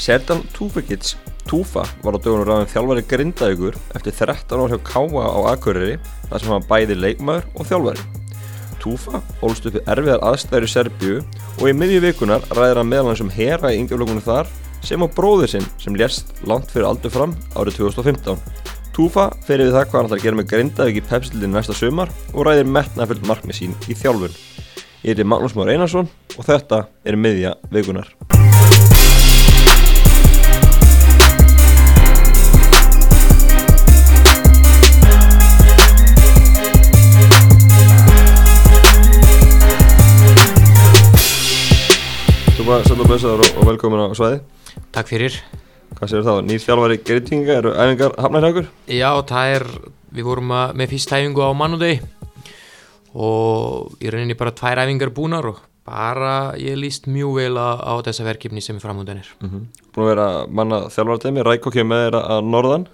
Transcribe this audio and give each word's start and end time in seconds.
Serdan 0.00 0.40
Túfakic 0.56 1.14
Túfa 1.44 1.82
var 2.00 2.16
á 2.16 2.18
dögunum 2.22 2.46
ræðin 2.48 2.70
þjálfari 2.72 3.02
grindaðugur 3.10 3.74
eftir 3.98 4.14
13 4.16 4.62
ár 4.62 4.72
hjá 4.72 4.78
Káa 4.86 5.24
á 5.28 5.40
Akureyri 5.50 5.98
þar 6.30 6.40
sem 6.40 6.52
hann 6.54 6.64
bæði 6.70 6.96
leikmaður 6.96 7.48
og 7.52 7.68
þjálfari. 7.68 8.06
Túfa 8.80 9.20
ólst 9.44 9.68
upp 9.68 9.76
við 9.76 9.90
erfiðar 9.92 10.24
aðstæður 10.30 10.64
í 10.64 10.70
Serbíu 10.72 11.18
og 11.58 11.66
í 11.68 11.74
miðju 11.76 12.00
vikunar 12.06 12.48
ræðir 12.48 12.80
hann 12.80 12.88
meðal 12.88 13.10
hans 13.10 13.24
um 13.26 13.34
hera 13.34 13.74
í 13.74 13.82
yngjaflökunum 13.82 14.24
þar 14.24 14.48
sem 14.88 15.04
á 15.04 15.08
bróður 15.12 15.52
sinn 15.52 15.68
sem 15.82 16.00
lérst 16.00 16.32
langt 16.48 16.72
fyrir 16.72 16.88
aldur 16.88 17.12
fram 17.12 17.36
árið 17.52 17.82
2015. 17.82 18.40
Túfa 18.96 19.28
fer 19.44 19.60
við 19.60 19.74
það 19.76 19.88
hvað 19.90 19.98
hann 19.98 20.08
ætlar 20.08 20.22
að 20.22 20.24
gera 20.24 20.40
með 20.40 20.50
grindaðug 20.54 20.96
í 21.02 21.06
pepsildin 21.12 21.56
næsta 21.58 21.76
sömar 21.76 22.16
og 22.32 22.48
ræðir 22.48 22.72
metnaföld 22.72 23.28
markmið 23.28 23.60
sín 23.60 23.76
í 23.84 24.00
þjálfun. 24.00 24.32
Ég 25.04 25.12
heiti 25.12 25.28
Magnús 25.28 25.56
Már 25.60 25.72
Einarsson 25.74 26.08
og 26.38 26.44
þetta 26.48 26.86
er 27.04 27.20
miðja 27.20 27.58
vikunar. 27.68 28.14
Bara 42.70 42.84
sætla 42.86 43.02
blessaður 43.02 43.40
og, 43.42 43.56
og 43.58 43.64
velkomin 43.66 43.98
á 43.98 44.14
svæði. 44.14 44.36
Takk 44.94 45.08
fyrir. 45.10 45.34
Hvað 45.96 46.10
séu 46.12 46.20
þá? 46.22 46.34
Nýr 46.46 46.60
þjálfari 46.62 46.96
greitinga, 47.02 47.56
eru 47.56 47.72
æfingar 47.74 48.12
hafnæri 48.22 48.46
okkur? 48.52 48.68
Já, 48.94 49.08
það 49.26 49.54
er, 49.56 49.64
við 50.14 50.28
vorum 50.28 50.52
að, 50.54 50.76
með 50.78 50.92
fyrst 50.92 51.14
æfingu 51.16 51.42
á 51.42 51.50
mannudegi 51.50 51.96
og 53.18 53.96
í 53.98 54.12
rauninni 54.14 54.36
bara 54.38 54.52
tvær 54.54 54.82
æfingar 54.84 55.10
búnar 55.16 55.48
og 55.50 55.58
bara 55.82 56.36
ég 56.62 56.78
líst 56.78 57.10
mjög 57.10 57.40
vel 57.40 57.58
á, 57.58 57.74
á 57.82 57.92
þessa 58.06 58.28
verkefni 58.28 58.62
sem 58.62 58.78
er 58.78 58.84
framhundan 58.86 59.18
er. 59.24 59.34
Mm 59.40 59.50
-hmm. 59.50 59.66
Búin 59.90 60.06
að 60.06 60.10
vera 60.12 60.28
manna 60.46 60.80
þjálfarademi, 60.94 61.42
Ræko 61.42 61.74
kemur 61.74 61.90
með 61.96 62.04
þeirra 62.04 62.22
að 62.36 62.44
norðan. 62.54 62.86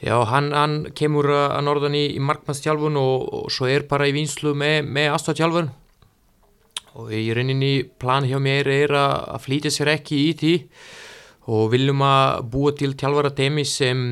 Já, 0.00 0.16
hann, 0.32 0.52
hann 0.52 0.86
kemur 0.96 1.28
að 1.28 1.60
norðan 1.68 2.00
í, 2.00 2.06
í 2.16 2.20
markmannstjálfun 2.24 2.96
og, 2.96 3.28
og 3.34 3.52
svo 3.52 3.68
er 3.68 3.84
bara 3.84 4.08
í 4.08 4.16
vinslu 4.16 4.54
með, 4.54 4.88
með 4.88 5.12
aðstofntjálfun 5.12 5.70
og 6.98 7.12
í 7.14 7.28
rauninni 7.34 7.72
plan 8.00 8.26
hjá 8.26 8.38
mér 8.42 8.68
er 8.72 8.96
að 8.98 9.38
flytja 9.44 9.72
sér 9.74 9.94
ekki 9.94 10.18
í 10.28 10.34
því 10.40 10.54
og 11.50 11.70
viljum 11.72 12.02
að 12.04 12.42
búa 12.52 12.74
til 12.76 12.92
tjálfarademi 12.98 13.64
sem 13.66 14.02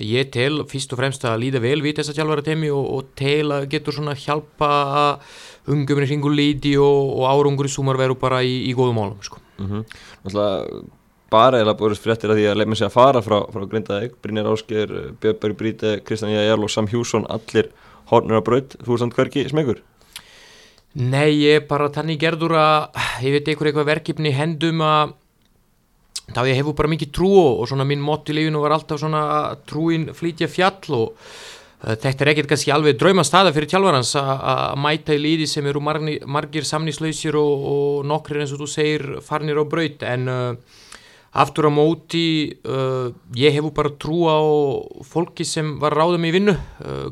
ég 0.00 0.30
tel 0.32 0.62
fyrst 0.68 0.92
og 0.94 1.00
fremst 1.00 1.24
að 1.28 1.42
líða 1.42 1.62
vel 1.64 1.80
við 1.84 1.98
þessa 2.00 2.14
tjálfarademi 2.16 2.70
og, 2.72 2.86
og 2.96 3.10
tel 3.18 3.50
að 3.56 3.68
getur 3.74 3.96
svona 3.96 4.16
hjálpa 4.16 4.70
ungumir 5.70 6.08
hringur 6.08 6.34
líti 6.36 6.76
og, 6.80 7.12
og 7.20 7.26
árangur 7.28 7.68
í 7.68 7.72
sumar 7.72 8.00
veru 8.00 8.16
bara 8.20 8.40
í, 8.46 8.62
í 8.70 8.72
góðum 8.76 9.00
málum 9.00 9.20
sko. 9.22 9.40
mm 9.58 9.66
-hmm. 9.66 9.84
Náttúrulega 10.24 10.82
bara 11.30 11.60
eða 11.62 11.76
búist 11.78 12.02
fréttir 12.02 12.32
að 12.32 12.40
því 12.40 12.46
að 12.50 12.58
leifin 12.58 12.76
sig 12.76 12.86
að 12.86 12.96
fara 12.96 13.22
frá, 13.22 13.38
frá 13.52 13.66
Grindaðeg, 13.70 14.16
Brynjar 14.22 14.50
Ásker 14.50 15.14
Björnberg 15.20 15.56
Bríti, 15.56 16.00
Kristján 16.02 16.34
Jæjarl 16.34 16.64
og 16.64 16.70
Sam 16.70 16.88
Hjússon 16.90 17.26
allir 17.30 17.70
hornir 18.10 18.40
á 18.40 18.42
braut, 18.42 18.74
þú 18.82 18.94
er 18.94 18.98
samt 18.98 19.14
hverki 19.14 19.48
smegur? 19.48 19.82
Nei, 20.98 21.36
ég 21.44 21.60
er 21.60 21.66
bara 21.70 21.86
þannig 21.94 22.18
gerður 22.18 22.56
að 22.58 22.96
ég 23.22 23.36
veit 23.36 23.46
eitthvað 23.46 23.68
eitthvað 23.70 23.90
verkefni 23.92 24.32
hendum 24.34 24.80
að 24.82 25.12
þá 26.34 26.40
ég 26.48 26.58
hefur 26.58 26.74
bara 26.78 26.90
mikið 26.90 27.12
trú 27.14 27.30
og 27.38 27.68
svona 27.70 27.86
minn 27.86 28.02
mott 28.02 28.26
í 28.30 28.34
lífinu 28.34 28.62
var 28.62 28.74
alltaf 28.74 28.98
svona 29.02 29.22
trúin 29.70 30.08
flytja 30.14 30.48
fjall 30.50 30.96
og 30.96 31.12
uh, 31.14 31.94
þetta 31.94 32.26
er 32.26 32.32
ekkert 32.32 32.50
kannski 32.50 32.74
alveg 32.74 32.98
drauma 32.98 33.22
staða 33.26 33.54
fyrir 33.54 33.70
tjálvarans 33.70 34.16
að 34.18 34.80
mæta 34.82 35.14
í 35.14 35.22
líði 35.22 35.46
sem 35.50 35.70
eru 35.70 35.82
margir, 35.82 36.26
margir 36.26 36.66
samníslausir 36.66 37.38
og, 37.38 37.66
og 37.74 38.10
nokkrir 38.10 38.42
eins 38.42 38.54
og 38.56 38.64
þú 38.64 38.70
segir 38.74 39.06
farnir 39.26 39.62
á 39.62 39.64
braut. 39.70 40.02
En 40.02 40.26
uh, 40.26 40.79
aftur 41.30 41.68
á 41.68 41.72
móti 41.72 42.58
uh, 42.66 43.12
ég 43.38 43.54
hefur 43.54 43.74
bara 43.76 43.94
trú 43.94 44.26
á 44.26 44.38
fólki 45.06 45.46
sem 45.46 45.76
var 45.82 45.94
ráðum 45.94 46.26
í 46.26 46.34
vinnu 46.34 46.56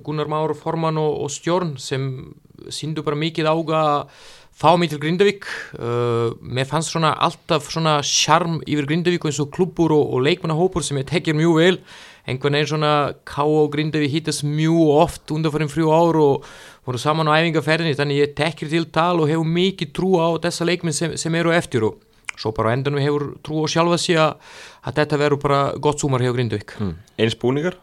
Gunnar 0.03 0.27
Már, 0.31 0.55
Forman 0.59 0.99
og, 0.99 1.23
og 1.25 1.31
Stjórn 1.31 1.77
sem 1.79 2.35
síndu 2.75 3.05
bara 3.07 3.19
mikið 3.19 3.47
ága 3.47 3.79
að 3.79 4.27
fá 4.59 4.75
mig 4.75 4.91
til 4.91 4.99
Grindavík 4.99 5.47
uh, 5.79 6.35
mér 6.43 6.67
fannst 6.67 6.91
svona 6.91 7.13
alltaf 7.15 7.69
svona 7.71 8.01
sjarm 8.03 8.59
yfir 8.67 8.89
Grindavík 8.91 9.29
eins 9.29 9.39
og 9.43 9.53
klubbur 9.55 9.95
og, 9.95 10.15
og 10.17 10.25
leikmannahópur 10.27 10.83
sem 10.83 10.99
ég 10.99 11.07
tekir 11.07 11.37
mjög 11.39 11.59
vel 11.61 11.79
einhvern 12.29 12.59
veginn 12.59 12.73
svona 12.73 12.93
K.O. 13.29 13.63
og 13.63 13.71
Grindavík 13.77 14.17
hittast 14.17 14.43
mjög 14.43 14.91
oft 14.97 15.31
undanfærin 15.31 15.71
frjú 15.71 15.93
ár 15.95 16.19
og 16.19 16.51
voru 16.89 16.99
saman 16.99 17.31
á 17.31 17.39
æfingaferðinni 17.39 17.95
þannig 18.01 18.23
ég 18.25 18.35
tekir 18.35 18.73
til 18.73 18.89
tal 18.91 19.23
og 19.23 19.31
hefur 19.31 19.47
mikið 19.47 19.95
trú 19.95 20.19
á 20.19 20.35
þessa 20.43 20.67
leikminn 20.67 20.97
sem, 20.97 21.15
sem 21.15 21.39
eru 21.39 21.55
eftir 21.55 21.87
og 21.87 22.03
svo 22.39 22.55
bara 22.57 22.75
endanum 22.77 23.03
hefur 23.03 23.35
trú 23.45 23.65
á 23.65 23.67
sjálfa 23.71 23.99
sig 23.99 24.19
að 24.19 24.39
þetta 24.95 25.21
verður 25.21 25.43
bara 25.43 25.61
gott 25.83 26.01
sumar 26.01 26.23
hjá 26.23 26.33
Grindavík 26.35 26.77
mm. 26.79 26.95
Eins 27.19 27.37
búningar? 27.39 27.79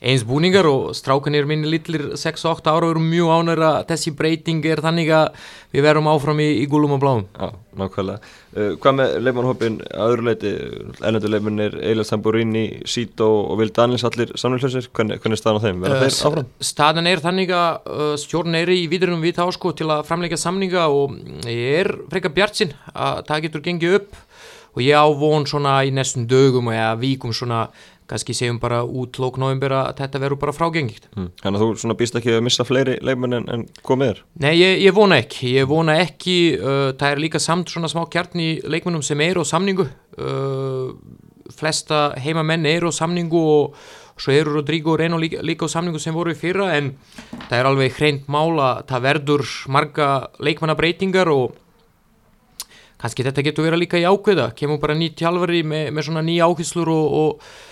Eins 0.00 0.22
búningar 0.24 0.64
og 0.64 0.94
strákanir 0.96 1.44
minni 1.48 1.68
litlir 1.68 2.14
6-8 2.16 2.72
ára 2.72 2.88
eru 2.88 3.02
mjög 3.04 3.32
ánur 3.36 3.60
að 3.66 3.80
þessi 3.90 4.12
breyting 4.16 4.64
er 4.64 4.80
þannig 4.80 5.10
að 5.12 5.26
við 5.74 5.84
verum 5.84 6.08
áfram 6.08 6.40
í, 6.40 6.46
í 6.62 6.68
gulum 6.70 6.94
og 6.96 7.02
bláum 7.02 7.26
Já, 7.36 7.50
nákvæmlega. 7.76 8.30
Uh, 8.56 8.70
hvað 8.80 8.96
með 8.96 9.12
leifmannhópin 9.26 9.76
að 9.92 10.14
öðru 10.14 10.26
leiti, 10.30 10.52
ennendur 11.04 11.34
leifmannir 11.34 11.76
Eilert 11.84 12.08
Samburini, 12.08 12.64
Sito 12.88 13.28
og 13.42 13.60
Vil 13.60 13.74
Daniels 13.76 14.06
allir 14.08 14.32
samfélagsleysir, 14.40 14.88
hvernig, 14.96 15.20
hvernig 15.20 15.36
er 15.36 15.42
staðan 15.42 15.60
á 15.60 15.64
þeim? 15.66 15.84
Verða 15.84 16.00
uh, 16.00 16.06
þeir 16.06 16.30
áfram? 16.30 16.48
Staðan 16.70 17.12
er 17.12 17.24
þannig 17.26 17.54
að 17.60 17.92
uh, 17.92 18.16
stjórn 18.24 18.56
er 18.62 18.72
í 18.72 18.80
viðrunum 18.90 19.28
við 19.28 19.36
þá 19.36 19.44
sko 19.58 19.74
til 19.76 19.90
að 19.92 20.06
framleika 20.08 20.40
samninga 20.40 20.88
og 20.88 21.20
ég 21.44 21.84
er 21.84 21.92
frekar 22.08 22.34
bjart 22.40 22.56
sinn 22.56 22.74
að 22.94 23.22
það 23.28 23.46
getur 23.46 23.68
gengið 23.68 24.00
upp 24.00 24.18
og 24.70 24.82
ég 24.84 24.94
á 24.94 25.06
von 25.18 25.46
svona 25.48 25.80
í 25.86 25.90
næstum 25.94 26.26
dögum 26.30 26.70
eða 26.72 26.94
vikum 27.00 27.34
svona 27.34 27.64
kannski 28.10 28.34
segjum 28.34 28.58
bara 28.62 28.82
út 28.82 29.20
lók 29.22 29.38
november 29.40 29.74
að 29.78 29.90
þetta 30.00 30.22
verður 30.24 30.40
bara 30.42 30.54
frágengikt. 30.56 31.06
Mm. 31.14 31.30
Þannig 31.42 31.60
að 31.60 31.64
þú 31.64 31.82
svona 31.84 31.96
býst 32.00 32.18
ekki 32.18 32.34
að 32.34 32.44
missa 32.48 32.66
fleiri 32.66 32.98
leifmenn 33.06 33.38
en, 33.38 33.48
en 33.54 33.64
komið 33.86 34.14
er? 34.14 34.22
Nei, 34.42 34.52
ég, 34.58 34.82
ég 34.82 34.96
vona 34.96 35.20
ekki, 35.22 35.54
ég 35.60 35.70
vona 35.70 35.96
ekki, 36.02 36.36
uh, 36.58 36.90
það 36.98 37.14
er 37.14 37.22
líka 37.22 37.42
samt 37.42 37.70
svona 37.72 37.90
smá 37.92 38.02
kjarn 38.10 38.42
í 38.42 38.50
leikmennum 38.66 39.04
sem 39.06 39.22
eru 39.24 39.46
á 39.46 39.50
samningu, 39.52 39.86
uh, 40.18 40.92
flesta 41.54 42.10
heimamenn 42.20 42.66
eru 42.70 42.90
á 42.90 42.94
samningu 42.94 43.40
og 43.54 43.80
svo 44.20 44.34
eru 44.36 44.58
Rodrigo 44.58 44.94
og 44.94 45.00
Reno 45.00 45.18
líka, 45.18 45.40
líka 45.46 45.70
á 45.70 45.72
samningu 45.72 46.02
sem 46.02 46.14
voru 46.14 46.34
í 46.34 46.38
fyrra 46.38 46.74
en 46.76 46.92
það 47.48 47.56
er 47.56 47.68
alveg 47.70 47.96
hreint 47.96 48.28
mála, 48.28 48.80
það 48.88 49.06
verður 49.06 49.46
marga 49.72 50.10
leikmennabreitingar 50.42 51.30
og 51.32 51.56
kannski 53.00 53.24
þetta 53.24 53.46
getur 53.46 53.64
verið 53.64 53.86
líka 53.86 54.00
í 54.00 54.04
ákveða, 54.04 54.50
kemur 54.56 54.80
bara 54.82 54.98
nýtt 54.98 55.22
hjálfari 55.24 55.62
með, 55.64 55.88
með 55.96 56.08
svona 56.10 56.24
nýja 56.26 56.50
ákveðslur 56.50 56.90
og, 56.92 57.14
og 57.22 57.68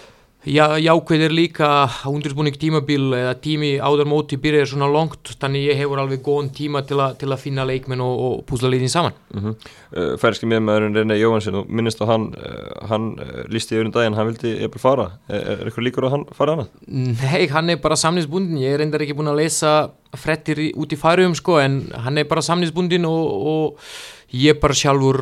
Já, 0.48 0.78
jákveð 0.80 1.22
er 1.26 1.32
líka 1.34 1.68
undirbúning 2.08 2.56
tímabil 2.56 3.10
eða 3.18 3.34
tími 3.36 3.74
áður 3.84 4.08
móti 4.08 4.38
byrjar 4.40 4.70
svona 4.70 4.86
longt 4.88 5.34
þannig 5.42 5.66
ég 5.66 5.80
hefur 5.82 6.00
alveg 6.00 6.22
góðan 6.24 6.48
tíma 6.56 6.80
til, 6.88 6.96
a, 7.04 7.10
til 7.20 7.28
að 7.28 7.42
finna 7.42 7.66
leikmenn 7.68 8.00
og, 8.00 8.22
og 8.24 8.40
púsla 8.48 8.70
leitin 8.72 8.88
saman 8.88 9.12
mm 9.34 9.40
-hmm. 9.42 9.54
uh, 9.92 10.16
Færski 10.16 10.48
miðmaðurinn 10.48 10.96
René 10.96 11.20
Jóhansson 11.20 11.60
og 11.60 11.68
minnist 11.68 12.00
á 12.00 12.06
hann 12.08 12.32
uh, 12.32 12.88
hann 12.88 13.18
uh, 13.20 13.44
lísti 13.52 13.76
yfir 13.76 13.86
um 13.86 13.92
daginn, 13.92 14.14
hann 14.14 14.26
vildi 14.26 14.56
eitthvað 14.56 14.80
fara 14.80 15.10
er, 15.28 15.66
eitthvað 15.66 15.84
líkur 15.84 16.04
að 16.04 16.10
hann 16.10 16.24
fara 16.32 16.54
hana? 16.56 16.66
Nei, 16.86 17.48
hann 17.48 17.70
er 17.70 17.76
bara 17.76 17.96
samninsbundin 17.96 18.58
ég 18.58 18.72
er 18.72 18.78
reyndar 18.78 19.02
ekki 19.02 19.16
búin 19.16 19.28
að 19.28 19.42
lesa 19.44 19.90
frettir 20.16 20.72
út 20.74 20.92
í 20.92 20.96
færium 20.96 21.34
sko 21.34 21.58
en 21.60 21.92
hann 21.92 22.18
er 22.18 22.24
bara 22.24 22.40
samninsbundin 22.40 23.04
og, 23.04 23.26
og 23.46 23.78
ég 24.34 24.58
bara 24.60 24.76
sjálfur 24.76 25.18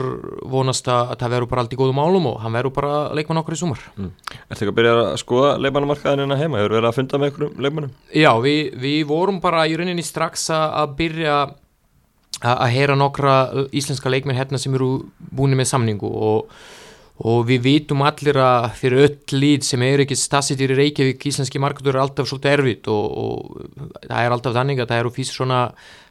vonast 0.50 0.88
að 0.90 1.12
það 1.20 1.34
verður 1.36 1.50
bara 1.50 1.62
allt 1.62 1.74
í 1.76 1.78
góðum 1.78 2.00
álum 2.02 2.26
og 2.32 2.40
hann 2.42 2.56
verður 2.56 2.74
bara 2.74 2.94
leikmann 3.14 3.38
okkur 3.42 3.54
í 3.54 3.60
sumar 3.60 3.84
mm. 3.94 4.08
Er 4.48 4.58
þetta 4.58 4.72
að 4.72 4.78
byrja 4.80 4.94
að 5.02 5.20
skoða 5.22 5.52
leikmannamarkaðin 5.62 6.24
en 6.24 6.34
að 6.34 6.42
heima? 6.42 6.62
Hefur 6.62 6.74
verið 6.76 6.90
að 6.90 6.96
funda 6.98 7.20
með 7.20 7.30
einhverjum 7.30 7.62
leikmannum? 7.66 7.92
Já, 8.10 8.32
við, 8.42 8.62
við 8.82 8.98
vorum 9.12 9.38
bara 9.44 9.66
í 9.70 9.76
rauninni 9.78 10.06
strax 10.06 10.48
að 10.56 10.96
byrja 10.98 11.36
að 12.42 12.72
heyra 12.74 12.96
nokkra 12.98 13.36
íslenska 13.72 14.10
leikmenn 14.12 14.36
hérna 14.36 14.58
sem 14.60 14.74
eru 14.76 14.90
búin 15.16 15.56
með 15.56 15.70
samningu 15.70 16.10
og 16.10 16.50
og 17.16 17.46
við 17.48 17.62
vitum 17.64 18.02
allir 18.04 18.36
að 18.36 18.66
fyrir 18.76 19.04
öll 19.06 19.38
lít 19.40 19.64
sem 19.64 19.80
er 19.86 20.02
ekki 20.04 20.18
stasitir 20.20 20.74
í 20.74 20.76
Reykjavík 20.76 21.22
íslenski 21.30 21.60
markadur 21.62 21.96
er 21.96 22.02
alltaf 22.02 22.28
svolítið 22.28 22.52
erfitt 22.52 22.90
og, 22.92 23.06
og 23.22 24.02
það 24.02 24.18
er 24.20 24.34
alltaf 24.34 24.56
þannig 24.56 24.82
að 24.82 24.90
það 24.90 25.00
eru 25.00 25.14
fyrst 25.14 25.38
svona 25.38 25.60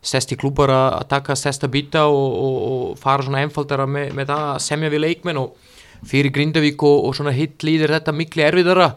stesti 0.02 0.38
klúpar 0.42 0.74
að 0.74 1.06
taka 1.14 1.38
stesta 1.38 1.70
bytta 1.70 2.08
og, 2.10 2.40
og, 2.48 2.58
og 2.72 2.98
fara 3.02 3.28
svona 3.28 3.44
einfaldara 3.46 3.86
með, 3.86 4.16
með 4.18 4.32
það 4.34 4.50
að 4.56 4.64
semja 4.66 4.92
við 4.96 5.06
leikmenn 5.06 5.44
og 5.44 5.72
fyrir 6.06 6.34
Grindavík 6.34 6.84
og 6.86 7.14
svona 7.18 7.36
hitt 7.36 7.62
líðir 7.66 7.94
þetta 8.00 8.14
miklu 8.16 8.46
erfiðara 8.48 8.90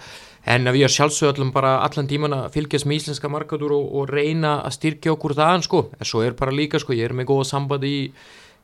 en 0.49 0.65
við 0.73 0.87
erum 0.87 0.95
sjálfsögallum 0.97 1.53
bara 1.53 1.79
allan 1.85 2.09
tíman 2.09 2.37
að 2.37 2.53
fylgjast 2.57 2.89
með 2.89 3.03
íslenska 3.03 3.29
markadur 3.33 3.75
og 3.77 4.09
reyna 4.09 4.59
að 4.65 4.79
styrkja 4.79 5.13
okkur 5.13 5.37
þaðan 5.37 5.65
sko. 5.67 5.83
En 5.99 6.09
svo 6.09 6.23
er 6.25 6.37
bara 6.39 6.55
líka 6.55 6.81
sko, 6.81 6.97
ég 6.97 7.11
er 7.11 7.17
með 7.17 7.29
góða 7.33 7.49
sambandi 7.51 7.91
í 7.93 8.05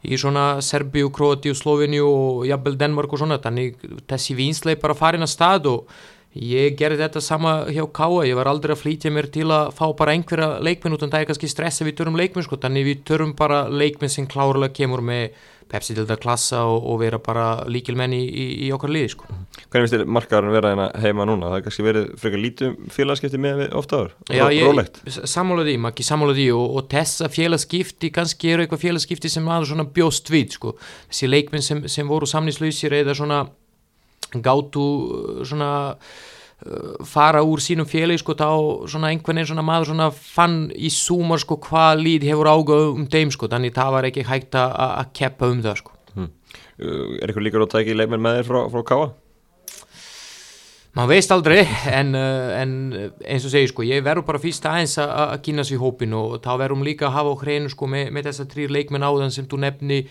í 0.05 0.19
svona 0.21 0.61
Serbíu, 0.65 1.11
Kroatíu, 1.15 1.55
Sloveníu 1.57 2.09
og 2.09 2.43
jafnvel 2.49 2.77
Denmark 2.81 3.13
og 3.13 3.23
svona 3.23 3.41
þannig 3.43 3.79
þessi 4.11 4.37
vinsleip 4.39 4.83
bara 4.85 4.97
farin 4.99 5.25
að 5.25 5.33
stað 5.33 5.71
og 5.73 5.97
ég 6.35 6.77
gerði 6.79 7.03
þetta 7.05 7.23
sama 7.23 7.55
hjá 7.71 7.85
Káa 7.95 8.25
ég 8.27 8.39
var 8.39 8.51
aldrei 8.51 8.75
að 8.75 8.83
flytja 8.83 9.13
mér 9.15 9.31
til 9.35 9.47
að 9.55 9.73
fá 9.77 9.87
bara 9.97 10.15
einhverja 10.17 10.59
leikminn 10.65 10.97
utan 10.97 11.13
það 11.13 11.25
er 11.25 11.29
kannski 11.31 11.51
stressa 11.51 11.87
við 11.87 12.01
törum 12.01 12.19
leikminn 12.19 12.47
sko, 12.47 12.59
þannig 12.61 12.89
við 12.89 13.03
törum 13.07 13.35
bara 13.39 13.65
leikminn 13.71 14.13
sem 14.13 14.27
klárlega 14.31 14.75
kemur 14.75 15.05
með 15.05 15.35
Pepsi 15.65 15.95
til 15.95 16.05
þetta 16.05 16.21
klassa 16.21 16.59
og, 16.69 16.85
og 16.93 16.99
vera 17.01 17.19
bara 17.23 17.47
líkilmenn 17.73 18.13
í, 18.13 18.21
í, 18.21 18.45
í 18.67 18.69
okkar 18.75 18.93
liði 18.93 19.15
sko. 19.15 19.31
Hvernig 19.73 19.87
finnst 19.87 19.95
þér 19.95 20.05
markaðurinn 20.13 20.55
vera 20.55 20.73
hérna 20.75 20.89
heima 21.01 21.27
núna? 21.29 21.49
Það 21.49 21.57
er 21.57 21.65
kannski 21.65 21.87
verið 21.87 22.11
frekar 22.21 22.43
lítum 22.43 22.77
félagskipti 22.93 23.41
með 23.41 23.63
við 23.63 23.77
ofta 23.81 24.03
áður, 24.03 24.13
Já, 24.29 24.45
ég, 24.53 24.69
rólegt 24.69 25.01
sammála 25.33 25.65
því, 25.65 25.79
makki 25.87 26.07
sammála 26.07 26.37
því 26.37 26.47
og, 26.59 26.79
og 26.79 26.89
þessa 26.93 27.31
félagskipti, 27.33 28.13
kannski 28.15 28.53
eru 28.53 28.67
eitthvað 28.67 28.85
félagskipti 28.85 29.33
sem 29.33 29.49
maður 29.49 29.73
svona 29.73 29.89
bjóst 29.97 30.31
við 30.35 30.59
sko. 30.59 30.77
þessi 31.09 31.33
leikmenn 31.33 31.65
sem, 31.65 31.85
sem 31.97 32.13
voru 32.13 32.29
samníslausir 32.29 33.01
eða 33.01 33.17
svona 33.17 33.47
gátu 34.43 34.83
uh, 34.83 35.41
svona 35.47 35.71
uh, 35.95 37.05
fara 37.07 37.43
úr 37.47 37.63
sínum 37.63 37.87
félagi 37.87 38.23
sko 38.23 38.35
þá 38.35 38.51
svona 38.91 39.13
einhvern 39.13 39.39
veginn 39.39 39.51
svona 39.53 39.67
maður 39.67 39.93
svona 39.93 40.11
fann 40.11 40.71
í 40.75 40.91
súmar 40.91 41.43
sko 41.43 41.61
hvað 41.63 42.03
líð 42.03 42.29
hefur 42.33 42.51
ága 42.51 42.79
um 42.93 43.07
þeim 43.07 43.31
sko, 43.35 43.51
þannig 43.53 43.75
það 43.77 43.93
var 43.99 44.09
ekki 44.11 44.27
hægt 44.27 44.57
að 44.59 44.79
að 44.89 45.13
keppa 45.21 45.51
um 45.53 45.61
það 45.63 45.83
sko. 45.83 45.93
Uh, 46.15 46.31
Er 47.23 47.29
eitthvað 47.29 47.45
líkur 47.47 47.67
á 47.67 47.73
tæki 47.75 47.95
leikmenn 47.95 48.23
með 48.23 48.41
þér 48.41 48.49
frá, 48.49 48.61
frá 48.73 48.83
Káa? 48.89 49.13
maður 50.95 51.11
veist 51.11 51.33
aldrei 51.35 51.65
en, 51.91 52.15
uh, 52.15 52.53
en 52.55 52.75
eins 53.27 53.45
og 53.47 53.51
segir 53.51 53.71
sko 53.73 53.83
ég 53.87 54.05
verður 54.07 54.29
bara 54.29 54.41
fyrst 54.43 54.67
aðeins 54.71 54.95
að 55.03 55.11
að 55.25 55.41
kynna 55.49 55.65
sér 55.67 55.83
hópin 55.83 56.15
og 56.15 56.37
þá 56.45 56.53
verðum 56.61 56.85
líka 56.87 57.09
að 57.09 57.17
hafa 57.17 57.35
á 57.35 57.41
hreinu 57.43 57.73
sko 57.73 57.89
með, 57.91 58.13
með 58.15 58.29
þessa 58.29 58.47
þrýr 58.53 58.75
leikmenn 58.77 59.07
áðan 59.07 59.35
sem 59.35 59.49
þú 59.51 59.59
nefni 59.65 60.05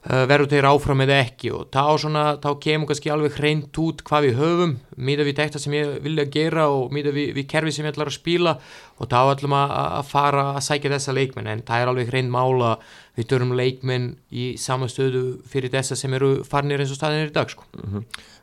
verður 0.00 0.48
þeir 0.48 0.66
áfram 0.70 1.02
eða 1.04 1.18
ekki? 1.26 1.50
Og 1.52 1.66
þá, 1.74 1.82
svona, 2.00 2.22
þá 2.40 2.48
kemur 2.64 2.88
kannski 2.88 3.10
alveg 3.12 3.34
hreint 3.36 3.80
út 3.82 4.00
hvað 4.06 4.26
við 4.26 4.38
höfum 4.38 4.72
míða 4.96 5.26
við 5.28 5.36
þetta 5.42 5.60
sem 5.60 5.76
ég 5.76 5.98
vilja 6.04 6.24
gera 6.32 6.68
og 6.72 6.94
míða 6.94 7.12
við, 7.16 7.34
við 7.36 7.46
kerfi 7.50 7.74
sem 7.76 7.84
ég 7.84 7.92
ætlar 7.92 8.08
að 8.08 8.16
spila. 8.16 8.56
Og 9.00 9.10
þá 9.12 9.18
ætlum 9.34 9.56
að, 9.56 9.76
að 10.00 10.08
fara 10.08 10.46
að 10.54 10.64
sækja 10.64 10.94
þessa 10.94 11.16
leikmenn. 11.16 11.50
En 11.52 11.64
það 11.68 11.84
er 11.84 11.92
alveg 11.92 12.12
hreint 12.14 12.32
mála 12.32 12.72
við 13.18 13.28
dörum 13.34 13.54
leikmenn 13.58 14.10
í 14.32 14.50
samastöðu 14.60 15.24
fyrir 15.50 15.72
þessa 15.72 15.98
sem 15.98 16.16
eru 16.16 16.32
farnir 16.48 16.80
eins 16.80 16.94
og 16.94 17.00
staðinir 17.00 17.32
í 17.32 17.36
dag 17.36 17.52
sko. 17.52 17.68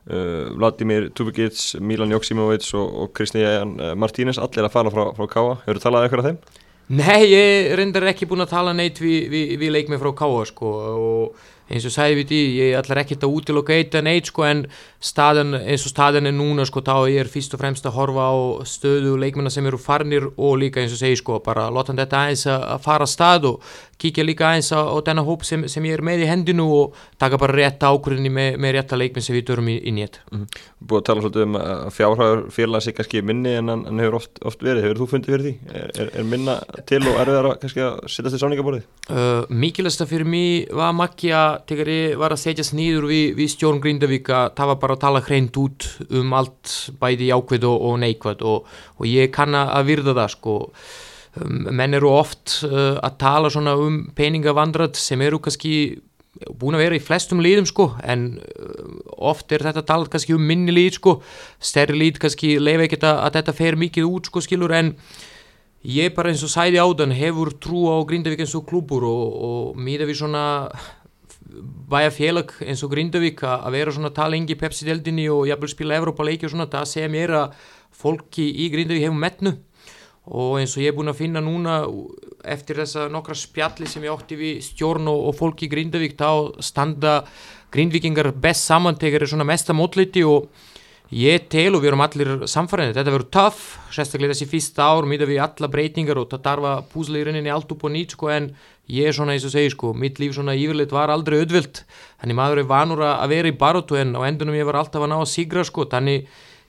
Uh, 0.07 0.53
Vladimir 0.55 1.09
Tubikic, 1.17 1.57
Milan 1.83 2.13
Joksimovic 2.13 2.69
og, 2.77 2.85
og 3.01 3.11
Kristniðjan 3.17 3.73
uh, 3.81 3.91
Martínez 3.99 4.39
allir 4.39 4.69
að 4.69 4.73
fara 4.77 4.93
frá, 4.93 5.09
frá 5.17 5.27
Káa, 5.33 5.57
hefur 5.65 5.81
þú 5.81 5.83
talað 5.83 6.05
eitthvað 6.05 6.23
af 6.23 6.29
þeim? 6.29 6.65
Nei, 6.87 7.27
ég 7.27 7.73
reyndar 7.75 8.05
ekki 8.07 8.27
búin 8.29 8.45
að 8.45 8.53
tala 8.53 8.71
neitt 8.71 9.01
við, 9.03 9.25
við, 9.27 9.49
við 9.59 9.73
leikmenn 9.75 9.99
frá 9.99 10.13
Káa 10.15 10.45
sko 10.47 10.69
og 10.71 11.41
eins 11.67 11.87
og 11.87 11.93
sæði 11.93 12.19
við 12.21 12.29
því, 12.31 12.41
ég 12.57 12.77
ætlar 12.79 13.01
ekki 13.03 13.17
að 13.19 13.33
útiloka 13.37 13.75
eitt 13.75 13.97
en 13.99 14.09
eitt 14.11 14.31
sko 14.31 14.45
en 14.47 14.63
staðan, 15.03 15.53
eins 15.59 15.85
og 15.87 15.93
staðan 15.93 16.29
er 16.29 16.35
núna 16.35 16.65
sko 16.67 16.83
þá 16.85 16.95
ég 17.11 17.21
er 17.23 17.31
fyrst 17.31 17.55
og 17.55 17.61
fremst 17.61 17.85
að 17.87 17.97
horfa 17.99 18.29
á 18.31 18.35
stöðu 18.67 19.17
leikmennar 19.19 19.53
sem 19.53 19.67
eru 19.67 19.79
farnir 19.81 20.29
og 20.35 20.57
líka 20.61 20.81
eins 20.81 20.95
og 20.95 21.01
segi 21.01 21.19
sko 21.19 21.41
bara 21.43 21.67
láta 21.73 21.91
hann 21.91 22.01
þetta 22.01 22.23
aðeins 22.23 22.47
að 22.53 22.81
fara 22.85 23.07
að 23.07 23.13
stað 23.13 23.49
og 23.51 23.67
kíkja 24.01 24.25
líka 24.25 24.47
aðeins 24.47 24.69
á, 24.73 24.79
á 24.79 24.95
þennan 25.01 25.27
hóp 25.27 25.45
sem, 25.47 25.65
sem 25.69 25.85
ég 25.89 25.97
er 25.97 26.03
með 26.05 26.23
í 26.23 26.29
hendinu 26.29 26.67
og 26.73 26.97
taka 27.21 27.39
bara 27.41 27.55
rétta 27.57 27.89
ákvörðinni 27.91 28.31
með, 28.33 28.59
með 28.61 28.75
rétta 28.77 28.99
leikmenn 28.99 29.25
sem 29.25 29.37
við 29.37 29.47
dörum 29.49 29.71
í, 29.73 29.77
í 29.81 29.93
nýtt. 29.95 30.19
Búið 30.29 31.01
að 31.01 31.07
tala 31.09 31.23
svolítið 31.23 31.45
um 31.47 31.57
að 31.59 31.87
fjárhæður 31.97 32.43
félags 32.53 32.89
er 32.89 32.97
kannski 32.97 33.23
minni 33.25 33.55
en 33.57 33.73
hann 33.73 34.03
hefur 34.03 34.19
oft, 34.19 34.41
oft 34.45 34.65
verið, 34.65 34.85
hefur 34.85 35.01
þú 35.01 35.09
fundið 35.13 35.35
fyrir 35.35 35.47
því? 35.47 35.55
Er, 35.73 35.93
er, 36.03 36.11
er 36.21 36.29
minna 36.29 36.59
til 36.89 37.01
og 37.03 37.17
erfiðar 37.23 37.49
kannski 37.63 37.85
að 37.87 37.97
sittast 38.13 38.37
í 38.37 38.41
sáningaborðið? 38.43 38.85
Uh, 39.09 39.57
mikilvægsta 39.65 40.09
fyrir 40.09 40.29
mig 40.29 40.69
var 40.77 40.93
makki 40.97 41.33
að 41.33 41.56
þegar 41.69 41.89
ég 41.91 42.15
var 42.21 42.33
að 42.33 42.41
setjast 42.43 42.75
nýður 42.77 43.07
við, 43.09 43.25
við 43.39 43.51
stjórn 43.53 43.81
Grindavík 43.83 44.31
að 44.33 44.53
það 44.57 44.71
var 44.71 44.79
bara 44.83 44.97
að 44.97 45.03
tala 45.03 45.23
hreint 45.25 45.59
út 45.61 45.87
um 46.07 46.33
allt 46.37 46.73
bæði 47.01 47.29
jákvæð 47.31 47.67
og, 47.69 47.85
og 47.89 47.99
neikvæð 48.03 48.43
og, 48.51 48.73
og 48.97 49.09
ég 49.09 49.31
kann 49.35 49.57
að 49.57 49.87
virða 49.91 50.15
það 50.17 50.33
sko. 50.35 50.57
Um, 51.37 51.67
menn 51.77 51.93
eru 51.97 52.11
oft 52.15 52.59
uh, 52.65 52.97
að 53.03 53.17
tala 53.21 53.51
svona 53.53 53.75
um 53.77 54.03
peningavandrat 54.17 54.97
sem 54.97 55.21
eru 55.21 55.41
kannski 55.43 55.73
búin 56.57 56.77
að 56.77 56.83
vera 56.85 56.97
í 56.97 57.01
flestum 57.03 57.41
liðum 57.41 57.65
sko 57.69 57.91
en 58.05 58.27
uh, 58.41 58.99
oft 59.29 59.51
er 59.53 59.65
þetta 59.65 59.85
talað 59.85 60.11
kannski 60.15 60.35
um 60.37 60.45
minni 60.45 60.73
lið 60.73 60.97
sko. 60.99 61.17
Stærri 61.59 61.97
lið 61.97 62.21
kannski 62.23 62.57
leifa 62.61 62.87
ekkert 62.87 63.07
að, 63.09 63.23
að 63.25 63.39
þetta 63.39 63.57
fer 63.61 63.79
mikið 63.85 64.11
út 64.11 64.31
sko 64.31 64.45
skilur 64.45 64.75
en 64.77 64.93
ég 65.87 66.13
bara 66.15 66.31
eins 66.33 66.43
og 66.43 66.51
sæði 66.51 66.81
áðan 66.81 67.13
hefur 67.15 67.53
trú 67.61 67.87
á 67.93 68.01
Grindavík 68.07 68.41
eins 68.43 68.55
og 68.57 68.65
klúbur 68.69 69.05
og, 69.07 69.35
og 69.47 69.77
míða 69.79 70.07
við 70.09 70.21
svona 70.21 70.43
bæja 71.91 72.11
félag 72.11 72.51
eins 72.65 72.83
og 72.83 72.91
Grindavík 72.91 73.43
að 73.47 73.71
vera 73.77 73.93
svona 73.95 74.11
talengi 74.15 74.57
Pepsi-deldinni 74.59 75.27
og 75.31 75.47
jafnvel 75.49 75.71
spila 75.71 75.97
Evrópa 75.99 76.25
leiki 76.27 76.47
og 76.47 76.53
svona, 76.53 76.69
það 76.71 76.91
segja 76.91 77.11
mér 77.11 77.35
að 77.39 77.57
fólki 77.95 78.47
í 78.65 78.69
Grindavík 78.73 79.07
hefur 79.07 79.21
metnu. 79.21 79.55
Og 80.27 80.57
eins 80.59 80.73
og 80.75 80.83
ég 80.83 80.91
er 80.91 80.97
búin 80.97 81.07
að 81.07 81.21
finna 81.21 81.39
núna 81.39 81.77
eftir 82.43 82.81
þessa 82.81 83.05
nokkra 83.11 83.35
spjalli 83.37 83.87
sem 83.87 84.03
ég 84.03 84.11
átti 84.11 84.35
við 84.39 84.57
stjórn 84.65 85.07
og, 85.07 85.29
og 85.29 85.37
fólki 85.39 85.69
í 85.69 85.71
Grindavík 85.71 86.17
þá 86.19 86.59
standa 86.63 87.21
Grindvíkingar 87.71 88.33
best 88.35 88.67
saman 88.67 88.99
þegar 88.99 89.23
er 89.23 89.31
svona 89.31 89.47
mesta 89.47 89.75
mótliti 89.75 90.23
og 90.27 90.51
ég 91.13 91.45
tel 91.51 91.69
og 91.75 91.83
við 91.83 91.91
erum 91.91 92.03
allir 92.03 92.31
samfærinni, 92.49 92.95
þetta 92.95 93.13
verður 93.13 93.29
töff 93.31 93.61
sérstaklega 93.95 94.33
þessi 94.33 94.49
fyrsta 94.51 94.87
ár, 94.91 95.07
miða 95.07 95.27
við 95.29 95.39
alla 95.43 95.69
breytingar 95.71 96.19
og 96.19 96.27
það 96.31 96.43
tarfa 96.47 96.73
púsla 96.91 97.21
í 97.21 97.27
rauninni 97.27 97.53
allt 97.53 97.71
upp 97.71 97.85
og 97.87 97.93
nýtt 97.93 98.17
sko 98.17 98.31
en 98.33 98.49
ég 98.91 99.07
er 99.07 99.15
svona 99.15 99.35
eins 99.35 99.45
og 99.47 99.53
segi 99.53 99.71
sko 99.73 99.93
mitt 99.95 100.19
líf 100.19 100.35
svona 100.35 100.55
yfirleitt 100.55 100.91
var 100.95 101.11
aldrei 101.11 101.39
auðvilt 101.41 101.83
þannig 102.21 102.39
maður 102.39 102.61
er 102.63 102.69
vanur 102.71 103.03
að 103.07 103.31
vera 103.33 103.51
í 103.51 103.55
barótu 103.59 103.99
en 103.99 104.15
á 104.15 104.21
endunum 104.27 104.57
ég 104.57 104.67
var 104.67 104.79
alltaf 104.81 105.03
að 105.03 105.11
ná 105.11 105.17
að 105.19 105.31
sigra 105.31 105.63
sko 105.67 105.87
þannig 105.91 106.27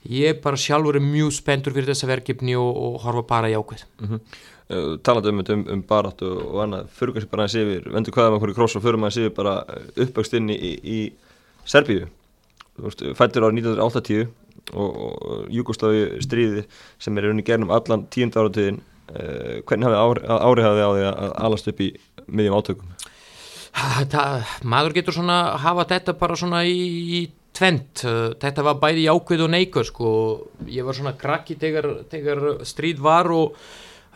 ég 0.08 0.38
bara 0.42 0.58
sjálfur 0.58 0.98
er 0.98 1.04
mjög 1.04 1.34
spenntur 1.34 1.74
fyrir 1.74 1.90
þessa 1.90 2.10
verkefni 2.10 2.54
og, 2.58 2.70
og 2.70 3.00
horfa 3.06 3.26
bara 3.26 3.50
jákvæð 3.50 3.84
Mm 3.98 4.08
-hmm. 4.08 4.20
uh, 4.70 4.98
talandi 5.02 5.28
um, 5.28 5.42
um, 5.48 5.66
um 5.72 5.82
barat 5.82 6.22
og, 6.22 6.54
og 6.54 6.62
annað, 6.62 6.86
fyrir 6.88 7.12
kannski 7.12 7.30
bara 7.30 7.42
aðeins 7.42 7.62
yfir 7.62 7.92
vendur 7.92 8.12
hvaða 8.12 8.30
með 8.30 8.40
hverju 8.40 8.54
kross 8.54 8.76
og 8.76 8.82
fyrir 8.82 8.98
maður 8.98 9.18
yfir 9.18 9.34
bara 9.34 9.64
uppvægst 9.96 10.34
inn 10.34 10.50
í, 10.50 10.56
í, 10.56 10.72
í 10.84 11.12
Serbíu 11.64 12.08
fættur 13.18 13.48
árið 13.48 13.64
1980 13.64 14.28
og, 14.74 15.48
Júgoslavi 15.54 16.22
stríði 16.24 16.64
sem 17.00 17.18
er 17.18 17.30
unni 17.30 17.46
gernum 17.46 17.72
allan 17.74 18.06
tíund 18.12 18.36
áratíðin 18.36 18.80
uh, 18.80 19.60
hvernig 19.68 19.88
hafði 19.88 20.28
árið 20.38 20.68
hafði 20.68 20.86
á 20.86 20.90
því 20.92 21.06
að 21.08 21.34
alast 21.48 21.72
upp 21.72 21.82
í 21.84 21.92
miðjum 22.26 22.58
átökum? 22.58 22.94
Það, 24.10 24.54
maður 24.66 24.96
getur 24.96 25.14
svona 25.14 25.40
hafa 25.62 25.84
þetta 25.92 26.14
bara 26.18 26.36
svona 26.38 26.64
í, 26.66 26.78
í 27.18 27.20
tvent, 27.58 28.04
þetta 28.40 28.64
var 28.66 28.78
bæði 28.80 29.04
jákvæð 29.06 29.44
og 29.44 29.52
neikvæð 29.54 29.86
sko, 29.90 30.08
ég 30.70 30.86
var 30.86 30.96
svona 30.96 31.14
krakki 31.18 31.58
þegar, 31.58 31.88
þegar 32.10 32.42
stríð 32.68 33.02
var 33.04 33.30
og 33.34 33.56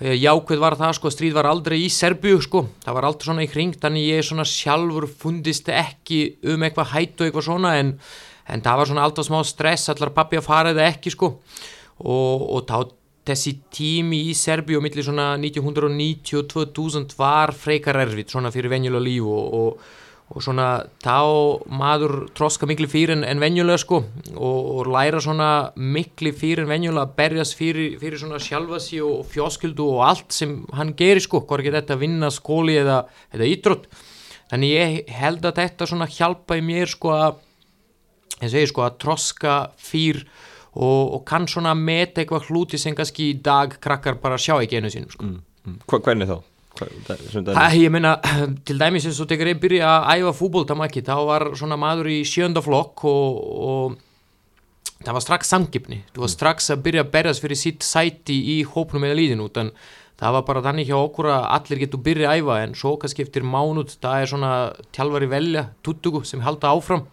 eh, 0.00 0.17
jákvæð 0.17 0.62
var 0.62 0.79
það 0.81 0.97
sko. 0.99 1.12
Stríð 1.14 1.38
var 1.38 1.49
aldrei 1.50 1.81
í 1.82 1.91
Serbíu 1.93 2.43
sko. 2.44 2.67
Það 2.85 2.99
var 2.99 3.09
aldrei 3.09 3.29
svona 3.29 3.47
í 3.47 3.50
kring, 3.50 3.79
þannig 3.82 4.09
ég 4.09 4.29
svona 4.29 4.47
sjálfur 4.49 5.09
fundist 5.11 5.70
ekki 5.73 6.23
um 6.53 6.67
eitthvað 6.67 6.93
hætt 6.94 7.17
og 7.19 7.29
eitthvað 7.29 7.49
svona 7.50 7.75
en, 7.81 7.97
en 8.50 8.65
það 8.65 8.81
var 8.81 8.91
svona 8.91 9.06
alltaf 9.06 9.29
smá 9.29 9.41
stress, 9.47 9.91
allar 9.93 10.12
pappi 10.15 10.41
að 10.41 10.49
fara 10.49 10.75
eða 10.75 10.89
ekki 10.91 11.14
sko. 11.14 11.35
Og, 12.02 12.45
og 12.57 12.66
þá 12.66 12.93
þessi 13.28 13.57
tími 13.71 14.25
í 14.31 14.35
Serbíu 14.35 14.81
og 14.81 14.87
millir 14.87 15.07
svona 15.07 15.33
1990 15.38 16.40
og 16.40 16.71
2000 16.75 17.19
var 17.19 17.52
frekar 17.55 18.00
erfitt 18.02 18.33
svona 18.35 18.50
fyrir 18.55 18.73
venjulega 18.73 19.05
líf 19.05 19.28
og, 19.31 19.52
og, 19.59 19.85
og 20.33 20.43
svona 20.43 20.66
þá 21.05 21.19
maður 21.71 22.16
troska 22.35 22.66
miklu 22.66 22.88
fyrir 22.90 23.14
en, 23.14 23.23
en 23.28 23.43
venjulega 23.43 23.78
sko. 23.78 24.00
Og, 24.35 24.90
læra 24.90 25.21
svona 25.23 25.50
miklu 25.76 26.33
fyrir 26.35 26.64
en 26.64 26.73
venjulega 26.73 27.07
að 27.07 27.14
berjast 27.21 27.59
fyrir, 27.59 27.95
fyrir 28.02 28.19
svona 28.19 28.43
sjálfa 28.43 28.83
sig 28.83 29.05
og 29.07 29.23
fjóskildu 29.31 29.87
og 29.93 30.02
allt 30.09 30.35
sem 30.35 30.59
hann 30.75 30.97
gerir 30.99 31.23
sko, 31.23 31.45
hvað 31.47 31.62
ekki 31.62 31.76
þetta 31.78 31.95
að 31.95 32.02
vinna 32.02 32.33
skóli 32.35 32.81
eða, 32.83 33.05
eða 33.37 33.52
ítrott 33.55 33.87
þannig 34.52 34.75
ég 34.75 35.14
held 35.16 35.47
að 35.49 35.62
þetta 35.62 35.88
svona 35.88 36.11
hjálpa 36.11 36.59
í 36.59 36.66
mér 36.66 36.90
sko 36.90 37.14
að 37.14 37.38
ég 38.46 38.54
segi 38.54 38.70
sko 38.70 38.87
að 38.87 38.99
troska 39.04 39.56
fyrir 39.80 40.25
og, 40.72 41.18
og 41.18 41.20
kann 41.28 41.49
svona 41.50 41.75
meta 41.76 42.22
eitthvað 42.22 42.49
hluti 42.49 42.80
sem 42.80 42.96
kannski 42.96 43.32
í 43.32 43.40
dag 43.44 43.76
krakkar 43.82 44.20
bara 44.22 44.40
sjá 44.40 44.56
ekki 44.58 44.80
einu 44.80 44.92
sínum 44.92 45.12
sko. 45.12 45.28
mm. 45.28 45.42
mm. 45.68 45.82
Hvernig 45.92 46.30
þá? 46.30 46.38
Æ, 47.52 47.66
ég 47.76 47.90
meina, 47.92 48.14
til 48.66 48.78
dæmis 48.80 49.04
eins 49.06 49.20
og 49.20 49.28
þegar 49.30 49.52
ég 49.52 49.61
byrja 49.61 49.90
að 49.99 50.22
æfa 50.22 50.32
fútboltamaki 50.38 51.02
þá 51.04 51.16
var 51.28 51.44
svona 51.58 51.76
maður 51.80 52.08
í 52.14 52.22
sjönda 52.26 52.62
flokk 52.64 53.04
og, 53.11 53.42
og 53.68 55.02
það 55.02 55.18
var 55.18 55.25
strax 55.26 55.52
samgifni, 55.52 56.00
þú 56.14 56.25
var 56.25 56.32
strax 56.32 56.70
að 56.72 56.87
byrja 56.87 57.04
að 57.04 57.12
berjast 57.12 57.44
fyrir 57.44 57.61
sitt 57.61 57.84
sæti 57.87 58.38
í 58.54 58.62
hópnum 58.64 59.04
eða 59.04 59.18
líðin 59.18 59.44
út 59.44 59.61
en 59.61 59.75
það 60.22 60.37
var 60.38 60.46
bara 60.49 60.64
þannig 60.64 60.88
hjá 60.88 60.96
okkur 60.96 61.28
að 61.34 61.46
allir 61.58 61.82
getur 61.82 62.04
byrja 62.08 62.32
að 62.32 62.40
æfa 62.40 62.58
en 62.62 62.75
svo 62.78 62.94
kannski 63.02 63.26
eftir 63.26 63.46
mánuð 63.46 63.96
það 63.99 64.18
er 64.25 64.32
svona 64.32 64.52
tjálfari 64.94 65.28
velja 65.30 65.66
tuttugu 65.84 66.25
sem 66.28 66.44
halda 66.46 66.72
áfram 66.72 67.04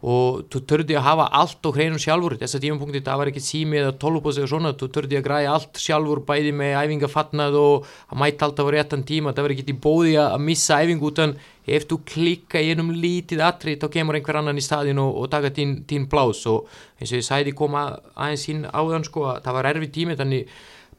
og 0.00 0.46
þú 0.48 0.60
törði 0.64 0.96
að 0.96 1.04
hafa 1.04 1.26
allt 1.36 1.66
á 1.66 1.70
hreinum 1.74 2.00
sjálfur. 2.00 2.36
Þess 2.40 2.56
að 2.56 2.64
tímapunkti 2.64 3.02
það 3.04 3.20
var 3.20 3.30
ekki 3.30 3.42
sími 3.44 3.80
eða 3.82 3.92
tólupos 4.00 4.38
eða 4.40 4.50
svona, 4.54 4.72
þú 4.80 4.88
törði 4.94 5.18
að 5.18 5.26
græja 5.26 5.52
allt 5.52 5.80
sjálfur 5.82 6.22
bæði 6.28 6.54
með 6.56 6.76
æfingafatnað 6.80 7.58
og 7.60 7.90
að 8.08 8.22
mæta 8.22 8.48
alltaf 8.48 8.70
á 8.70 8.72
réttan 8.76 9.04
tíma, 9.04 9.34
það 9.36 9.46
var 9.46 9.54
ekki 9.56 9.66
í 9.68 9.78
bóði 9.84 10.16
að 10.22 10.38
missa 10.46 10.80
æfingu 10.80 11.12
utan. 11.12 11.36
Ef 11.70 11.84
þú 11.86 12.00
klikka 12.08 12.58
í 12.58 12.72
einum 12.72 12.88
lítið 12.96 13.44
atri 13.46 13.76
þá 13.78 13.86
kemur 13.92 14.16
einhver 14.18 14.40
annan 14.40 14.58
í 14.58 14.64
staðin 14.64 14.98
og, 14.98 15.12
og 15.20 15.28
taka 15.30 15.52
tín, 15.54 16.08
blás. 16.10 16.40
Og 16.50 16.64
eins 16.98 17.12
og 17.12 17.20
ég 17.20 17.26
sæði 17.28 17.54
koma 17.54 17.84
aðeins 18.16 18.46
sín 18.48 18.64
áðan 18.66 19.06
sko 19.06 19.28
að 19.34 19.44
það 19.44 19.58
var 19.58 19.68
erfið 19.74 19.92
tími 19.94 20.16
þannig 20.18 20.48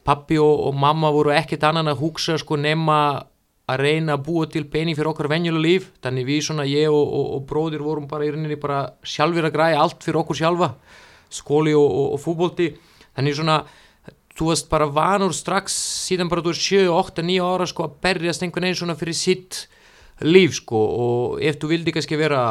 pappi 0.06 0.38
og, 0.40 0.68
og 0.68 0.78
mamma 0.78 1.10
voru 1.14 1.34
ekkert 1.34 1.66
annan 1.68 1.90
að 1.92 2.00
hugsa 2.06 2.38
sko 2.40 2.56
nema 2.56 2.98
að 3.70 3.82
reyna 3.86 4.16
að 4.16 4.24
búa 4.26 4.48
til 4.50 4.64
pening 4.70 4.96
fyrir 4.98 5.12
okkar 5.12 5.30
venjulega 5.30 5.62
líf. 5.66 5.90
Þannig 6.02 6.26
við 6.28 6.40
svona, 6.48 6.66
ég 6.68 6.90
og, 6.90 7.02
og, 7.02 7.28
og 7.36 7.44
bróðir 7.50 7.84
vorum 7.84 8.08
bara 8.10 8.26
í 8.26 8.32
rauninni 8.32 8.58
bara 8.60 8.82
sjálfur 9.06 9.48
að 9.48 9.54
græja 9.56 9.82
allt 9.82 10.02
fyrir 10.02 10.22
okkur 10.22 10.40
sjálfa. 10.40 10.72
Skóli 11.32 11.76
og, 11.78 11.86
og, 12.02 12.18
fútbolti. 12.22 12.72
Þannig 13.16 13.38
svona, 13.38 13.60
þú 14.36 14.50
varst 14.50 14.68
bara 14.72 14.90
vanur 14.90 15.36
strax 15.36 15.76
síðan 16.08 16.32
bara 16.32 16.44
þú 16.44 16.54
er 16.54 16.60
7, 16.64 16.82
8, 16.96 17.24
9 17.28 17.46
ára 17.46 17.68
sko 17.70 17.86
að 17.86 17.96
berjast 18.04 18.44
einhvern 18.44 18.68
veginn 18.68 18.82
svona 18.82 18.98
fyrir 18.98 19.16
sitt 19.16 19.64
líf 20.26 20.58
sko. 20.58 20.82
Og 21.06 21.40
ef 21.44 21.60
þú 21.62 21.72
vildi 21.72 21.94
kannski 21.94 22.18
vera 22.20 22.44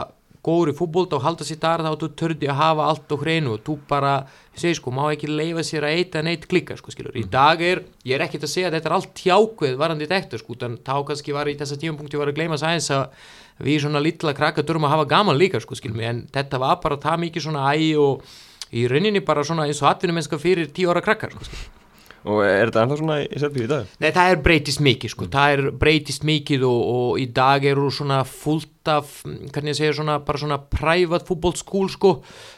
góður 0.46 0.72
í 0.72 0.76
fútbolta 0.78 1.18
og 1.18 1.26
halda 1.26 1.46
sér 1.46 1.60
þar 1.62 1.84
þá 1.86 1.92
þú 2.02 2.08
tördi 2.18 2.48
að 2.50 2.58
hafa 2.58 2.86
allt 2.90 3.14
á 3.14 3.16
hreinu 3.22 3.54
og 3.54 3.64
þú 3.66 3.76
bara, 3.90 4.14
ég 4.56 4.64
segi 4.64 4.78
sko, 4.80 4.94
má 4.96 5.04
ekki 5.12 5.30
leifa 5.30 5.66
sér 5.66 5.86
að 5.86 5.98
eita 6.00 6.24
neitt 6.26 6.48
klikka 6.50 6.78
sko 6.80 6.94
skilur, 6.94 7.18
í 7.18 7.26
dag 7.30 7.62
er 7.62 7.84
ég 8.08 8.16
er 8.18 8.26
ekkert 8.26 8.48
að 8.48 8.54
segja 8.56 8.72
að 8.72 8.78
þetta 8.78 8.90
er 8.90 8.96
allt 8.98 9.22
hjákveð 9.26 9.76
varandi 9.82 10.10
þetta 10.10 10.42
sko, 10.42 10.58
þannig 10.64 10.86
þá 10.88 10.96
kannski 11.12 11.36
var 11.38 11.52
í 11.52 11.58
þessa 11.60 11.78
tímapunkti 11.84 12.22
var 12.22 12.32
að 12.32 12.40
gleyma 12.40 12.58
sæðins 12.62 12.90
að 12.96 13.28
við 13.62 13.84
svona 13.84 14.02
lilla 14.02 14.34
krakka 14.38 14.66
durum 14.66 14.88
að 14.90 14.96
hafa 14.96 15.12
gaman 15.14 15.38
líka 15.38 15.62
sko 15.62 15.78
skilur 15.78 16.02
en 16.10 16.24
þetta 16.34 16.62
var 16.64 16.82
bara 16.82 16.98
það 17.02 17.22
mikið 17.28 17.46
svona 17.46 17.68
ægi 17.76 17.94
og 18.02 18.34
í 18.72 18.88
rauninni 18.90 19.22
bara 19.22 19.46
svona 19.46 19.70
eins 19.70 19.84
og 19.84 19.92
atvinnumennska 19.92 20.42
fyrir 20.42 20.74
tíu 20.74 20.90
ára 20.90 21.06
krakkar 21.06 21.38
sko 21.38 21.46
skilur 21.52 21.81
Og 22.30 22.44
er 22.46 22.70
þetta 22.70 22.84
ennþá 22.84 22.98
svona 23.00 23.16
í 23.24 23.40
Serbíu 23.42 23.66
í 23.66 23.70
dag? 23.72 23.94
Nei, 24.02 24.12
það 24.14 24.32
er 24.32 24.42
breytist 24.46 24.82
mikið 24.86 25.14
sko, 25.14 25.28
það 25.34 25.54
er 25.56 25.64
breytist 25.82 26.26
mikið 26.28 26.66
og, 26.68 26.82
og 26.96 27.22
í 27.22 27.26
dag 27.34 27.66
eru 27.72 27.88
svona 27.94 28.20
fullt 28.30 28.92
af, 28.92 29.16
hvernig 29.26 29.74
ég 29.74 29.80
segja 29.80 29.96
svona, 29.98 30.20
bara 30.26 30.42
svona 30.42 30.60
private 30.62 31.26
football 31.26 31.58
school 31.58 31.90
sko, 31.90 32.14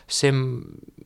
sem 0.08 0.42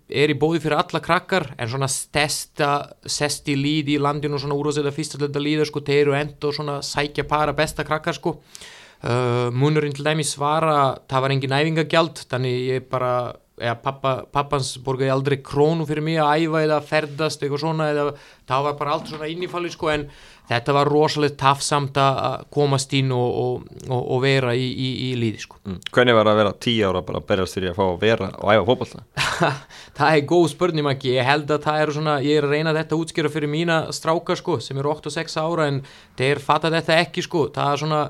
er 0.07 0.33
í 0.33 0.37
bóði 0.39 0.61
fyrir 0.63 0.79
alla 0.79 1.01
krakkar, 1.03 1.51
en 1.59 1.69
svona 1.69 1.89
stesta, 1.91 2.71
sesti 3.05 3.57
líð 3.59 3.93
í 3.93 3.99
landinu, 4.01 4.39
svona 4.41 4.57
úrvarsleita 4.57 4.95
fyrstallega 4.95 5.43
líður 5.43 5.69
sko, 5.69 5.83
þeir 5.85 6.01
eru 6.05 6.17
enda 6.17 6.49
og 6.49 6.57
svona 6.57 6.79
sækja 6.85 7.27
para 7.29 7.53
besta 7.57 7.85
krakkar 7.85 8.17
sko, 8.17 8.39
uh, 9.03 9.49
munurinn 9.53 9.93
til 9.93 10.07
dæmis 10.07 10.33
var 10.39 10.65
að 10.71 11.03
það 11.11 11.25
var 11.25 11.35
engin 11.35 11.57
æfingagjald, 11.59 12.23
þannig 12.31 12.63
ég 12.71 12.89
bara 12.89 13.11
eða 13.57 13.75
pappa, 13.81 14.13
pappans 14.31 14.75
borgaði 14.85 15.11
aldrei 15.13 15.37
krónu 15.41 15.85
fyrir 15.89 16.05
mig 16.05 16.19
að 16.21 16.45
æfa 16.45 16.63
eða 16.67 16.79
ferðast 16.85 17.41
eitthvað 17.43 17.63
svona 17.63 17.91
eða 17.91 18.09
það 18.47 18.65
var 18.67 18.75
bara 18.79 18.95
allt 18.95 19.11
svona 19.11 19.29
innifalli 19.31 19.71
sko 19.73 19.89
en 19.93 20.03
þetta 20.47 20.75
var 20.77 20.87
rosalega 20.87 21.35
tafsamt 21.41 21.97
að 21.99 22.45
komast 22.53 22.93
inn 22.95 23.09
og, 23.11 23.39
og, 23.41 23.65
og, 23.89 24.03
og 24.15 24.21
vera 24.23 24.53
í, 24.55 24.67
í, 24.71 24.91
í 25.09 25.13
líði 25.19 25.43
sko 25.43 25.57
Mm. 25.67 25.81
Hvernig 25.91 26.15
var 26.15 26.27
að 26.31 26.37
vera 26.39 26.51
tíu 26.63 26.87
ára 26.87 27.01
bara 27.03 27.19
að 27.19 27.25
berjast 27.27 27.57
fyrir 27.57 27.73
að 27.73 27.75
fá 27.75 27.83
að 27.83 27.97
vera 28.05 28.27
og 28.39 28.51
æfa 28.53 28.67
fótbolta? 28.69 29.01
það 29.97 30.13
er 30.13 30.21
góð 30.29 30.45
spurning 30.53 30.87
ekki, 30.93 31.09
ég 31.17 31.27
held 31.27 31.51
að 31.51 31.65
það 31.65 31.81
er 31.81 31.91
svona, 31.97 32.13
ég 32.23 32.39
er 32.39 32.47
að 32.47 32.53
reyna 32.55 32.73
þetta 32.77 32.95
að 32.95 33.01
útskýra 33.03 33.31
fyrir 33.33 33.51
mína 33.51 33.79
stráka 33.91 34.37
sko 34.39 34.55
sem 34.63 34.79
eru 34.79 34.93
8 34.93 35.11
og 35.11 35.15
6 35.17 35.35
ára 35.43 35.65
en 35.67 35.81
þeir 36.15 36.39
fatta 36.39 36.71
þetta 36.71 37.01
ekki 37.03 37.25
sko, 37.25 37.49
það 37.51 37.73
er 37.73 37.81
svona 37.83 38.01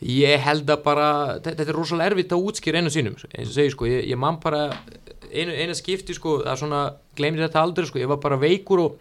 ég 0.00 0.40
held 0.40 0.70
að 0.72 0.82
bara, 0.84 1.08
þetta 1.44 1.66
er 1.66 1.76
rosalega 1.76 2.14
erfitt 2.14 2.32
að 2.32 2.44
útskýra 2.48 2.80
einu 2.80 2.92
sínum, 2.92 3.16
eins 3.34 3.50
og 3.50 3.56
segi 3.56 3.72
sko 3.74 3.88
ég, 3.88 4.06
ég 4.08 4.20
man 4.20 4.38
bara 4.40 4.68
einu, 5.28 5.52
einu 5.52 5.76
skipti 5.76 6.16
sko 6.16 6.40
er 6.44 6.60
svona, 6.60 6.86
glemdi 7.18 7.44
þetta 7.44 7.60
aldrei 7.60 7.88
sko 7.88 8.00
ég 8.00 8.08
var 8.10 8.20
bara 8.22 8.38
veikur 8.40 8.84
og, 8.86 8.96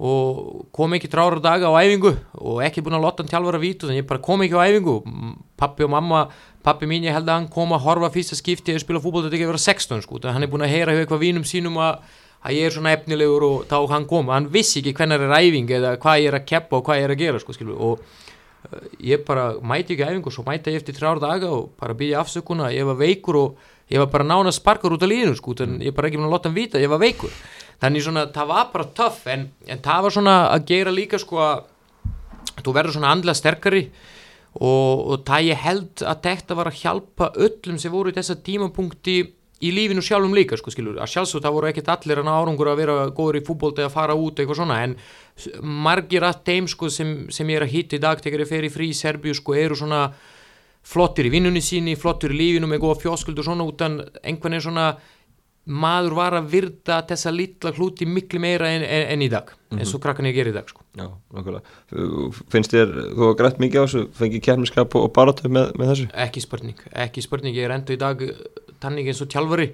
og 0.00 0.62
kom 0.76 0.94
ekki 0.96 1.10
trára 1.10 1.42
daga 1.42 1.72
á 1.72 1.82
æfingu 1.82 2.14
og 2.38 2.62
ekki 2.64 2.84
búin 2.86 2.98
að 3.00 3.04
lotta 3.08 3.24
hann 3.24 3.32
tjálfara 3.32 3.60
vítu 3.62 3.88
þannig 3.88 4.04
ég 4.04 4.08
bara 4.12 4.22
kom 4.24 4.46
ekki 4.46 4.56
á 4.56 4.64
æfingu. 4.70 4.96
Pappi 5.60 5.84
og 5.84 5.92
mamma, 5.92 6.24
pappi 6.64 6.88
mín 6.88 7.04
ég 7.04 7.16
held 7.16 7.28
að 7.28 7.40
hann 7.40 7.50
kom 7.52 7.74
að 7.76 7.84
horfa 7.88 8.14
fyrsta 8.14 8.38
skipti 8.38 8.76
að 8.76 8.84
spila 8.86 9.02
fútból 9.02 9.26
þetta 9.26 9.36
ekki 9.36 9.48
að 9.48 9.52
vera 9.52 9.66
16 9.66 10.06
sko, 10.06 10.22
þannig 10.22 10.38
hann 10.38 10.46
er 10.46 10.52
búin 10.54 10.64
að 10.64 10.74
heyra 10.76 10.94
hjá 10.94 11.02
eitthvað 11.04 11.24
vínum 11.26 11.46
sínum 11.48 11.80
að 11.82 12.00
að 12.40 12.56
ég 12.56 12.70
er 12.70 12.72
svona 12.72 12.94
efnilegur 12.96 13.44
og 13.44 13.64
þá 13.68 13.76
hann 13.90 14.06
kom. 14.08 14.30
Hann 14.32 14.48
vissi 14.52 14.80
ekki 14.80 14.94
hvernig 14.96 15.20
er 15.26 15.34
æfing 15.36 15.72
eða 15.76 15.90
hvað 16.00 16.20
ég 16.22 16.30
er 16.30 16.36
að 16.38 16.46
keppa 16.48 16.78
og 16.78 16.86
hvað 16.86 17.00
ég 17.00 17.04
er 17.04 17.12
að 17.12 17.20
gera 17.20 17.42
sko, 17.42 17.56
og 17.76 18.04
ég 19.00 19.24
bara 19.26 19.54
mæti 19.62 19.94
ekki 19.94 20.06
æfing 20.06 20.26
og 20.26 20.34
svo 20.34 20.44
mæti 20.46 20.72
ég 20.72 20.80
eftir 20.80 20.96
þrjár 20.98 21.20
daga 21.22 21.50
og 21.54 21.70
bara 21.80 21.96
býði 21.96 22.18
afsökuna 22.20 22.70
ég 22.74 22.86
var 22.86 22.98
veikur 23.00 23.38
og 23.40 23.56
ég 23.90 23.98
var 24.02 24.10
bara 24.12 24.26
nána 24.26 24.52
sparkar 24.52 24.92
út 24.94 25.02
af 25.02 25.10
líðinu 25.10 25.34
sko, 25.38 25.56
en 25.64 25.80
ég 25.80 25.94
bara 25.96 26.10
ekki 26.10 26.20
búin 26.20 26.28
að 26.28 26.36
láta 26.36 26.50
hann 26.50 26.58
vita 26.58 26.82
ég 26.82 26.92
var 26.92 27.00
veikur, 27.02 27.32
þannig 27.82 28.04
svona 28.04 28.26
það 28.34 28.52
var 28.52 28.70
bara 28.74 28.88
töff 29.00 29.26
en, 29.26 29.48
en 29.66 29.82
það 29.82 30.06
var 30.06 30.16
svona 30.16 30.36
að 30.52 30.66
gera 30.70 30.94
líka 30.94 31.18
sko 31.18 31.42
að 31.42 31.66
þú 32.60 32.76
verður 32.76 32.96
svona 32.98 33.12
andla 33.14 33.34
sterkari 33.34 33.84
og, 34.60 34.94
og 35.10 35.26
það 35.26 35.48
ég 35.48 35.64
held 35.64 36.04
að 36.04 36.22
þetta 36.28 36.58
var 36.58 36.70
að 36.70 36.80
hjálpa 36.84 37.32
öllum 37.48 37.78
sem 37.80 37.92
voru 37.92 38.12
í 38.12 38.16
þessa 38.16 38.38
tímapunkti 38.44 39.18
í 39.60 39.70
lífinu 39.76 40.02
sjálfum 40.04 40.34
líka 40.36 40.56
sko 40.56 40.72
skilur, 40.72 41.00
að 41.02 41.10
sjálfsög 41.12 41.42
það 41.44 41.56
voru 41.56 41.68
ekkert 41.68 41.90
allir 41.92 42.22
en 42.22 42.30
árangur 42.32 42.70
að 42.70 42.80
vera 42.80 42.94
góður 43.12 43.40
í 43.40 43.44
fútbolti 43.44 43.84
margir 45.62 46.26
að 46.26 46.42
þeim 46.48 46.68
sko 46.70 46.90
sem, 46.92 47.14
sem 47.32 47.48
ég 47.52 47.60
er 47.60 47.66
að 47.66 47.74
hitta 47.74 47.98
í 47.98 48.02
dag 48.02 48.20
þegar 48.22 48.44
ég 48.44 48.50
fer 48.50 48.66
í 48.66 48.72
frí 48.72 48.90
í 48.90 48.96
Serbíu 48.96 49.36
sko 49.36 49.56
eru 49.58 49.78
svona 49.78 50.08
flottir 50.86 51.28
í 51.28 51.32
vinnunni 51.32 51.62
síni, 51.62 51.96
flottir 52.00 52.32
í 52.34 52.38
lífinu 52.40 52.68
með 52.70 52.84
góða 52.84 53.00
fjóskuld 53.02 53.40
og 53.40 53.46
svona 53.46 53.66
utan 53.68 54.00
einhvern 54.22 54.56
veginn 54.56 54.68
svona 54.70 54.86
maður 55.70 56.14
var 56.16 56.34
að 56.38 56.46
virda 56.54 57.00
þessa 57.06 57.30
litla 57.34 57.72
hluti 57.76 58.06
miklu 58.08 58.40
meira 58.42 58.70
en, 58.72 58.82
en, 58.82 59.04
en 59.12 59.22
í 59.22 59.28
dag 59.30 59.50
eins 59.76 59.92
og 59.94 60.00
krakkan 60.02 60.26
ég 60.26 60.34
ger 60.38 60.48
í 60.50 60.54
dag 60.56 60.68
sko 60.70 60.82
Já, 60.96 61.06
nákvæmlega. 61.30 62.40
Finnst 62.50 62.72
þér, 62.74 62.94
þú 63.14 63.26
var 63.28 63.36
grætt 63.38 63.60
mikið 63.62 63.78
á 63.78 63.84
þessu, 63.84 64.00
fengið 64.18 64.42
kærmiskap 64.48 64.96
og, 64.98 65.10
barátöf 65.14 65.46
með, 65.52 65.74
með 65.78 65.92
þessu? 65.92 66.06
ekki 66.24 66.42
spurning, 66.42 66.80
ekki 67.04 67.22
spurning 67.22 67.54
ég 67.54 67.68
er 67.68 67.76
endur 67.76 67.94
í 67.94 68.00
dag 68.00 68.24
tannig 68.82 69.12
eins 69.12 69.20
og 69.22 69.30
tjálfari 69.30 69.68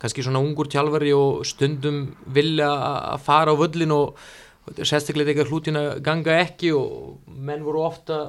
kannski 0.00 0.24
svona 0.24 0.42
ungur 0.44 0.70
tjálfari 0.70 1.12
og 1.16 1.44
stundum 1.48 2.06
vilja 2.34 2.70
að 3.14 3.26
fara 3.26 3.52
á 3.52 3.60
völlin 3.60 3.92
og 3.94 4.24
sérstaklega 4.80 5.32
eitthvað 5.32 5.52
hlutin 5.52 5.78
að 5.80 5.90
ganga 6.04 6.38
ekki 6.44 6.72
og 6.76 7.20
menn 7.28 7.64
voru 7.64 7.84
ofta 7.84 8.22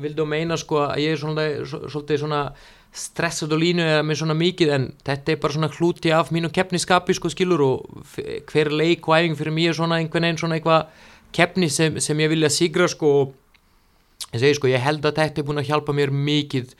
vildu 0.00 0.26
að 0.26 0.32
meina 0.34 0.58
sko 0.60 0.84
að 0.84 1.00
ég 1.02 1.14
er 1.14 1.20
svona, 1.20 1.46
svolítið 1.64 2.22
svona 2.22 2.42
stressað 2.90 3.54
á 3.54 3.58
línu 3.62 3.84
eða 3.86 4.04
með 4.06 4.20
svona 4.20 4.36
mikið 4.38 4.72
en 4.74 4.86
þetta 5.06 5.32
er 5.32 5.40
bara 5.42 5.54
svona 5.54 5.70
hluti 5.76 6.12
af 6.14 6.32
mínu 6.34 6.50
keppniskapi 6.54 7.14
sko 7.16 7.30
skilur 7.30 7.62
og 7.62 8.08
hver 8.50 8.72
leik 8.74 9.06
og 9.06 9.16
æfing 9.16 9.38
fyrir 9.38 9.54
mér 9.54 9.72
er 9.72 9.78
svona 9.78 10.00
einhvern 10.00 10.26
veginn 10.26 10.40
svona 10.42 10.58
eitthvað 10.58 10.88
keppni 11.36 11.70
sem, 11.70 12.00
sem 12.02 12.18
ég 12.18 12.32
vilja 12.32 12.50
sigra 12.50 12.88
sko 12.90 13.12
og 13.20 14.32
ég 14.34 14.42
segi 14.42 14.58
sko 14.58 14.70
ég 14.70 14.82
held 14.82 15.06
að 15.06 15.22
þetta 15.22 15.42
er 15.42 15.46
búin 15.46 15.62
að 15.62 15.70
hjálpa 15.70 15.94
mér 15.96 16.10
mikið 16.14 16.74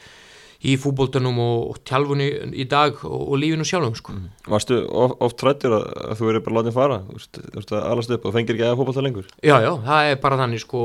í 0.61 0.75
fútboltanum 0.81 1.39
og, 1.41 1.79
tjálfunni 1.89 2.27
í 2.53 2.67
dag 2.69 2.99
og, 3.09 3.21
og 3.33 3.39
lífinu 3.41 3.65
sjálfum 3.65 3.97
sko. 3.97 4.15
Varstu 4.51 4.83
of, 4.85 5.15
oft 5.25 5.39
trættir 5.41 5.73
að, 5.73 5.87
að 6.05 6.19
þú 6.19 6.29
verið 6.29 6.45
bara 6.47 6.57
látið 6.59 6.77
fara? 6.77 6.99
Þú 7.07 7.17
veist, 7.17 7.73
að 7.73 7.87
alast 7.89 8.15
upp 8.17 8.27
og 8.29 8.35
fengir 8.35 8.59
ekki 8.59 8.67
að 8.69 8.77
fótbolta 8.81 9.05
lengur? 9.05 9.31
Já, 9.41 9.57
já, 9.65 9.71
það 9.87 10.11
er 10.11 10.21
bara 10.21 10.41
þannig 10.43 10.65
sko 10.65 10.83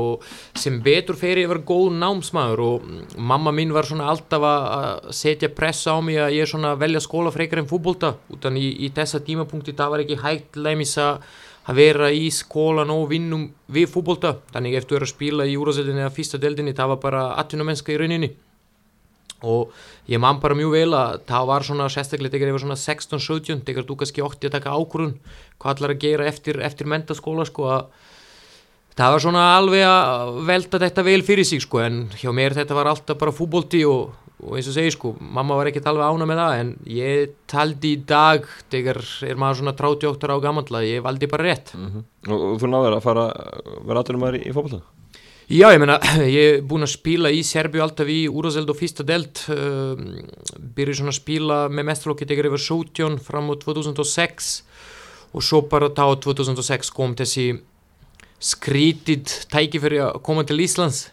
sem 0.56 0.78
betur 0.84 1.20
fyrir 1.20 1.44
ég 1.44 1.52
var 1.52 1.60
góð 1.68 1.90
námsmaður 2.00 2.64
og 2.66 2.86
mm, 2.86 3.02
mamma 3.32 3.52
mín 3.56 3.74
var 3.76 3.88
svona 3.88 4.08
alltaf 4.12 4.46
að 4.48 4.68
að 4.76 5.10
setja 5.16 5.52
pressa 5.52 5.92
á 5.92 6.00
mig 6.04 6.20
að 6.20 6.38
ég 6.38 6.48
svona 6.48 6.72
velja 6.80 7.02
skóla 7.04 7.32
frekar 7.34 7.60
en 7.60 7.68
fútbolta 7.68 8.14
utan 8.32 8.56
í, 8.56 8.70
í 8.86 8.90
þessa 8.96 9.20
tímapunkti 9.24 9.76
það 9.76 9.92
var 9.92 10.06
ekki 10.06 10.22
hægt 10.24 10.56
leimis 10.56 10.96
að 11.02 11.20
að 11.66 11.78
vera 11.80 12.08
í 12.14 12.28
skólan 12.30 12.92
og 12.94 13.08
vinnum 13.10 13.48
við 13.74 13.88
fútbolta, 13.90 14.36
þannig 14.54 14.76
ef 14.78 14.84
þú 14.86 14.98
er 15.00 15.04
að 15.04 15.10
spila 15.10 15.46
í 15.50 15.56
úrvarsleitinni 15.58 16.04
eða 16.04 16.12
fyrsta 16.14 16.38
deildinni, 16.38 16.74
það 16.78 16.92
var 16.92 17.00
bara 17.02 17.22
atvinnumennska 17.42 17.90
í 17.90 17.96
rauninni 17.98 18.28
og 19.44 19.72
ég 20.08 20.20
man 20.22 20.40
bara 20.40 20.56
mjög 20.56 20.72
vel 20.72 20.96
að 20.96 21.22
það 21.28 21.46
var 21.50 21.66
svona 21.66 21.88
sérstaklega 21.92 22.32
þegar 22.32 22.50
ég 22.50 22.56
var 22.56 22.64
svona 22.64 22.80
16-17 22.80 23.64
þegar 23.66 23.88
þú 23.88 23.96
kannski 24.00 24.24
ótti 24.24 24.48
að 24.48 24.56
taka 24.56 24.76
ákvörun 24.76 25.16
hvað 25.60 25.72
allar 25.74 25.94
að 25.94 26.04
gera 26.06 26.28
eftir, 26.30 26.60
eftir 26.64 26.88
mentaskóla 26.88 27.44
sko 27.48 27.68
að 27.74 27.88
það 28.96 29.12
var 29.12 29.24
svona 29.26 29.48
alveg 29.56 29.88
að 29.88 30.36
velta 30.48 30.80
þetta 30.80 31.04
vel 31.06 31.22
fyrir 31.26 31.48
sig 31.48 31.64
sko 31.64 31.82
en 31.84 32.06
hjá 32.16 32.30
mér 32.36 32.56
þetta 32.56 32.78
var 32.78 32.88
alltaf 32.92 33.20
bara 33.20 33.34
fútbolti 33.36 33.82
og, 33.84 34.14
og 34.40 34.56
eins 34.56 34.70
og 34.70 34.76
segi 34.78 34.94
sko 34.94 35.12
mamma 35.20 35.58
var 35.58 35.68
ekkert 35.68 35.90
alveg 35.92 36.08
ána 36.16 36.28
með 36.30 36.42
það 36.42 36.60
en 36.62 36.74
ég 36.96 37.34
taldi 37.50 37.92
í 37.92 38.02
dag 38.08 38.48
þegar 38.72 39.02
er 39.28 39.40
maður 39.40 39.60
svona 39.60 39.76
38 39.76 40.32
á 40.32 40.36
gamalla 40.48 40.84
ég 40.86 41.04
valdi 41.04 41.28
bara 41.28 41.50
rétt 41.50 41.74
Mm 41.76 42.04
og, 42.26 42.40
og 42.40 42.56
þú 42.58 42.72
náður 42.72 42.96
að 42.96 43.04
fara, 43.04 43.26
vera 43.86 44.00
aðturum 44.00 44.24
maður 44.24 44.40
í, 44.40 44.48
fótbolta? 44.50 44.80
Já, 45.46 45.68
ég 45.70 45.78
meina, 45.78 46.00
ég 46.26 46.56
er 46.56 46.64
búinn 46.66 46.86
að 46.86 46.96
spila 46.96 47.30
í 47.30 47.44
Serbíu 47.46 47.84
alltaf 47.84 48.08
í 48.10 48.24
úrvaseld 48.26 48.70
og 48.72 48.78
fyrsta 48.80 49.06
delt 49.06 49.44
uh, 49.54 49.94
byrjuði 50.74 50.98
svona 50.98 51.14
að 51.14 51.20
spila 51.20 51.58
með 51.70 51.86
mestralokki 51.92 52.26
þegar 52.26 52.48
ég 52.48 52.56
var 52.56 52.64
17 52.64 53.20
fram 53.22 53.52
á 53.52 53.54
2006 53.62 54.50
og 55.36 55.46
svo 55.46 55.62
bara 55.70 55.92
þá 55.94 56.18
2006 56.26 56.90
kom 56.96 57.14
þessi 57.18 57.46
skrítið 58.42 59.36
tæki 59.52 59.80
fyrir 59.80 60.08
að 60.08 60.20
koma 60.26 60.42
til 60.48 60.58
Íslands 60.64 61.06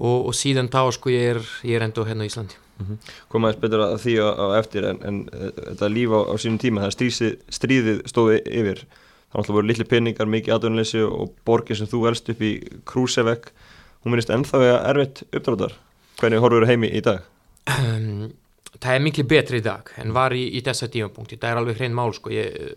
og, 0.00 0.30
og 0.30 0.34
síðan 0.34 0.72
þá 0.72 0.82
sko 0.96 1.12
ég 1.12 1.34
er, 1.34 1.44
ég 1.68 1.76
er 1.76 1.84
enda 1.84 2.08
hérna 2.08 2.24
á 2.24 2.30
Íslandi 2.32 2.56
Koma 3.28 3.50
aðeins 3.50 3.60
betur 3.60 3.84
að 3.84 3.96
því 4.06 4.14
á, 4.24 4.28
á 4.40 4.46
eftir 4.56 4.86
en, 4.88 5.00
en 5.04 5.20
uh, 5.36 5.50
þetta 5.52 5.92
líf 5.92 6.16
á, 6.16 6.20
á 6.32 6.34
sínum 6.40 6.58
tíma, 6.62 6.86
það 6.86 6.94
stríði, 6.96 7.30
stríðið 7.52 7.98
stóði 8.08 8.38
yfir. 8.60 8.82
Það 9.30 9.38
náttúrulega 9.38 9.58
voru 9.60 9.70
litli 9.70 9.86
peningar, 9.86 10.30
mikið 10.30 10.54
aðdunleysi 10.56 11.04
og 11.06 11.34
borgir 11.46 11.78
sem 11.78 11.90
þú 11.90 12.06
elst 12.10 12.30
upp 12.32 12.40
í 12.42 12.56
Krúsevek. 12.88 13.52
Hún 14.02 14.14
minnist 14.14 14.32
ennþá 14.34 14.62
að 14.64 14.78
erfitt 14.90 15.22
uppdráttar. 15.30 15.76
Hvernig 16.18 16.42
horfur 16.42 16.66
heimi 16.66 16.90
í 16.90 17.02
dag? 17.04 17.22
um, 17.68 18.30
það 18.78 18.94
er 18.94 19.04
miklu 19.04 19.26
betri 19.28 19.60
í 19.60 19.64
dag 19.64 19.92
en 20.00 20.14
var 20.16 20.34
í, 20.36 20.46
í 20.56 20.62
þessa 20.64 20.88
tímapunkti 20.92 21.38
það 21.40 21.52
er 21.52 21.60
alveg 21.60 21.80
hrein 21.80 21.96
mál 21.96 22.12
sko 22.16 22.32
ég, 22.34 22.74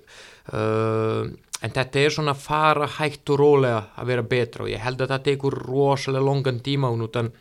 uh, 0.51 1.23
en 1.63 1.75
þetta 1.75 2.01
er 2.01 2.15
svona 2.15 2.35
fara 2.37 2.89
hægt 2.97 3.33
og 3.33 3.41
rólega 3.41 3.83
að 3.99 4.11
vera 4.11 4.27
betra 4.35 4.65
og 4.65 4.73
ég 4.73 4.83
held 4.83 5.03
að 5.03 5.15
það 5.15 5.27
tekur 5.29 5.59
rosalega 5.67 6.27
longan 6.27 6.63
tíma 6.65 6.91
og 6.91 6.99
nútan 7.03 7.31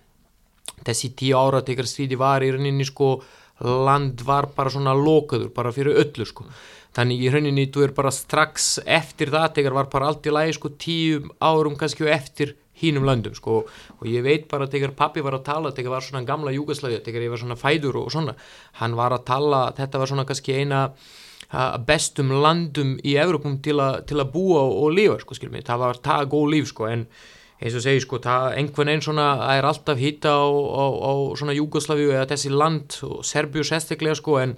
þessi 0.83 1.13
tíu 1.19 1.39
ára 1.39 1.63
tegar 1.67 1.89
stríði 1.89 2.19
var 2.21 2.45
í 2.45 2.53
rauninni 2.55 2.87
sko 2.87 3.17
land 3.63 4.23
var 4.27 4.49
bara 4.57 4.73
svona 4.75 4.95
lokaður 4.97 5.53
bara 5.55 5.75
fyrir 5.75 6.01
öllu 6.03 6.27
sko 6.27 6.47
þannig 6.97 7.25
í 7.25 7.31
rauninni 7.33 7.69
þú 7.73 7.87
er 7.87 7.95
bara 7.97 8.13
strax 8.13 8.75
eftir 8.85 9.33
það 9.33 9.55
tegar 9.59 9.77
var 9.77 9.89
bara 9.93 10.11
allt 10.11 10.27
í 10.29 10.35
lagi 10.35 10.57
sko 10.57 10.73
tíu 10.77 11.23
árum 11.41 11.79
kannski 11.81 12.07
og 12.07 12.13
eftir 12.13 12.55
hínum 12.83 13.07
löndum 13.07 13.35
sko. 13.37 13.63
Og 14.01 14.07
ég 14.11 14.25
veit 14.25 14.49
bara 14.51 14.69
tegar 14.71 14.95
pappi 14.97 15.23
var 15.25 15.39
að 15.39 15.47
tala 15.49 15.73
tegar 15.73 15.97
var 15.97 16.05
svona 16.05 16.27
gamla 16.27 16.55
júgaslæði 16.55 17.03
tegar 17.05 17.25
ég 17.25 17.33
var 17.33 17.43
svona 17.43 17.59
fæður 17.59 18.03
og 18.03 18.13
svona 18.13 18.37
hann 18.81 18.97
var 18.99 19.15
að 19.15 19.27
tala, 19.29 19.67
þetta 19.77 20.01
var 20.03 20.11
svona 20.11 20.27
kannski 20.29 20.57
eina 20.59 20.87
bestum 21.87 22.33
landum 22.43 22.97
í 23.05 23.19
Evrópum 23.21 23.59
til, 23.65 23.77
a, 23.81 24.01
til 24.09 24.19
að 24.23 24.33
búa 24.33 24.63
og, 24.65 24.79
og 24.87 24.97
lifa 24.97 25.19
sko 25.21 25.37
skilmi, 25.37 25.61
það 25.67 25.83
var 25.85 26.01
það 26.05 26.29
góð 26.33 26.47
líf 26.55 26.71
sko 26.71 26.89
en 26.89 27.07
eins 27.63 27.77
og 27.79 27.85
segi 27.85 28.03
sko, 28.03 28.19
það 28.25 28.57
einhvern 28.59 28.91
veginn 28.91 29.05
svona 29.05 29.27
er 29.53 29.69
alltaf 29.69 30.01
hýta 30.01 30.33
á, 30.33 30.49
á, 30.49 30.85
á 30.97 31.13
svona 31.39 31.55
Júgoslavíu 31.55 32.15
eða 32.15 32.31
þessi 32.33 32.53
land 32.57 32.97
og 33.07 33.21
Serbíu 33.29 33.67
sérstaklega 33.69 34.17
sko 34.19 34.39
en 34.41 34.57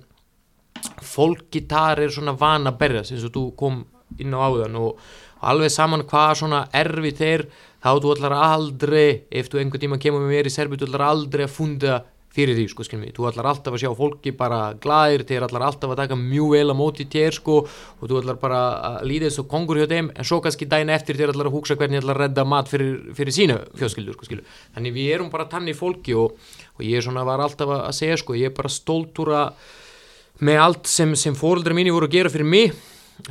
fólki 1.04 1.64
þar 1.70 2.04
er 2.04 2.14
svona 2.14 2.36
vana 2.38 2.72
að 2.72 2.80
berjast 2.82 3.14
eins 3.14 3.26
og 3.28 3.34
þú 3.34 3.44
kom 3.58 3.84
inn 4.20 4.34
á 4.36 4.38
áðan 4.44 4.80
og, 4.80 4.98
alveg 5.44 5.72
saman 5.72 6.06
hvað 6.08 6.38
svona 6.40 6.64
erfi 6.72 7.12
þeir 7.18 7.46
þá 7.84 7.90
þú 8.00 8.14
ætlar 8.14 8.34
aldrei 8.38 9.06
ef 9.28 9.50
þú 9.52 9.60
einhvern 9.60 9.82
tíma 9.82 10.00
kemur 10.00 10.24
með 10.24 10.32
mér 10.32 10.48
í 10.48 10.52
Serbíu 10.54 10.80
þú 10.80 10.88
ætlar 10.88 11.08
aldrei 11.10 11.44
að 11.44 11.56
funda 11.56 12.02
fyrir 12.34 12.56
því 12.58 12.64
sko 12.72 12.82
skilmi, 12.82 13.12
þú 13.14 13.28
ætlar 13.28 13.46
alltaf 13.46 13.76
að 13.76 13.84
sjá 13.84 13.90
fólki 13.94 14.32
bara 14.34 14.72
glæðir, 14.82 15.22
þeir 15.28 15.44
ætlar 15.46 15.66
alltaf 15.68 15.92
að 15.92 16.00
taka 16.00 16.16
mjög 16.18 16.48
vel 16.56 16.74
á 16.74 16.74
móti 16.74 17.06
þér 17.06 17.36
sko 17.36 17.60
og 17.62 18.02
þú 18.10 18.18
ætlar 18.18 18.40
bara 18.42 18.62
að 18.88 18.96
líða 19.10 19.28
þessu 19.28 19.44
kongur 19.52 19.78
hjá 19.78 19.86
þeim 19.92 20.08
en 20.10 20.26
svo 20.26 20.40
kannski 20.42 20.66
dæin 20.66 20.90
eftir 20.90 21.20
þeir 21.20 21.30
ætlar 21.30 21.50
að 21.52 21.54
hugsa 21.54 21.78
hvernig 21.78 22.02
ætlar 22.02 22.18
að 22.18 22.24
redda 22.24 22.46
mat 22.50 22.72
fyrir, 22.72 22.96
fyrir 23.14 23.36
sína 23.36 23.60
fjóðskildur 23.78 24.18
sko 24.18 24.26
skilju, 24.26 24.48
þannig 24.74 24.96
við 24.98 25.14
erum 25.14 25.30
bara 25.30 25.46
tanni 25.52 25.76
fólki 25.78 26.18
og, 26.18 26.34
og 26.74 26.82
ég 26.88 27.06
svona 27.06 27.22
var 27.28 27.44
alltaf 27.44 27.70
að 27.76 27.94
segja 28.00 28.18
sko, 28.18 28.34
ég 28.40 28.50
er 28.50 28.58
bara 28.58 28.72
stoltur 28.72 29.30
að 29.30 29.70
með 30.42 30.60
allt 30.60 30.90
sem, 30.90 31.14
sem 31.14 31.36
fóröldra 31.38 31.76
mínu 31.76 31.94
voru 31.94 32.08
að 32.08 32.16
gera 32.18 32.32
fyrir 32.32 32.48
mig 32.48 32.74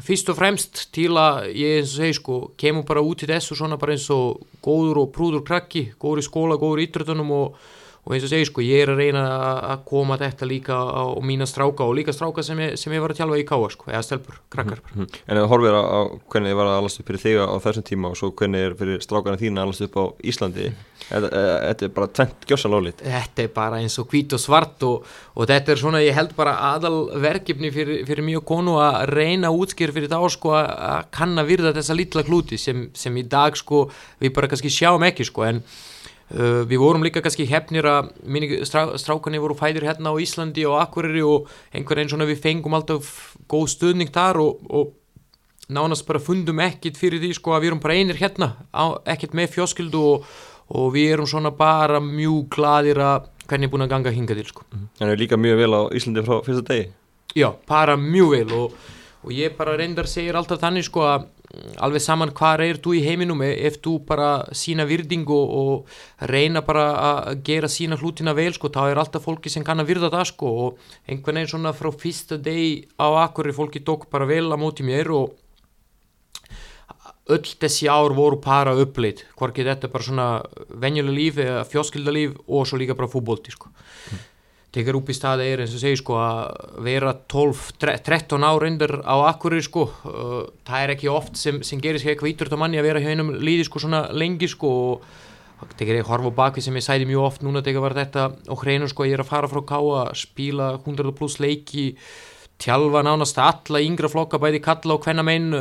fyrst 0.03 0.29
og 0.31 0.37
fremst 0.39 0.85
til 0.95 1.11
að 1.19 1.49
ég 1.59 1.87
segi 1.89 2.15
sko, 2.17 2.39
kemur 2.59 2.85
bara 2.87 3.03
út 3.03 3.25
í 3.25 3.29
þessu 3.29 3.57
svona 3.57 3.77
bara 3.79 3.97
eins 3.97 4.07
og 4.13 4.45
góður 4.63 5.03
og 5.03 5.11
prúður 5.15 5.43
krakki, 5.45 5.89
góður 5.99 6.23
í 6.23 6.27
skóla, 6.27 6.59
góður 6.59 6.83
í 6.83 6.87
ítrötunum 6.87 7.33
og 7.35 7.57
og 8.03 8.11
eins 8.11 8.25
og 8.27 8.31
segi 8.33 8.47
sko 8.49 8.63
ég 8.63 8.83
er 8.83 8.89
að 8.91 8.99
reyna 8.99 9.21
að 9.71 9.83
koma 9.87 10.17
þetta 10.19 10.47
líka 10.47 10.75
á, 10.75 11.07
á 11.07 11.23
mína 11.23 11.45
stráka 11.47 11.85
og 11.87 11.93
líka 11.95 12.11
stráka 12.11 12.43
sem 12.43 12.59
ég, 12.59 12.73
sem 12.79 12.91
ég 12.91 12.99
var 13.03 13.13
að 13.13 13.21
tjálfa 13.21 13.37
í 13.39 13.45
káa 13.47 13.69
sko, 13.71 13.87
eða 13.93 14.01
stelpur, 14.03 14.41
krakkar 14.51 14.81
mm 14.83 14.97
-hmm. 14.99 15.21
En 15.27 15.37
þú 15.37 15.45
horfir 15.53 15.77
á, 15.79 15.83
á 15.87 15.99
hvernig 16.27 16.51
þið 16.51 16.57
var 16.59 16.67
að 16.67 16.79
alast 16.79 16.99
upp 16.99 17.07
fyrir 17.07 17.23
þig 17.23 17.37
á 17.39 17.55
þessum 17.63 17.85
tíma 17.87 18.09
og 18.11 18.17
svo 18.19 18.31
hvernig 18.31 18.59
er 18.59 18.75
fyrir 18.75 18.99
strákana 18.99 19.39
þín 19.39 19.57
að 19.57 19.63
alast 19.63 19.85
upp 19.87 19.95
á 19.95 20.03
Íslandi 20.19 20.65
mm 20.67 20.75
-hmm. 20.75 21.29
þetta 21.67 21.85
er 21.85 21.93
bara 21.95 22.07
tvent 22.07 22.45
gjössalólít 22.47 22.99
Þetta 23.03 23.41
er 23.43 23.47
bara 23.55 23.79
eins 23.79 23.99
og 23.99 24.07
hvít 24.11 24.33
og 24.33 24.39
svart 24.39 24.83
og, 24.83 25.05
og 25.35 25.47
þetta 25.47 25.71
er 25.71 25.77
svona, 25.77 26.03
ég 26.03 26.13
held 26.13 26.35
bara 26.35 26.59
aðal 26.75 27.21
verkefni 27.21 27.71
fyrir, 27.71 28.05
fyrir 28.05 28.23
mjög 28.23 28.43
konu 28.43 28.71
að 28.83 29.05
reyna 29.15 29.47
útskýr 29.47 29.93
fyrir 29.93 30.09
þá 30.09 30.29
sko 30.29 30.51
að 30.51 31.05
kanna 31.11 31.43
virða 31.43 31.71
þessa 31.71 31.95
lítla 31.95 32.23
klúti 32.23 32.57
sem, 32.57 32.89
sem 32.93 33.17
í 33.17 33.23
dag 33.23 33.55
sko 33.55 33.89
við 34.19 34.33
bara 34.33 34.47
kannski 34.47 34.69
sjáum 34.69 35.03
ekki 35.03 35.23
sko 35.23 35.43
en 35.43 35.63
Uh, 36.33 36.63
við 36.65 36.81
vorum 36.81 37.03
líka 37.05 37.21
kannski 37.21 37.45
hefnir 37.45 37.85
að 37.85 38.07
strá, 38.65 38.87
strákunni 38.97 39.37
voru 39.37 39.53
fæðir 39.53 39.85
hérna 39.85 40.09
á 40.09 40.17
Íslandi 40.17 40.63
og 40.65 40.79
Akureyri 40.81 41.21
og 41.21 41.51
einhver 41.69 42.01
einn 42.01 42.09
svona 42.09 42.25
við 42.25 42.41
fengum 42.41 42.73
alltaf 42.73 43.35
góð 43.45 43.67
stuðning 43.75 44.09
þar 44.09 44.39
og, 44.41 44.63
og 44.73 44.95
nánast 45.69 46.07
bara 46.07 46.21
fundum 46.23 46.63
ekkit 46.63 46.97
fyrir 46.97 47.21
því 47.21 47.35
sko 47.37 47.53
að 47.53 47.61
við 47.61 47.71
erum 47.71 47.83
bara 47.83 47.99
einir 47.99 48.17
hérna 48.17 48.49
á, 48.73 48.97
ekkit 49.13 49.37
með 49.37 49.53
fjóskildu 49.59 50.01
og, 50.01 50.25
og 50.73 50.89
við 50.95 51.13
erum 51.13 51.29
svona 51.29 51.53
bara 51.53 52.01
mjög 52.01 52.49
gladir 52.57 53.03
að 53.03 53.29
hvernig 53.45 53.69
er 53.69 53.73
búin 53.75 53.85
að 53.85 53.93
ganga 53.93 54.15
hinga 54.15 54.37
til 54.39 54.49
sko. 54.49 54.65
En 54.73 54.89
það 54.99 55.13
er 55.13 55.21
líka 55.21 55.39
mjög 55.39 55.61
vel 55.61 55.71
á 55.77 55.81
Íslandi 55.93 56.25
frá 56.25 56.35
fyrsta 56.47 56.65
degi? 56.71 56.89
Já, 57.37 57.49
bara 57.69 57.95
mjög 57.99 58.33
vel 58.33 58.57
og, 58.57 58.75
og 59.21 59.37
ég 59.37 59.55
bara 59.57 59.77
reyndar 59.77 60.09
segir 60.09 60.37
alltaf 60.39 60.61
þannig 60.65 60.89
sko 60.89 61.05
að 61.07 61.29
alveg 61.85 62.01
saman 62.01 62.31
hvað 62.33 62.63
er 62.65 62.79
þú 62.81 62.95
í 62.97 63.03
heiminum 63.05 63.43
e, 63.45 63.51
ef 63.67 63.77
þú 63.83 63.93
bara 64.07 64.29
sína 64.57 64.87
virding 64.89 65.27
og, 65.29 65.51
og 65.53 66.29
reyna 66.29 66.63
bara 66.65 66.85
að 67.09 67.43
gera 67.45 67.69
sína 67.69 67.99
hlutina 67.99 68.33
vel 68.37 68.51
sko, 68.55 68.71
þá 68.73 68.81
er 68.87 69.01
alltaf 69.03 69.27
fólki 69.27 69.53
sem 69.53 69.65
kann 69.65 69.83
að 69.83 69.91
virða 69.91 70.09
það 70.13 70.27
sko 70.31 70.51
og 70.65 70.81
einhvern 71.05 71.41
veginn 71.41 71.53
svona 71.53 71.75
frá 71.77 71.91
fyrsta 71.93 72.39
deg 72.41 72.89
á 72.97 73.07
akkurir 73.27 73.53
fólki 73.53 73.83
tók 73.85 74.09
bara 74.09 74.29
vel 74.29 74.47
að 74.49 74.61
móti 74.65 74.87
mér 74.87 75.13
og 75.13 75.39
öll 77.31 77.45
þessi 77.45 77.87
ár 77.87 78.17
voru 78.17 78.41
para 78.41 78.73
uppleit 78.75 79.23
hvorki 79.37 79.63
þetta 79.63 79.93
bara 79.93 80.09
svona 80.09 80.27
venjuleg 80.81 81.19
líf 81.19 81.41
eða 81.45 81.63
fjóskildalíf 81.69 82.35
og 82.47 82.67
svo 82.67 82.81
líka 82.81 82.97
bara 82.97 83.11
fútbólti 83.11 83.53
sko. 83.53 83.69
Mm 83.69 84.29
tekur 84.73 84.97
upp 84.97 85.11
í 85.11 85.15
staði 85.15 85.49
er 85.53 85.63
eins 85.63 85.73
og 85.75 85.81
segi 85.83 85.99
sko 85.99 86.17
að 86.17 86.79
vera 86.85 87.13
12-13 87.29 88.45
ár 88.47 88.65
undir 88.65 88.95
á 89.05 89.15
akkurir 89.29 89.61
sko. 89.65 89.85
Uh, 90.07 90.39
það 90.65 90.85
er 90.85 90.93
ekki 90.95 91.11
oft 91.13 91.37
sem, 91.39 91.61
sem 91.65 91.81
gerist 91.81 92.07
ekki 92.07 92.15
eitthvað 92.15 92.33
ítur 92.33 92.55
á 92.57 92.61
manni 92.63 92.81
að 92.81 92.89
vera 92.89 93.03
hjá 93.03 93.11
einum 93.13 93.35
líði 93.37 93.67
sko 93.69 93.83
svona 93.83 94.07
lengi 94.15 94.49
sko 94.49 94.73
og 95.63 95.75
tekur 95.77 95.99
ég 95.99 96.09
horfa 96.09 96.33
baki 96.35 96.63
sem 96.63 96.75
ég 96.75 96.85
sæði 96.85 97.07
mjög 97.07 97.27
oft 97.29 97.45
núna 97.45 97.63
tekur 97.63 97.85
var 97.85 97.95
þetta 97.97 98.29
og 98.51 98.63
hreinu 98.65 98.89
sko 98.91 99.07
ég 99.07 99.17
er 99.17 99.23
að 99.23 99.29
fara 99.29 99.49
frá 99.51 99.61
ká 99.67 99.77
að 99.79 100.13
spila 100.19 100.73
100 100.81 101.13
pluss 101.17 101.39
leiki 101.43 101.93
tjálfa 102.63 103.03
nánast 103.05 103.39
alla 103.43 103.81
yngra 103.83 104.11
flokka 104.11 104.39
bæði 104.41 104.63
kalla 104.63 104.95
og 104.95 105.03
hvenna 105.03 105.25
meinn 105.25 105.51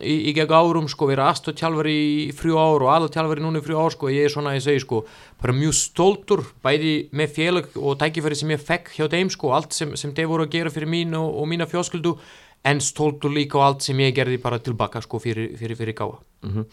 í, 0.00 0.14
í 0.30 0.34
gegn 0.36 0.54
árum 0.54 0.88
sko, 0.90 1.08
vera 1.10 1.28
aðstöðtjálfari 1.30 1.94
í 1.94 2.28
frjú 2.36 2.58
ár 2.60 2.84
og 2.84 2.92
aðaltjálfari 2.94 3.44
núna 3.44 3.60
í 3.60 3.64
frjú 3.64 3.80
ár 3.80 3.94
sko, 3.94 4.10
ég 4.12 4.26
er 4.26 4.32
svona, 4.32 4.54
ég 4.56 4.64
segi 4.64 4.84
sko, 4.84 5.02
bara 5.40 5.56
mjög 5.56 5.76
stóltur 5.78 6.44
bæði 6.64 6.94
með 7.16 7.34
félag 7.38 7.80
og 7.80 7.98
tækifæri 8.00 8.38
sem 8.38 8.54
ég 8.54 8.62
fekk 8.64 8.94
hjá 8.96 9.08
þeim 9.12 9.32
sko, 9.32 9.54
allt 9.56 9.76
sem, 9.76 9.96
sem 10.00 10.14
þeir 10.16 10.30
voru 10.30 10.46
að 10.46 10.54
gera 10.56 10.74
fyrir 10.74 10.90
mín 10.90 11.16
og, 11.18 11.34
og 11.42 11.50
mína 11.50 11.68
fjósköldu 11.70 12.16
en 12.68 12.80
stóltur 12.84 13.32
líka 13.32 13.56
á 13.56 13.70
allt 13.70 13.86
sem 13.86 14.00
ég 14.04 14.12
gerði 14.16 14.36
bara 14.40 14.58
tilbaka 14.60 15.00
sko 15.00 15.20
fyrir, 15.22 15.54
fyrir, 15.56 15.78
fyrir 15.78 15.96
gáða 15.96 16.18
mm 16.44 16.50
-hmm. 16.50 16.64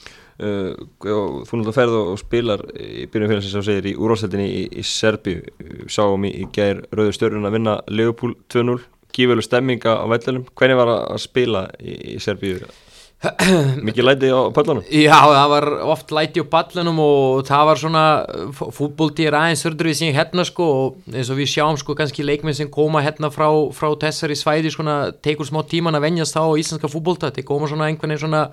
uh, 0.43 1.43
Þú 1.47 1.59
náttúrulega 1.59 1.77
ferð 1.77 1.95
og 1.95 2.19
spilar 2.19 2.59
í 2.75 3.07
byrjum 3.07 3.31
félagsins 3.31 3.55
á 3.55 3.63
segir 3.63 3.87
í 3.87 3.95
úrváðsættinni 3.95 4.47
í, 4.47 4.63
í 4.79 4.83
Serbi 4.83 5.39
sáum 5.87 6.25
í, 6.25 6.31
í 6.43 6.45
gær 6.51 6.83
Rauður 6.91 7.15
Stjórnun 7.15 7.47
að 7.47 7.55
vinna 7.55 7.79
Leopold 7.87 8.35
2-0 8.51 8.83
gífurlu 9.17 9.45
stemminga 9.45 9.97
á 9.97 10.05
vellunum 10.13 10.47
hvernig 10.53 10.79
var 10.79 10.93
að 10.97 11.23
spila 11.25 11.67
í, 11.81 11.97
í 12.15 12.19
Serbíu? 12.23 12.61
Mikið 13.87 14.05
læti 14.05 14.27
á 14.29 14.53
pallunum? 14.53 14.83
Já, 14.93 15.17
það 15.17 15.47
var 15.49 15.65
oft 15.89 16.11
læti 16.13 16.41
á 16.41 16.45
pallunum 16.45 16.99
og 17.01 17.47
það 17.47 17.63
var 17.65 17.79
svona 17.81 18.03
fútbóltíðir 18.53 19.33
aðeins 19.33 19.65
við 19.65 19.97
síðan 19.97 20.17
hérna 20.19 20.45
sko 20.45 20.67
og 20.83 20.99
eins 21.09 21.31
og 21.33 21.39
við 21.39 21.49
sjáum 21.49 21.79
sko 21.81 21.95
kannski 21.97 22.25
leikminn 22.25 22.53
sem 22.53 22.69
koma 22.69 23.01
hérna 23.01 23.31
frá, 23.33 23.49
frá 23.73 23.89
þessari 23.97 24.37
svæði 24.37 24.69
svona 24.75 24.97
tekur 25.25 25.49
smá 25.49 25.63
tíman 25.65 25.97
að 25.97 26.05
venjast 26.05 26.37
á 26.37 26.45
íslenska 26.45 26.91
fútbólta 26.93 27.31
þetta 27.31 27.47
koma 27.49 27.71
svona 27.71 27.89
einhvern 27.89 28.13
veginn 28.13 28.27
svona 28.27 28.45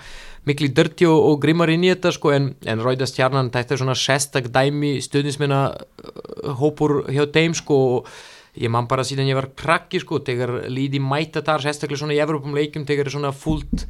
miklu 0.48 0.72
dörti 0.72 1.12
og, 1.12 1.20
og 1.29 1.40
grimmar 1.44 1.72
inn 1.74 1.85
í 1.85 1.92
þetta 1.92 2.16
sko 2.16 2.33
en, 2.33 2.55
en 2.64 2.85
Ráðast 2.85 3.20
Hjarnan 3.20 3.53
þetta 3.53 3.77
er 3.77 3.85
svona 3.85 4.00
sérstak 4.00 4.48
dæmi 4.48 4.96
stuðnisminna 5.05 5.64
uh, 5.77 6.55
hópur 6.57 7.03
hjá 7.12 7.27
þeim 7.37 7.53
sko 7.61 7.83
og 7.98 8.14
ég 8.60 8.70
man 8.70 8.88
bara 8.90 9.04
síðan 9.06 9.30
ég 9.30 9.38
var 9.38 9.52
krakki 9.58 10.00
sko 10.02 10.20
tegar 10.24 10.64
líði 10.70 11.00
mæta 11.02 11.42
þar 11.44 11.64
sérstaklega 11.64 12.04
svona 12.04 12.16
í 12.16 12.22
Evropum 12.22 12.54
leikum 12.56 12.86
tegar 12.86 13.10
svona 13.10 13.32
fullt 13.34 13.86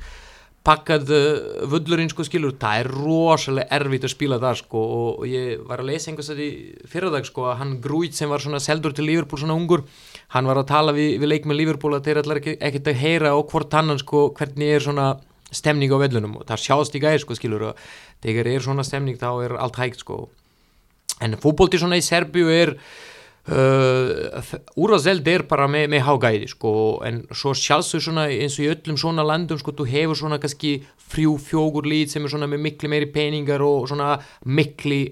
pakkað 0.64 1.10
uh, 1.12 1.66
völlurinn 1.68 2.08
sko 2.08 2.24
skilur, 2.24 2.54
það 2.60 2.80
er 2.80 2.88
rosalega 2.88 3.76
erfitt 3.76 4.06
að 4.08 4.14
spila 4.14 4.38
það 4.40 4.60
sko 4.62 4.84
og 4.94 5.26
ég 5.28 5.60
var 5.68 5.82
að 5.82 5.90
lesa 5.90 6.08
einhvers 6.08 6.30
að 6.32 6.40
því 6.40 6.48
fyrradag 6.88 7.28
sko 7.28 7.44
að 7.50 7.58
hann 7.60 7.74
Grúit 7.84 8.16
sem 8.16 8.32
var 8.32 8.40
svona 8.40 8.62
seldur 8.64 8.96
til 8.96 9.04
Liverpool 9.04 9.42
svona 9.42 9.58
ungur, 9.58 9.84
hann 10.32 10.48
var 10.48 10.62
að 10.62 10.70
tala 10.72 10.96
við, 10.96 11.18
við 11.20 11.32
leik 11.34 11.50
með 11.50 11.60
Liverpool 11.60 11.98
að 11.98 12.08
þeir 12.08 12.22
allar 12.22 12.40
ekkert 12.40 12.90
að 12.94 13.00
heyra 13.02 13.34
og 13.36 13.52
hvort 13.52 13.76
hann 13.76 13.92
sko 14.00 14.30
hvernig 14.38 14.72
er 14.78 14.86
svona 14.86 15.10
stemning 15.54 15.92
á 15.92 15.98
vellunum 16.00 16.38
og 16.40 16.48
það 16.48 16.64
sjást 16.64 16.96
í 16.96 17.02
gæð 17.02 17.20
sko 17.22 17.36
skilur 17.38 17.68
og 17.70 17.84
þegar 18.24 18.48
er 18.50 18.64
svona 18.64 18.86
stemning 18.86 19.20
þá 19.20 19.28
er 19.44 19.56
allt 19.60 19.78
hægt 19.78 20.00
sko. 20.02 20.24
En 21.22 21.36
fútbólti 21.40 21.78
svona 21.78 22.00
í 22.00 22.04
Serbíu 22.04 22.48
er 22.50 22.74
Uh, 23.44 24.40
úrvarseld 24.80 25.26
er 25.28 25.42
bara 25.44 25.66
með, 25.68 25.90
með 25.92 26.06
hágæði 26.06 26.46
sko 26.48 26.70
en 27.04 27.18
svo 27.28 27.50
sjálfsög 27.52 28.00
svona 28.00 28.22
eins 28.32 28.54
og 28.56 28.64
í 28.64 28.70
öllum 28.72 28.96
svona 28.96 29.26
landum 29.26 29.58
sko 29.60 29.74
þú 29.76 29.84
hefur 29.90 30.16
svona 30.16 30.38
kannski 30.40 30.78
frjú 31.12 31.34
fjókur 31.36 31.84
lít 31.84 32.14
sem 32.14 32.24
er 32.24 32.32
svona 32.32 32.48
með 32.48 32.62
miklu 32.64 32.88
meiri 32.88 33.10
peningar 33.12 33.60
og 33.60 33.84
svona 33.90 34.14
miklu 34.48 35.02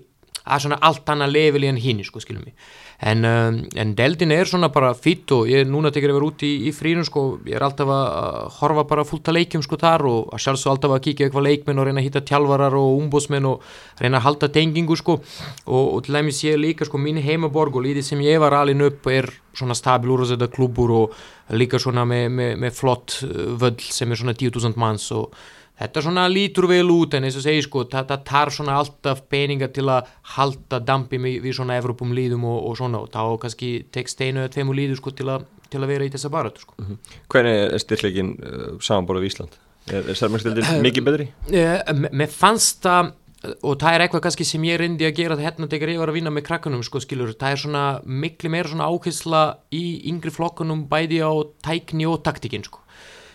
að 0.49 0.65
svona 0.65 0.81
allt 0.81 1.13
annað 1.13 1.35
leveli 1.37 1.69
en 1.69 1.83
hinn 1.85 2.01
sko 2.09 2.23
skilum 2.25 2.49
ég 2.49 2.73
en, 3.03 3.25
um, 3.27 3.57
en 3.75 3.95
deldin 3.99 4.31
er 4.31 4.47
svona 4.47 4.69
bara 4.71 4.93
fýtt 4.95 5.33
og 5.35 5.49
ég 5.51 5.65
er 5.65 5.71
núna 5.71 5.91
tekið 5.91 6.13
að 6.13 6.17
vera 6.19 6.29
út 6.29 6.45
í, 6.47 6.51
í 6.69 6.73
frínum 6.75 7.07
sko, 7.07 7.23
ég 7.49 7.57
er 7.59 7.65
alltaf 7.67 7.91
að 7.91 8.59
horfa 8.61 8.85
bara 8.93 9.05
fullt 9.07 9.31
að 9.33 9.39
leikjum 9.41 9.65
sko 9.67 9.79
þar 9.81 10.05
og 10.07 10.35
að 10.37 10.45
sjálfsög 10.45 10.71
alltaf 10.73 10.95
að 10.95 11.03
kíkja 11.09 11.27
eitthvað 11.27 11.49
leikmenn 11.49 11.83
og 11.83 11.89
reyna 11.89 12.03
að 12.03 12.07
hitta 12.07 12.23
tjálvarar 12.31 12.77
og 12.79 13.01
umbósmenn 13.01 13.49
og 13.51 13.65
reyna 13.99 14.21
að 14.21 14.27
halda 14.29 14.51
tengingu 14.55 14.99
sko. 14.99 15.19
Og, 15.67 15.87
og 15.97 16.05
til 16.07 16.19
dæmis 16.19 16.43
ég 16.47 16.61
líka 16.63 16.87
sko 16.87 17.01
mín 17.03 17.19
heimaborg 17.25 17.81
og 17.81 17.87
lítið 17.89 18.07
sem 18.07 18.23
ég 18.23 18.39
var 18.43 18.55
alin 18.61 18.87
upp 18.87 19.11
er 19.11 19.31
svona 19.53 19.75
stabil 19.75 20.15
úr 20.15 20.23
klubur 20.53 20.95
og 20.95 21.17
líka 21.59 21.81
svona 21.83 22.07
með, 22.09 22.29
með, 22.39 22.55
með 22.63 22.79
flott 22.79 23.19
uh, 23.27 23.51
völl 23.59 23.83
sem 23.83 24.11
er 24.11 24.23
svona 24.23 24.37
10.000 24.39 24.79
manns 24.79 25.11
og 25.13 25.35
þetta 25.81 26.05
svona 26.05 26.27
lítur 26.31 26.69
vel 26.71 26.91
út 26.93 27.17
en 27.17 27.27
eins 27.27 27.39
og 27.39 27.45
segi 27.45 27.65
sko, 27.67 27.87
þetta 27.91 28.19
tar 28.27 28.53
svona 28.55 28.77
alltaf 28.81 29.25
peninga 29.33 29.71
til 29.75 29.87
að 29.93 30.11
halda 30.37 30.83
dampi 30.85 31.21
við, 31.23 31.49
svona 31.57 31.79
Evropum 31.81 32.13
líðum 32.17 32.47
og, 32.49 32.61
og 32.69 32.79
svona 32.81 33.03
og 33.03 33.11
þá 33.15 33.23
kannski 33.45 33.73
tekst 33.95 34.21
einu 34.23 34.45
eða 34.45 34.53
tveimu 34.57 34.77
líður 34.77 35.01
sko 35.01 35.15
til 35.19 35.31
að, 35.33 35.49
til 35.73 35.83
að 35.83 35.95
vera 35.95 36.07
í 36.07 36.13
þessa 36.13 36.33
barötu 36.33 36.67
sko. 36.67 36.77
Mhm. 36.83 37.01
Hvernig 37.33 37.59
er 37.65 37.83
styrkleikin 37.87 38.37
uh, 38.39 38.69
samanborðið 38.83 39.29
í 39.29 39.33
Ísland? 39.33 39.59
Er, 39.91 40.05
er 40.07 40.15
sérmækstildin 40.15 40.85
mikið 40.85 41.09
betri? 41.09 41.29
Uh, 41.51 42.07
mér 42.13 42.31
fannst 42.31 42.85
það 42.87 43.17
og 43.43 43.79
það 43.81 43.97
er 43.97 44.05
eitthvað 44.05 44.23
kannski 44.29 44.45
sem 44.47 44.65
ég 44.69 44.79
reyndi 44.79 45.07
að 45.09 45.17
gera 45.19 45.39
hérna 45.41 45.67
þegar 45.71 45.91
ég 45.91 45.99
var 45.99 46.13
að 46.13 46.19
vinna 46.21 46.31
með 46.31 46.45
krakkunum 46.47 46.85
sko 46.87 47.01
skilur, 47.03 47.33
það 47.39 47.57
er 47.57 47.63
svona 47.65 47.85
miklu 48.07 48.53
meira 48.53 48.71
svona 48.71 48.87
áhersla 48.87 49.41
í 49.75 49.83
yngri 50.13 50.31
flokkunum 50.31 50.85
bæði 50.91 51.19
á 51.27 51.33
tækni 51.67 52.07
og 52.07 52.21
taktikinn 52.23 52.63
sko 52.69 52.82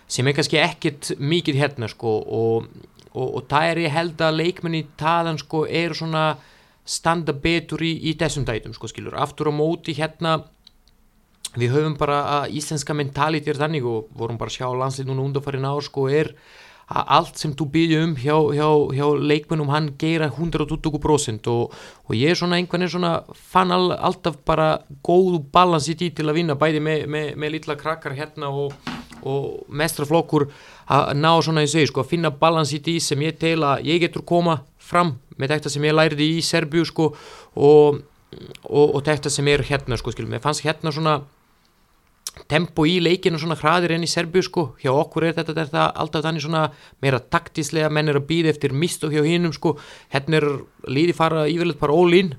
sem 0.07 0.27
er 0.27 0.35
kannski 0.37 0.59
ekkit 0.61 1.15
mikið 1.19 1.61
hérna 1.61 1.89
sko 1.91 2.17
og, 2.21 2.67
og, 3.11 3.27
og 3.27 3.47
það 3.51 3.71
er 3.71 3.81
ég 3.85 3.95
held 3.95 4.21
að 4.23 4.39
leikmenni 4.41 4.85
taðan 4.99 5.39
sko 5.41 5.65
er 5.67 5.95
svona 5.97 6.27
standa 6.87 7.35
betur 7.35 7.83
í, 7.83 7.93
í 8.07 8.15
þessum 8.19 8.45
dætum 8.47 8.75
sko 8.75 8.87
skilur, 8.87 9.17
aftur 9.19 9.51
á 9.51 9.53
móti 9.55 9.95
hérna 9.97 10.39
við 11.57 11.73
höfum 11.75 11.97
bara 11.99 12.21
að 12.37 12.55
íslenska 12.59 12.95
mentalitet 12.95 13.55
er 13.55 13.59
þannig 13.59 13.85
og 13.87 14.07
vorum 14.15 14.39
bara 14.39 14.51
að 14.51 14.59
sjá 14.59 14.69
landslið 14.71 15.09
núna 15.09 15.25
undanfarið 15.27 15.63
ná 15.63 15.73
sko 15.83 16.07
er 16.11 16.31
að 16.87 17.09
allt 17.17 17.41
sem 17.41 17.51
þú 17.57 17.65
byrju 17.73 18.03
um 18.05 18.13
hjá, 18.15 18.35
hjá, 18.55 18.67
hjá 18.95 19.07
leikmennum 19.19 19.71
hann 19.73 19.89
gera 19.99 20.29
120% 20.31 21.49
og, 21.51 21.73
og 22.07 22.13
ég 22.15 22.31
er 22.31 22.39
svona 22.39 22.59
einhvern 22.61 22.85
veginn 22.85 22.93
svona 22.93 23.11
fann 23.35 23.75
all, 23.75 23.91
alltaf 23.91 24.37
bara 24.47 24.69
góðu 25.03 25.41
balans 25.51 25.89
í 25.91 25.97
tí 25.99 26.13
til 26.15 26.29
að 26.29 26.39
vinna 26.39 26.55
bæði 26.59 26.83
með, 26.83 27.03
með, 27.11 27.33
með 27.35 27.53
lilla 27.57 27.75
krakkar 27.79 28.15
hérna 28.15 28.53
og, 28.55 28.77
og 29.23 29.63
mestraflokkur 29.69 30.47
að 30.93 31.13
ná 31.19 31.31
svona 31.43 31.63
í 31.65 31.71
segi 31.71 31.89
sko 31.91 32.03
að 32.03 32.11
finna 32.13 32.33
balans 32.33 32.73
í 32.75 32.81
tí 32.83 32.97
sem 33.03 33.21
ég 33.25 33.39
tel 33.41 33.61
að 33.65 33.87
ég 33.89 34.03
getur 34.05 34.25
koma 34.27 34.61
fram 34.77 35.15
með 35.37 35.55
þetta 35.55 35.73
sem 35.73 35.87
ég 35.87 35.97
læriði 35.97 36.29
í 36.37 36.43
Serbíu 36.45 36.85
sko 36.87 37.09
og, 37.55 38.03
og 38.69 38.99
þetta 39.05 39.31
sem 39.33 39.47
er 39.51 39.65
hérna 39.67 39.97
sko 39.99 40.13
skilum, 40.13 40.37
ég 40.37 40.43
fannst 40.43 40.65
hérna 40.65 40.93
svona 40.93 41.19
tempo 42.45 42.85
í 42.85 42.97
leikinu 43.01 43.39
svona 43.41 43.57
hraðir 43.57 43.95
enn 43.95 44.05
í 44.05 44.09
Serbíu 44.11 44.43
sko, 44.45 44.67
hjá 44.81 44.91
okkur 44.93 45.27
er 45.27 45.37
þetta, 45.37 45.55
þetta 45.57 45.85
alltaf 45.97 46.25
þannig 46.25 46.45
svona 46.45 46.67
meira 47.03 47.19
taktíslega 47.19 47.89
menn 47.93 48.11
er 48.11 48.19
að 48.19 48.27
býða 48.29 48.53
eftir 48.53 48.75
mist 48.77 49.05
og 49.07 49.15
hjá 49.15 49.23
hinnum 49.25 49.55
sko. 49.55 49.77
Hérna 50.13 50.41
er 50.41 50.47
líði 50.85 51.15
fara 51.17 51.47
yfirleitt 51.49 51.81
bara 51.81 51.97
all-in 51.97 52.35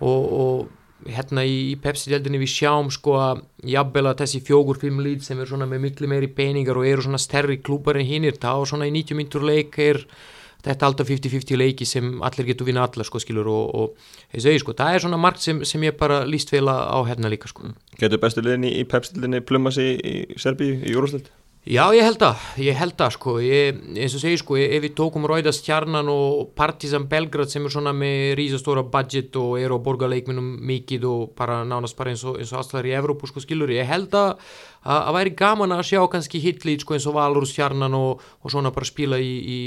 og, 0.00 0.32
og 0.42 0.66
hérna 1.06 1.44
í 1.46 1.76
Pepsi-deldinni 1.82 2.40
við 2.42 2.50
sjáum 2.52 2.88
sko 2.92 3.14
að 3.20 3.44
jafnvel 3.70 4.08
að 4.10 4.24
þessi 4.24 4.40
fjókur 4.48 4.80
fimm 4.80 4.98
líð 5.04 5.22
sem 5.26 5.38
er 5.40 5.50
svona 5.50 5.68
með 5.70 5.84
miklu 5.86 6.10
meiri 6.10 6.30
peningar 6.34 6.80
og 6.80 6.88
eru 6.88 7.04
svona 7.06 7.20
stærri 7.22 7.60
klúpar 7.62 8.00
en 8.00 8.08
hinnir, 8.08 8.38
þá 8.40 8.66
svona 8.66 8.88
í 8.88 8.94
90 8.94 9.18
mintur 9.18 9.46
leik 9.46 9.78
er 9.82 10.02
þetta 10.64 10.88
alltaf 10.88 11.08
50-50 11.08 11.60
leiki 11.60 11.86
sem 11.86 12.16
allir 12.26 12.48
getur 12.50 12.66
vinna 12.66 12.82
alla 12.88 13.06
sko 13.06 13.20
skilur 13.22 13.46
og, 13.52 13.74
og 13.78 14.34
ég 14.34 14.42
segi 14.42 14.62
sko, 14.64 14.74
það 14.78 14.96
er 14.96 15.04
svona 15.04 15.20
margt 15.22 15.44
sem, 15.44 15.62
sem 15.68 15.84
ég 15.86 15.98
bara 16.00 16.24
líst 16.26 16.50
vel 16.52 16.66
á 16.66 16.98
hérna 17.06 17.30
líka 17.30 17.50
sko. 17.50 17.70
Getur 18.00 18.22
bestu 18.22 18.42
liðinni 18.42 18.74
í 18.80 18.86
pepstildinni 18.88 19.44
plumma 19.46 19.72
sig 19.74 20.00
í, 20.02 20.16
í 20.34 20.40
Serbíu 20.42 20.80
í 20.82 20.96
Júrúsland? 20.96 21.30
Já, 21.66 21.82
ég 21.92 22.06
held 22.06 22.22
að, 22.22 22.44
ég 22.62 22.76
held 22.78 23.02
að 23.02 23.10
sko, 23.16 23.32
ég, 23.42 23.80
eins 23.98 24.14
og 24.16 24.22
segi 24.22 24.38
sko, 24.40 24.56
ef 24.56 24.78
við 24.84 24.94
tókum 24.96 25.26
Rauðast 25.28 25.66
Tjarnan 25.66 26.08
og 26.08 26.54
Partizan 26.56 27.08
Belgrad 27.10 27.50
sem 27.50 27.66
er 27.66 27.74
svona 27.74 27.92
með 27.92 28.38
rísastóra 28.38 28.84
budget 28.88 29.36
og 29.36 29.58
eru 29.60 29.76
á 29.76 29.84
borgarleikminum 29.84 30.54
mikið 30.64 31.04
og 31.10 31.34
bara 31.36 31.58
nánast 31.68 31.98
bara 31.98 32.14
eins 32.14 32.22
og, 32.24 32.38
og 32.38 32.54
aðstæðar 32.62 32.88
í 32.88 32.94
Evrópu 33.00 33.28
sko 33.28 33.42
skilur, 33.44 33.74
ég 33.74 33.90
held 33.90 34.14
að 34.16 34.38
að 34.88 35.14
væri 35.18 35.34
gaman 35.36 35.74
að 35.74 35.86
sjá 35.90 36.00
kannski 36.08 36.40
hitlít 36.40 36.86
sko 36.86 36.96
eins 36.96 37.08
og 37.10 37.18
Valur 37.18 37.44
Tjarnan 37.50 37.98
og, 37.98 38.22
og 38.40 38.54
svona 38.54 38.72
bara 38.72 38.88
spila 38.88 39.18
í, 39.20 39.32
í 39.42 39.58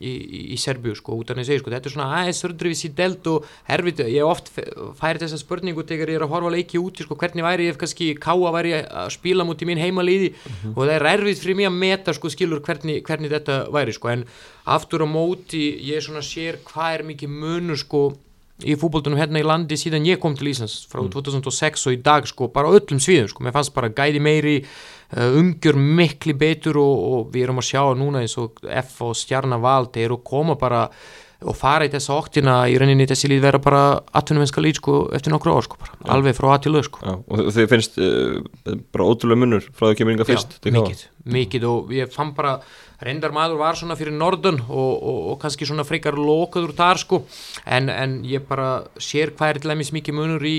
í, 0.00 0.12
í, 0.54 0.56
Serbíu 0.60 0.94
sko, 0.96 1.16
út 1.20 1.30
af 1.32 1.40
segja 1.40 1.62
sko, 1.62 1.72
þetta 1.72 1.88
er 1.88 1.94
svona 1.94 2.08
aðeins 2.20 2.40
sördrifis 2.42 2.84
í 2.88 2.90
delt 2.96 3.28
og 3.30 3.46
herfið, 3.68 4.02
ég 4.12 4.26
oft 4.26 4.50
færi 4.98 5.22
þessa 5.22 5.40
spurningu 5.40 5.86
þegar 5.86 6.12
ég 6.12 6.20
er 6.20 6.26
að 6.26 6.34
horfa 6.34 6.52
leiki 6.54 6.80
úti 6.80 7.06
sko, 7.06 7.18
hvernig 7.20 7.46
væri 7.46 7.68
ég 7.68 7.74
ef 7.74 7.80
kannski 7.80 8.10
káa 8.20 8.52
væri 8.56 8.74
að 8.82 9.08
spila 9.16 9.46
mútið 9.48 9.70
mín 9.70 9.82
heimaliði 9.82 10.32
mm 10.32 10.52
-hmm. 10.52 10.76
og 10.76 10.82
það 10.84 10.94
er 10.96 11.08
erfið 11.14 11.42
fyrir 11.42 11.56
mig 11.56 11.70
að 11.70 11.80
meta 11.80 12.14
sko 12.14 12.30
skilur 12.30 12.60
hvernig, 12.60 13.02
hvernig 13.02 13.30
þetta 13.30 13.58
væri 13.72 13.92
sko, 13.92 14.08
en 14.08 14.24
aftur 14.64 15.04
á 15.04 15.08
móti 15.08 15.64
ég 15.80 16.02
svona 16.02 16.22
sér 16.22 16.60
hvað 16.64 16.94
er 16.94 17.02
mikið 17.04 17.28
munur 17.28 17.76
sko 17.76 18.12
í 18.64 18.72
fútbóltunum 18.80 19.18
hérna 19.20 19.42
í 19.42 19.44
landi 19.44 19.76
síðan 19.76 20.06
ég 20.08 20.20
kom 20.20 20.36
til 20.36 20.48
Íslands 20.48 20.86
frá 20.88 21.02
mm. 21.02 21.10
2006 21.12 21.86
og 21.90 21.92
í 21.92 21.98
dag 22.00 22.24
sko 22.28 22.48
bara 22.48 22.70
öllum 22.72 23.00
sviðum 23.02 23.28
sko, 23.28 23.44
mér 23.44 23.52
fannst 23.52 23.74
bara 23.76 23.90
gæði 23.92 24.22
meiri 24.24 24.54
uh, 24.62 24.70
umgjör 25.14 25.78
miklu 25.78 26.34
betur 26.38 26.80
og, 26.82 27.04
og 27.12 27.30
við 27.34 27.46
erum 27.46 27.62
að 27.62 27.68
sjá 27.68 27.82
núna 27.98 28.24
eins 28.24 28.34
og 28.42 28.58
F 28.66 28.98
og 29.06 29.14
Stjarnaval 29.18 29.86
þeir 29.94 30.08
eru 30.08 30.18
að 30.18 30.26
koma 30.32 30.58
bara 30.58 30.88
og 31.44 31.52
fara 31.56 31.84
í 31.84 31.90
þessa 31.92 32.14
oktina 32.16 32.54
í 32.70 32.78
rauninni 32.80 33.04
þessi 33.08 33.28
líð 33.28 33.42
vera 33.44 33.60
bara 33.62 33.82
atvinnumennska 34.16 34.62
líð 34.64 34.78
sko 34.80 34.94
eftir 35.16 35.34
nokkru 35.34 35.52
ár 35.52 35.66
sko 35.66 35.78
bara, 35.82 35.92
ja. 35.98 36.08
alveg 36.14 36.36
frá 36.38 36.48
að 36.54 36.62
til 36.64 36.72
lög 36.72 36.86
sko 36.88 37.02
Já, 37.04 37.12
og 37.12 37.50
þið 37.52 37.68
finnst 37.72 37.98
uh, 38.00 38.78
bara 38.94 39.08
ótrúlega 39.10 39.42
munur 39.42 39.66
frá 39.76 39.90
því 39.90 39.98
kemur 40.00 40.16
yngar 40.16 40.30
fyrst 40.30 40.56
Já, 40.56 40.72
mikið, 40.78 41.02
mikið 41.36 41.68
og 41.68 41.92
ég 41.92 42.14
fann 42.14 42.32
bara 42.36 42.56
reyndar 43.04 43.36
maður 43.36 43.60
var 43.60 43.76
svona 43.76 43.98
fyrir 44.00 44.16
norðun 44.16 44.62
og, 44.64 44.94
og, 44.96 45.20
og 45.34 45.38
kannski 45.42 45.68
svona 45.68 45.84
frekar 45.84 46.16
lokaður 46.16 46.72
þar 46.78 47.02
sko 47.04 47.20
en, 47.68 47.92
en 47.92 48.18
ég 48.24 48.48
bara 48.48 48.86
sér 48.96 49.36
hvað 49.36 49.52
er 49.52 49.60
til 49.60 49.74
dæmis 49.74 49.92
mikið 49.92 50.16
munur 50.16 50.48
í 50.48 50.56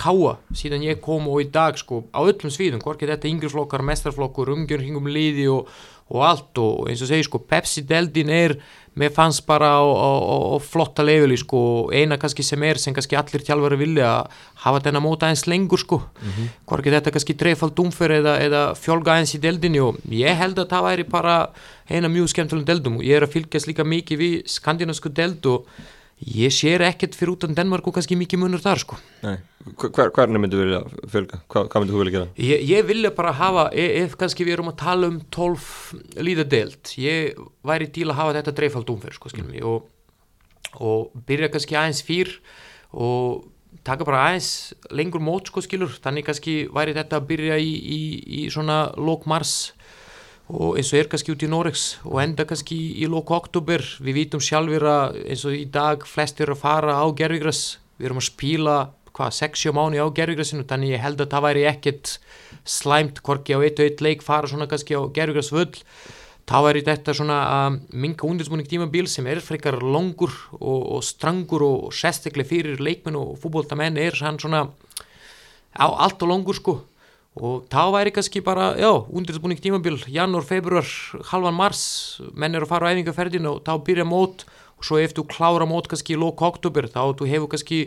káa 0.00 0.36
síðan 0.56 0.84
ég 0.86 1.00
kom 1.04 1.28
og 1.30 1.42
í 1.44 1.48
dag 1.52 1.78
sko 1.78 2.04
á 2.16 2.24
öllum 2.24 2.52
svíðum, 2.52 2.82
hvorkið 2.82 3.14
þetta 3.14 3.30
yngreflokkar, 3.30 3.84
mestrarflokkur, 3.84 4.52
umgjörn 4.56 4.86
hingum 4.86 5.10
liði 5.12 5.48
og, 5.52 5.68
og 6.10 6.22
allt 6.26 6.60
og 6.62 6.88
eins 6.90 7.02
og 7.04 7.10
segi 7.10 7.26
sko 7.26 7.42
Pepsi 7.50 7.84
Deldin 7.86 8.32
er, 8.32 8.56
mér 8.98 9.12
fannst 9.14 9.44
bara 9.46 9.68
á, 9.78 9.84
á, 9.84 10.10
á 10.50 10.56
flotta 10.64 11.04
leveli 11.06 11.36
sko 11.38 11.60
eina 11.94 12.18
kannski 12.20 12.42
sem 12.46 12.64
er 12.66 12.80
sem 12.80 12.96
kannski 12.96 13.18
allir 13.20 13.44
tjálfari 13.46 13.78
vilja 13.78 14.08
að 14.16 14.40
hafa 14.64 14.82
þennan 14.88 15.04
móta 15.04 15.30
eins 15.30 15.46
lengur 15.46 15.78
sko. 15.78 16.00
Mm 16.00 16.32
-hmm. 16.32 16.48
hvorkið 16.66 16.96
þetta 16.96 17.14
kannski 17.14 17.38
trefald 17.38 17.78
umfer 17.78 18.16
eða, 18.18 18.34
eða 18.40 18.64
fjölga 18.74 19.20
eins 19.20 19.36
í 19.36 19.42
deldinni 19.44 19.80
og 19.80 20.00
ég 20.10 20.36
held 20.36 20.58
að 20.58 20.70
það 20.72 20.86
væri 20.88 21.04
bara 21.04 21.36
eina 21.88 22.08
mjög 22.08 22.28
skemmtilegum 22.32 22.66
deldum. 22.66 22.96
Og 22.98 23.04
ég 23.04 23.16
er 23.16 23.22
að 23.22 23.32
fylgjast 23.36 23.66
líka 23.66 23.84
mikið 23.84 24.18
við 24.18 24.36
skandinavisku 24.46 25.08
deld 25.08 25.46
og 25.46 25.66
Ég 26.20 26.52
sér 26.52 26.82
ekkert 26.84 27.16
fyrir 27.16 27.32
út 27.32 27.46
af 27.46 27.54
Danmark 27.56 27.86
og 27.88 27.94
kannski 27.96 28.18
mikið 28.20 28.42
munur 28.42 28.60
þar 28.60 28.82
sko. 28.82 28.98
Nei, 29.24 29.38
Hver, 29.60 30.08
hvernig 30.16 30.40
myndu 30.40 30.56
vilja 30.56 30.80
fölga? 31.12 31.38
Hva, 31.52 31.66
hvað 31.68 31.82
myndu 31.82 31.92
þú 31.92 32.00
vilja 32.00 32.12
gera? 32.14 32.28
Ég, 32.40 32.62
ég 32.64 32.86
vilja 32.88 33.10
bara 33.16 33.32
hafa, 33.36 33.66
ef, 33.76 33.90
ef 34.06 34.16
kannski 34.20 34.46
við 34.48 34.54
erum 34.56 34.70
að 34.72 34.78
tala 34.80 35.08
um 35.12 35.18
12 35.36 36.20
líðadelt, 36.24 36.92
ég 37.00 37.40
væri 37.68 37.88
til 37.92 38.06
að 38.08 38.18
hafa 38.22 38.36
þetta 38.38 38.54
dreifald 38.56 38.92
umferð 38.92 39.18
sko, 39.18 39.32
skilum 39.32 39.52
ég, 39.56 39.66
og, 39.68 39.88
og 40.80 41.24
byrja 41.28 41.50
kannski 41.52 41.76
aðeins 41.76 42.00
fyrr 42.04 42.32
og 42.96 43.44
taka 43.84 44.08
bara 44.08 44.22
aðeins 44.30 44.50
lengur 44.96 45.24
mót 45.24 45.52
sko, 45.52 45.64
skilur, 45.64 45.92
þannig 46.04 46.28
kannski 46.30 46.56
væri 46.72 46.96
þetta 46.96 47.20
að 47.20 47.28
byrja 47.34 47.60
í, 47.60 47.70
í, 47.76 48.00
í 48.40 48.46
svona 48.52 48.82
lók 48.96 49.28
mars 49.28 49.74
og 50.50 50.78
eins 50.78 50.92
og 50.92 51.00
er 51.00 51.10
kannski 51.10 51.34
út 51.34 51.44
í 51.46 51.50
Norex 51.50 51.84
og 52.04 52.20
enda 52.22 52.46
kannski 52.48 52.76
í 53.00 53.08
lóku 53.10 53.34
oktober 53.36 53.84
við 54.02 54.22
vitum 54.22 54.42
sjálfur 54.42 54.86
að 54.90 55.20
eins 55.24 55.44
og 55.48 55.56
í 55.56 55.66
dag 55.72 56.06
flest 56.08 56.40
er 56.42 56.52
að 56.54 56.62
fara 56.62 56.96
á 56.98 57.06
gerfigræs 57.16 57.78
við 57.98 58.10
erum 58.10 58.20
að 58.22 58.28
spíla 58.30 58.76
hvað 59.16 59.36
6-7 59.38 59.74
mánu 59.76 60.00
á 60.00 60.06
gerfigræsinu 60.16 60.66
þannig 60.68 60.94
ég 60.94 61.04
held 61.04 61.20
að 61.22 61.34
það 61.34 61.46
væri 61.46 61.66
ekkert 61.70 62.14
slæmt 62.64 63.20
hvorki 63.26 63.56
á 63.56 63.62
eitt 63.62 63.80
og 63.80 63.88
eitt 63.88 64.04
leik 64.04 64.24
fara 64.26 64.50
svona 64.50 64.68
kannski 64.70 64.96
á 64.96 65.02
gerfigræsvöld 65.16 65.80
þá 66.50 66.56
væri 66.66 66.84
þetta 66.86 67.14
svona 67.14 67.38
að 67.46 67.80
minga 67.94 68.26
undirsmunning 68.26 68.68
tímabíl 68.70 69.08
sem 69.10 69.26
er 69.30 69.42
frekar 69.44 69.78
longur 69.82 70.32
og, 70.58 70.80
og 70.96 71.02
strangur 71.06 71.66
og 71.66 71.90
sérstaklega 71.94 72.50
fyrir 72.50 72.82
leikmenn 72.82 73.18
og 73.18 73.36
fútbóltamenn 73.42 73.98
er 74.00 74.16
hann 74.24 74.40
svona 74.42 74.64
á 75.76 75.86
allt 75.86 76.22
og 76.22 76.32
longur 76.32 76.58
sko 76.58 76.80
og 77.40 77.64
þá 77.72 77.82
væri 77.94 78.12
kannski 78.12 78.42
bara, 78.44 78.74
já, 78.76 78.90
undirbúning 79.08 79.60
tímabil 79.64 79.96
janúar, 80.12 80.44
februar, 80.44 80.88
halvan 81.32 81.56
mars 81.56 81.82
menn 82.36 82.54
er 82.54 82.66
að 82.66 82.72
fara 82.74 82.90
á 82.90 82.92
æfingarferðin 82.92 83.48
og 83.48 83.62
þá 83.64 83.72
byrja 83.86 84.04
mót. 84.08 84.44
Og 84.80 84.86
svo 84.88 84.96
eftir 85.00 85.22
þú 85.22 85.26
klára 85.32 85.66
mót 85.68 85.88
kannski 85.88 86.14
í 86.16 86.20
lók 86.20 86.40
oktober, 86.44 86.86
þá 86.88 87.12
hefur 87.28 87.50
kannski 87.52 87.80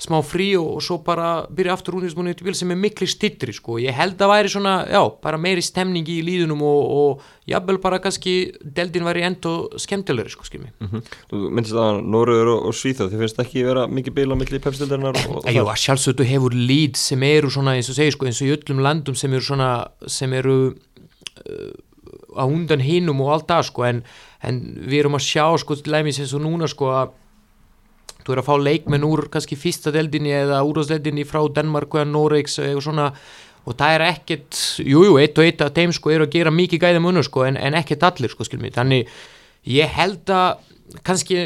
smá 0.00 0.20
frí 0.24 0.48
og, 0.58 0.68
og 0.78 0.84
svo 0.84 0.98
bara 1.04 1.44
byrja 1.52 1.74
aftur 1.76 1.98
undirbúning 1.98 2.36
tímabil 2.36 2.56
sem 2.56 2.72
er 2.72 2.78
miklu 2.80 3.08
stittri 3.10 3.52
sko, 3.54 3.76
ég 3.82 3.96
held 3.96 4.20
að 4.20 4.32
væri 4.32 4.52
svona, 4.52 4.74
já, 4.88 5.00
bara 5.22 5.40
meiri 5.40 5.64
stemning 5.64 6.08
í 6.08 6.20
líðunum 6.24 6.62
og, 6.64 6.94
og 7.00 7.50
jafnvel 7.50 7.80
bara 7.82 8.00
kannski 8.02 8.34
deldin 8.62 9.04
væri 9.04 9.26
enda 9.28 9.52
skemmtilegri 9.82 10.32
sko, 10.32 10.46
skilmi 10.48 10.70
mm 10.72 10.88
-hmm. 10.88 11.12
Þú 11.32 11.42
myndist 11.50 11.76
að 11.76 12.00
Norður 12.14 12.52
og, 12.54 12.66
og 12.70 12.74
Svíþjóð, 12.74 13.12
þið 13.12 13.24
finnst 13.24 13.44
ekki 13.44 13.66
vera 13.66 13.86
mikið 13.86 14.14
beila 14.14 14.34
millir 14.34 14.60
í 14.60 14.64
pepstildarinnar 14.64 15.20
Jú, 15.20 15.66
að 15.68 15.82
sjálfsögðu 15.84 16.24
hefur 16.24 16.54
líd 16.54 16.96
sem 16.96 17.22
eru 17.22 17.50
svona 17.50 17.76
eins 17.76 17.90
og 17.90 17.96
segi 17.96 18.16
sko, 18.16 18.26
eins 18.26 18.40
og 18.40 18.48
í 18.48 18.56
öllum 18.56 18.80
landum 18.80 19.14
sem 19.14 19.32
eru 19.32 19.44
svona, 19.44 19.88
sem 20.06 20.32
eru 20.32 20.74
uh, 21.46 21.72
á 22.36 22.44
undan 22.46 22.80
hinnum 22.80 23.20
og 23.20 23.32
allt 23.32 23.48
það 23.48 23.62
sko, 23.68 23.84
en, 23.84 24.02
en 24.42 24.60
við 24.86 25.00
erum 25.00 25.14
að 25.14 25.26
sjá 25.28 25.58
sko, 25.58 25.76
læmis 25.84 26.20
eins 26.20 26.34
og 26.34 26.40
núna 26.40 26.68
sko 26.68 26.88
að 26.88 27.16
þú 28.24 28.34
er 28.34 28.42
að 28.42 28.48
fá 28.48 28.54
leikmenn 28.60 29.06
úr 29.06 29.26
kannski 29.32 29.58
fyrsta 29.58 29.92
deldinni 29.94 30.32
eða 30.36 30.62
úrháðsdeldinni 30.68 31.26
frá 31.28 31.42
Danmark 31.54 31.94
eða 31.96 32.08
Noregs 32.10 32.58
eða 32.62 32.84
svona. 32.84 33.08
Og 33.68 33.76
það 33.76 33.94
er 33.94 34.04
ekkert, 34.06 34.58
jújú, 34.80 35.10
jú, 35.10 35.16
eitt 35.20 35.38
og 35.38 35.44
eitt 35.44 35.60
af 35.60 35.74
þeim 35.76 35.92
sko 35.92 36.12
eru 36.14 36.24
að 36.24 36.36
gera 36.38 36.52
mikið 36.54 36.80
gæða 36.80 37.02
munur 37.04 37.26
sko 37.26 37.44
en, 37.44 37.58
en 37.60 37.76
ekkert 37.76 38.06
allir 38.08 38.32
sko 38.32 38.46
skilmi, 38.48 38.70
þannig 38.72 39.10
ég 39.68 39.92
held 39.98 40.32
að 40.32 40.62
kannski, 41.04 41.42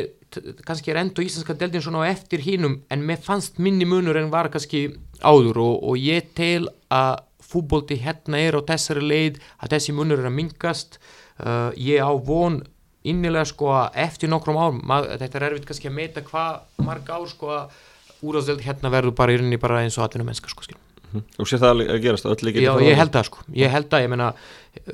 kannski 0.62 0.92
er 0.92 1.00
enda 1.02 1.24
íslenska 1.24 1.56
deldin 1.58 1.82
svona 1.82 2.06
á 2.06 2.12
eftir 2.12 2.44
hínum 2.46 2.78
en 2.86 3.02
mér 3.06 3.18
fannst 3.22 3.58
minni 3.58 3.88
munur 3.88 4.16
en 4.20 4.30
var 4.32 4.50
kannski 4.54 4.86
áður. 5.26 5.58
Og, 5.64 5.74
og 5.90 5.98
ég 5.98 6.30
tel 6.38 6.68
að 6.94 7.24
fútbólti 7.44 7.98
hérna 8.02 8.40
er 8.40 8.56
á 8.58 8.60
þessari 8.66 9.04
leið 9.04 9.42
að 9.62 9.76
þessi 9.76 9.94
munur 9.96 10.22
er 10.22 10.30
að 10.30 10.38
mingast 10.38 10.98
uh, 11.42 11.70
ég 11.76 12.02
á 12.02 12.12
von 12.14 12.62
innilega 13.04 13.48
sko 13.48 13.72
að 13.76 13.98
eftir 14.06 14.32
nokkrum 14.32 14.58
árum, 14.60 14.80
mað, 14.88 15.10
þetta 15.20 15.40
er 15.40 15.46
erfitt 15.50 15.68
kannski 15.68 15.90
að 15.90 15.98
meita 15.98 16.24
hvað 16.24 16.84
marg 16.86 17.10
ár 17.12 17.28
sko 17.30 17.52
að 17.52 17.82
úrásdeld 18.24 18.64
hérna 18.64 18.92
verður 18.92 19.16
bara 19.18 19.34
í 19.34 19.38
rauninni 19.40 19.60
bara 19.60 19.82
eins 19.84 19.98
og 19.98 20.06
atvinnum 20.06 20.30
mennska 20.30 20.52
sko 20.52 20.66
skil 20.66 20.80
og 21.14 21.46
sé 21.46 21.58
það 21.62 21.84
að 21.84 22.00
gerast 22.02 22.26
öll 22.26 22.50
Já, 22.58 22.72
ég 22.82 22.98
held 22.98 23.12
það 23.14 23.28
sko, 23.28 23.44
ég 23.54 23.70
held 23.70 23.90
það, 23.92 24.02
ég 24.02 24.10
meina 24.10 24.30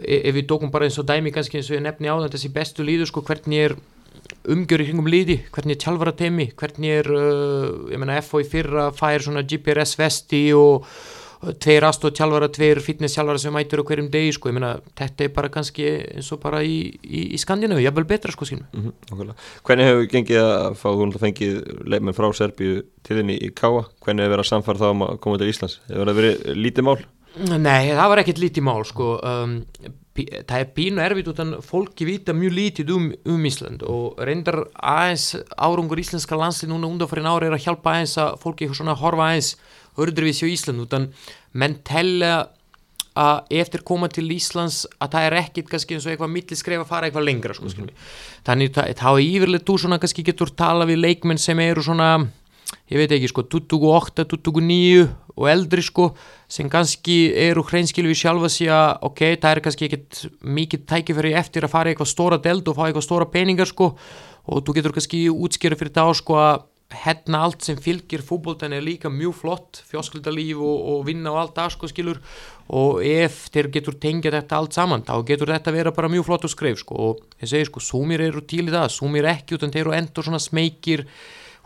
e- 0.03 0.21
ef 0.29 0.37
við 0.37 0.49
tókum 0.51 0.73
bara 0.73 0.89
eins 0.89 0.99
og 1.01 1.07
dæmi 1.09 1.33
kannski 1.33 1.61
eins 1.61 1.71
og 1.71 1.79
ég 1.79 1.85
nefni 1.87 2.11
á 2.13 2.17
þetta 2.19 2.37
þessi 2.37 2.53
bestu 2.57 2.85
líður 2.85 3.09
sko, 3.09 3.23
hvernig 3.25 3.65
er 3.69 3.77
umgjör 4.51 4.83
í 4.83 4.89
kringum 4.91 5.09
líði, 5.11 5.39
hvernig 5.55 5.77
er 5.77 5.81
tjálfara 5.85 6.13
teimi, 6.19 6.51
hvernig 6.61 6.99
er 7.01 7.09
uh, 7.15 7.89
ég 7.93 8.03
meina 8.03 8.21
FO 8.25 8.43
í 8.43 8.49
fyrra 8.49 8.91
fær 8.97 9.25
svona 9.25 9.45
GPRS 9.47 9.97
vesti 10.01 10.43
og 10.57 10.89
tveir 11.41 11.87
aðstóð 11.89 12.13
tjálfara, 12.19 12.49
tveir 12.53 12.81
fitness 12.85 13.17
tjálfara 13.17 13.41
sem 13.41 13.55
mætur 13.55 13.81
á 13.81 13.85
hverjum 13.89 14.11
degi 14.13 14.35
sko, 14.37 14.51
ég 14.51 14.57
meina 14.59 14.75
þetta 14.99 15.25
er 15.25 15.31
bara 15.37 15.53
kannski 15.53 15.87
eins 16.17 16.29
og 16.35 16.43
bara 16.43 16.61
í, 16.61 16.83
í, 17.01 17.23
í 17.33 17.41
Skandinavíu, 17.41 17.85
jafnvel 17.87 18.05
betra 18.11 18.35
sko 18.35 18.49
sínum 18.49 18.67
mm 18.73 18.91
-hmm, 18.91 19.33
Hvernig 19.65 19.89
hefur 19.89 20.11
gengið 20.13 20.43
að 20.43 20.77
fá 20.77 20.89
að 20.91 21.21
fengið 21.23 21.63
leifmenn 21.87 22.17
frá 22.17 22.29
Serbíu 22.37 22.83
til 23.03 23.17
þinni 23.17 23.39
í 23.41 23.49
Káa, 23.55 23.87
hvernig 24.05 24.25
hefur 24.27 24.37
verið 24.37 24.45
að 24.45 24.53
samfara 24.53 24.79
þá 24.79 24.91
um 24.91 25.03
að 25.03 25.21
koma 25.21 25.39
til 25.39 25.49
Íslands, 25.49 25.81
hefur 25.89 26.07
það 26.07 26.21
verið 26.21 26.55
lítið 26.57 26.85
mál? 26.85 27.01
Nei, 27.39 27.95
það 27.95 28.09
var 28.11 28.19
ekkert 28.19 28.41
lítið 28.43 28.65
mál 28.67 28.85
sko. 28.85 29.21
Um, 29.23 29.65
það 30.19 30.57
er 30.59 30.71
pínu 30.75 31.01
erfitt 31.01 31.29
utan 31.31 31.53
fólki 31.63 32.05
vita 32.05 32.35
mjög 32.37 32.53
lítið 32.57 32.91
um, 32.97 33.07
um 33.25 33.45
Ísland 33.47 33.85
og 33.87 34.19
reyndar 34.19 34.65
aðeins 34.75 35.37
árungur 35.57 36.03
íslenska 36.03 36.37
landslið 36.37 36.73
núna 36.73 36.91
undanfærin 36.91 37.29
ári 37.31 37.49
er 37.49 37.57
að 37.57 37.65
hjálpa 37.65 37.95
aðeins 37.95 38.17
að 38.19 38.35
fólki 38.43 38.69
svona 38.75 38.97
horfa 38.99 39.31
aðeins 39.31 39.55
öðruvísi 39.99 40.47
á 40.47 40.53
Ísland 40.53 40.85
utan 40.87 41.11
menn 41.53 41.79
tella 41.87 42.49
að 43.21 43.55
eftir 43.61 43.83
koma 43.83 44.09
til 44.09 44.29
Íslands 44.31 44.85
að 45.03 45.15
það 45.15 45.27
er 45.27 45.37
ekkit 45.41 45.71
kannski 45.71 45.97
eins 45.97 46.07
og 46.07 46.13
eitthvað 46.13 46.35
milliskref 46.35 46.85
að 46.85 46.91
fara 46.93 47.09
eitthvað 47.09 47.27
lengra 47.27 47.55
sko, 47.55 47.67
mm 47.67 47.71
-hmm. 47.71 47.97
þannig 48.47 48.71
þá 48.71 49.09
er 49.11 49.25
yfirleitt 49.25 49.67
þú 49.67 49.79
svona 49.79 49.99
kannski 49.99 50.23
getur 50.23 50.51
tala 50.55 50.87
við 50.87 51.03
leikmenn 51.03 51.39
sem 51.39 51.59
eru 51.59 51.83
svona 51.83 52.29
ég 52.91 52.99
veit 52.99 53.13
ekki 53.13 53.29
sko 53.29 53.43
28, 53.43 54.25
29 54.25 55.09
og 55.37 55.49
eldri 55.49 55.83
sko 55.83 56.15
sem 56.49 56.69
kannski 56.71 57.33
eru 57.35 57.63
hreinskilu 57.63 58.11
við 58.11 58.23
sjálfa 58.23 58.49
sig 58.49 58.69
að 58.69 58.99
ok, 59.03 59.21
það 59.41 59.51
er 59.51 59.61
kannski 59.61 59.87
ekkit 59.89 60.27
mikið 60.43 60.87
tækifæri 60.87 61.35
eftir 61.35 61.65
að 61.65 61.75
fara 61.75 61.91
eitthvað 61.91 62.13
stóra 62.13 62.39
deld 62.39 62.69
og 62.69 62.77
fá 62.77 62.87
eitthvað 62.87 63.07
stóra 63.07 63.31
peningar 63.31 63.67
sko 63.67 63.97
og 64.47 64.65
þú 64.65 64.75
getur 64.75 64.93
kannski 64.93 65.29
útskjöru 65.31 65.79
fyrir 65.79 65.95
þá 65.95 66.15
sko 66.15 66.35
að 66.35 66.63
hérna 66.91 67.45
allt 67.47 67.63
sem 67.65 67.79
fylgir 67.79 68.23
fútbóltan 68.27 68.75
er 68.75 68.83
líka 68.83 69.11
mjög 69.13 69.37
flott, 69.39 69.83
fjóskildalíf 69.91 70.59
og, 70.59 70.79
og 70.93 71.05
vinna 71.07 71.33
og 71.33 71.41
allt 71.43 71.59
það 71.59 71.75
sko 71.77 71.91
skilur. 71.91 72.23
Og 72.81 73.01
ef 73.07 73.47
þeir 73.55 73.71
getur 73.75 73.99
tengja 74.03 74.33
þetta 74.35 74.59
allt 74.59 74.77
saman 74.77 75.05
þá 75.07 75.15
getur 75.27 75.53
þetta 75.55 75.75
vera 75.75 75.95
bara 75.95 76.11
mjög 76.13 76.29
flott 76.29 76.47
og 76.47 76.55
skreif 76.55 76.83
sko. 76.83 76.99
Og 77.11 77.43
ég 77.43 77.51
segi 77.51 77.69
sko, 77.71 77.83
súmir 77.83 78.23
eru 78.27 78.43
til 78.43 78.67
í 78.67 78.75
það 78.75 78.89
súmir 78.95 79.31
ekki 79.31 79.59
utan 79.59 79.75
þeir 79.75 79.87
eru 79.87 79.97
endur 79.99 80.27
svona 80.27 80.43
smeikir 80.43 81.07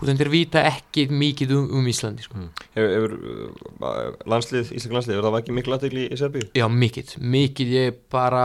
utan 0.03 0.19
þeir 0.19 0.31
vita 0.33 0.65
ekki 0.69 1.07
mikið 1.13 1.55
um, 1.57 1.69
um 1.79 1.87
Íslandi 1.91 2.25
sko. 2.27 2.39
mm. 2.41 2.65
Hefur, 2.75 3.15
hefur 3.15 4.19
landslið, 4.31 4.73
Ísland 4.75 4.99
landslið, 4.99 5.17
hefur 5.19 5.29
það 5.29 5.39
ekki 5.41 5.57
miklu 5.59 5.77
aðtegli 5.77 6.09
í 6.09 6.19
Serbíu? 6.21 6.49
Já, 6.59 6.67
mikið, 6.71 7.15
mikið 7.35 7.73
ég 7.77 8.03
bara 8.13 8.45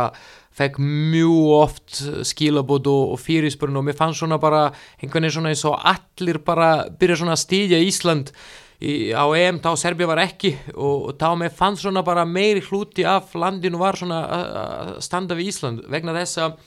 fekk 0.59 0.79
mjög 0.83 1.51
oft 1.55 1.99
skilabót 2.27 2.88
og, 2.91 3.13
og 3.15 3.21
fyrirspurn 3.21 3.79
og 3.79 3.85
mér 3.88 3.97
fannst 3.97 4.21
svona 4.21 4.39
bara 4.41 4.69
einhvern 4.99 5.23
veginn 5.23 5.38
svona 5.38 5.53
eins 5.53 5.65
og 5.67 5.77
allir 5.88 6.41
bara 6.45 6.71
byrja 6.99 7.21
svona 7.21 7.38
að 7.38 7.43
stýdja 7.45 7.79
Ísland 7.85 8.33
í, 8.79 9.12
á 9.15 9.23
EM, 9.38 9.62
þá 9.63 9.71
Serbia 9.79 10.09
var 10.09 10.21
ekki 10.23 10.53
og, 10.73 11.12
og 11.12 11.15
þá 11.19 11.29
mér 11.39 11.55
fannst 11.55 11.85
svona 11.85 12.03
bara 12.07 12.27
meiri 12.27 12.63
hluti 12.65 13.05
af 13.07 13.35
landinu 13.39 13.79
var 13.79 13.99
svona 13.99 14.19
að 14.39 14.93
standa 15.05 15.38
við 15.38 15.53
Ísland 15.53 15.85
vegna 15.91 16.15
þess 16.17 16.43
að 16.43 16.59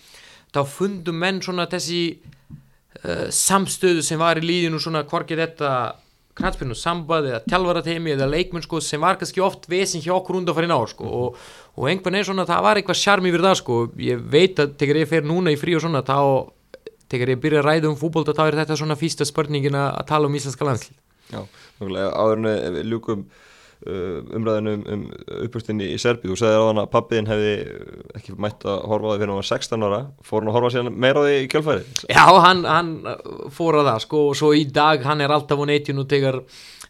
þá 0.53 0.62
fundum 0.68 1.21
menn 1.21 1.40
svona 1.45 1.68
þessi 1.71 2.03
uh, 3.03 3.27
samstöðu 3.33 4.05
sem 4.07 4.21
var 4.21 4.41
í 4.41 4.47
líðinu 4.47 4.81
svona 4.83 5.05
hvorkið 5.09 5.45
þetta 5.47 5.73
knatspilnum 6.39 6.79
sambað 6.79 7.29
eða 7.29 7.43
tjálfarateimi 7.45 8.15
eða 8.15 8.31
leikmenn 8.31 8.65
sko 8.65 8.81
sem 8.81 9.03
var 9.03 9.19
kannski 9.21 9.43
oft 9.45 9.67
vesin 9.69 10.01
hjá 10.01 10.15
okkur 10.15 10.39
undan 10.39 10.57
farin 10.57 10.73
á 10.73 10.81
sko 10.89 11.05
og, 11.05 11.43
og 11.77 11.89
einhvern 11.91 12.17
veginn 12.17 12.31
svona 12.31 12.49
það 12.49 12.65
var 12.65 12.81
eitthvað 12.81 13.01
sjarm 13.03 13.29
yfir 13.29 13.45
það 13.45 13.59
sko. 13.61 13.79
Ég 14.01 14.25
veit 14.33 14.63
að 14.63 14.73
tegur 14.81 15.03
ég 15.03 15.11
fer 15.11 15.29
núna 15.29 15.53
í 15.53 15.61
frí 15.61 15.77
og 15.77 15.85
svona 15.85 16.01
þá 16.07 16.49
tegur 17.13 17.35
ég 17.35 17.41
byrja 17.43 17.61
að 17.61 17.69
ræða 17.69 17.91
um 17.91 17.99
fútból 18.01 18.25
þá 18.25 18.45
er 18.47 18.59
þetta 18.63 18.79
svona 18.81 18.97
fýsta 18.99 19.29
spurningin 19.29 19.77
að 19.77 20.05
tala 20.09 20.31
um 20.31 20.39
íslenska 20.39 20.69
landslið 20.69 20.99
Já, 21.33 21.43
áður 21.81 22.39
en 22.41 22.49
við 22.77 22.89
ljúkum 22.93 23.27
umræðinu 23.83 24.75
um, 24.77 24.83
um 24.95 25.05
uppvöxtinni 25.47 25.88
í 25.95 26.01
Serbi 26.01 26.31
þú 26.31 26.37
segði 26.38 26.59
ráðan 26.61 26.83
að 26.85 26.90
pappiðin 26.92 27.31
hefði 27.33 27.55
ekki 28.18 28.37
mætt 28.42 28.66
að 28.68 28.85
horfa 28.92 29.09
á 29.09 29.12
því 29.12 29.23
fyrir 29.23 29.33
hann 29.33 29.40
var 29.40 29.49
16 29.49 29.87
ára. 29.88 30.03
Fór 30.29 30.38
hann 30.42 30.53
að 30.53 30.59
horfa 30.59 30.75
síðan 30.75 31.01
meira 31.05 31.23
á 31.23 31.27
því 31.27 31.38
í 31.40 31.49
kjölfæri 31.53 32.12
Já, 32.12 32.25
hann, 32.47 32.62
hann 32.68 32.92
fór 33.57 33.81
að 33.81 33.90
það 33.90 34.05
sko 34.07 34.23
og 34.29 34.38
svo 34.38 34.53
í 34.55 34.62
dag 34.71 35.03
hann 35.09 35.25
er 35.25 35.35
alltaf 35.35 35.59
á 35.59 35.64
neytjun 35.66 36.05
og 36.05 36.09
tegar 36.12 36.40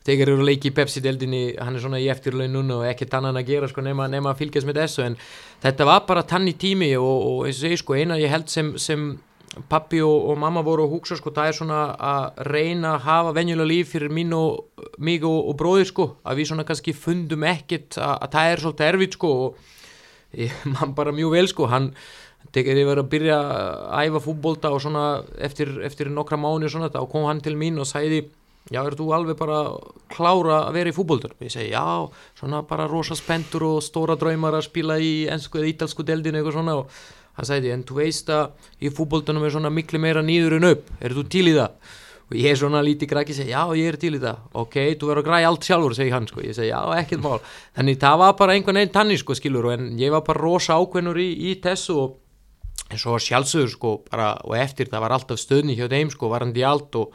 tegar 0.07 0.33
eru 0.33 0.46
leiki 0.46 0.72
í 0.72 0.76
Pepsi-deldinni 0.76 1.42
hann 1.62 1.76
er 1.76 1.83
svona 1.83 2.00
í 2.02 2.09
eftirlaun 2.12 2.52
núna 2.57 2.81
og 2.81 2.88
ekkert 2.90 3.14
annan 3.18 3.38
að 3.38 3.52
gera 3.52 3.68
sko 3.70 3.85
nema, 3.85 4.09
nema 4.11 4.33
að 4.33 4.42
fylgjast 4.42 4.68
með 4.68 4.81
þessu 4.83 5.05
en 5.07 5.18
þetta 5.62 5.87
var 5.88 6.07
bara 6.09 6.24
tanni 6.26 6.57
tími 6.59 6.90
og, 6.98 7.26
og 7.28 7.44
eins 7.46 7.61
og 7.61 7.68
segi 7.68 7.78
sko 7.81 7.98
eina 7.98 8.18
ég 8.20 8.33
held 8.33 8.50
sem, 8.50 8.74
sem 8.83 9.12
pappi 9.69 10.01
og, 10.01 10.31
og 10.33 10.38
mamma 10.41 10.62
voru 10.65 10.87
að 10.87 10.95
hugsa 10.97 11.19
sko 11.19 11.33
það 11.35 11.51
er 11.51 11.57
svona 11.59 11.81
að 11.97 12.43
reyna 12.49 12.95
að 12.97 13.05
hafa 13.07 13.35
venjulega 13.37 13.69
líf 13.69 13.93
fyrir 13.93 14.12
mín 14.15 14.33
og 14.37 14.83
mig 14.99 15.25
og, 15.29 15.38
og 15.51 15.57
bróðir 15.61 15.88
sko. 15.91 16.09
Að 16.25 16.41
við 16.41 16.51
svona 16.53 16.67
kannski 16.69 16.97
fundum 16.97 17.45
ekkit 17.49 17.99
að, 18.01 18.15
að 18.17 18.35
það 18.37 18.53
er 18.53 18.65
svolítið 18.65 18.91
erfitt 18.91 19.17
sko 19.19 19.33
og 19.47 19.65
ég, 20.41 20.61
mann 20.75 20.97
bara 20.97 21.15
mjög 21.17 21.37
vel 21.37 21.49
sko. 21.53 21.69
Hann 21.73 21.91
ég 22.53 22.69
verið 22.69 23.05
að 23.05 23.11
byrja 23.12 23.41
að 23.41 24.07
æfa 24.09 24.23
fútbolta 24.25 24.73
og 24.75 24.83
svona 24.83 25.07
eftir, 25.41 25.77
eftir 25.85 26.11
nokkra 26.12 26.41
mánu 26.41 26.69
og 26.69 26.73
svona 26.73 26.93
þá 26.93 27.03
kom 27.11 27.29
hann 27.29 27.45
til 27.45 27.55
mín 27.57 27.79
og 27.81 27.88
sæði 27.88 28.25
já 28.71 28.83
er 28.83 28.95
þú 28.95 29.09
alveg 29.15 29.38
bara 29.38 29.62
klára 30.12 30.59
að 30.69 30.77
vera 30.77 30.91
í 30.93 30.95
fútboltur 30.95 31.33
og 31.35 31.43
ég 31.43 31.51
segi 31.55 31.73
já 31.73 31.83
svona 32.38 32.62
bara 32.67 32.87
rosa 32.91 33.17
spendur 33.19 33.65
og 33.67 33.83
stóra 33.83 34.15
draumar 34.19 34.55
að 34.55 34.69
spila 34.69 34.99
í 35.03 35.27
ennsku 35.33 35.59
eða 35.59 35.73
ítalsku 35.73 36.07
deldinu 36.07 36.38
eitthvað 36.38 36.59
svona 36.59 36.77
og 36.83 37.01
hann 37.38 37.49
sagði 37.49 37.75
en 37.75 37.83
þú 37.88 37.99
veist 37.99 38.31
að 38.33 38.71
í 38.83 38.92
fútbóltunum 38.92 39.45
er 39.47 39.55
svona 39.55 39.73
miklu 39.73 40.01
meira 40.03 40.23
nýður 40.25 40.59
en 40.59 40.71
upp. 40.73 40.88
Er 41.01 41.16
þú 41.16 41.27
til 41.33 41.47
í 41.49 41.59
það? 41.59 41.99
og 42.33 42.38
ég 42.40 42.49
er 42.49 42.57
svona 42.57 42.81
lítið 42.81 43.11
grækið 43.11 43.37
segi 43.37 43.53
já 43.53 43.61
ég 43.77 43.90
er 43.92 43.99
til 44.01 44.14
í 44.16 44.21
það. 44.23 44.38
Ok, 44.57 44.77
þú 44.97 45.09
verður 45.11 45.21
að 45.21 45.27
græja 45.27 45.49
allt 45.51 45.66
sjálfur 45.68 45.95
segi 45.99 46.12
hann 46.14 46.29
sko, 46.31 46.40
ég 46.40 46.57
segi 46.57 46.71
já 46.71 46.81
ekkert 46.97 47.21
mál. 47.21 47.42
Þannig 47.77 47.99
það 48.01 48.18
var 48.23 48.35
bara 48.38 48.55
einhvern 48.57 48.81
veginn 48.81 48.95
tanni 48.95 49.18
sko 49.21 49.37
skilur 49.37 49.68
en 49.75 49.90
ég 50.01 50.14
var 50.14 50.25
bara 50.25 50.40
rosa 50.40 50.79
ákveðnur 50.81 51.21
í, 51.21 51.29
í 51.53 51.59
þessu 51.61 51.99
og 52.01 52.18
en 52.92 53.01
svo 53.01 53.18
sjálfsögur 53.21 53.73
sko 53.73 53.92
bara 54.09 54.33
og 54.47 54.57
eftir 54.57 54.88
það 54.88 55.05
var 55.05 55.16
alltaf 55.18 55.40
stöðni 55.40 55.77
hjá 55.77 55.87
þeim 55.92 56.12
sko 56.12 56.33
varandi 56.33 56.64
allt 56.64 56.97
og 57.01 57.12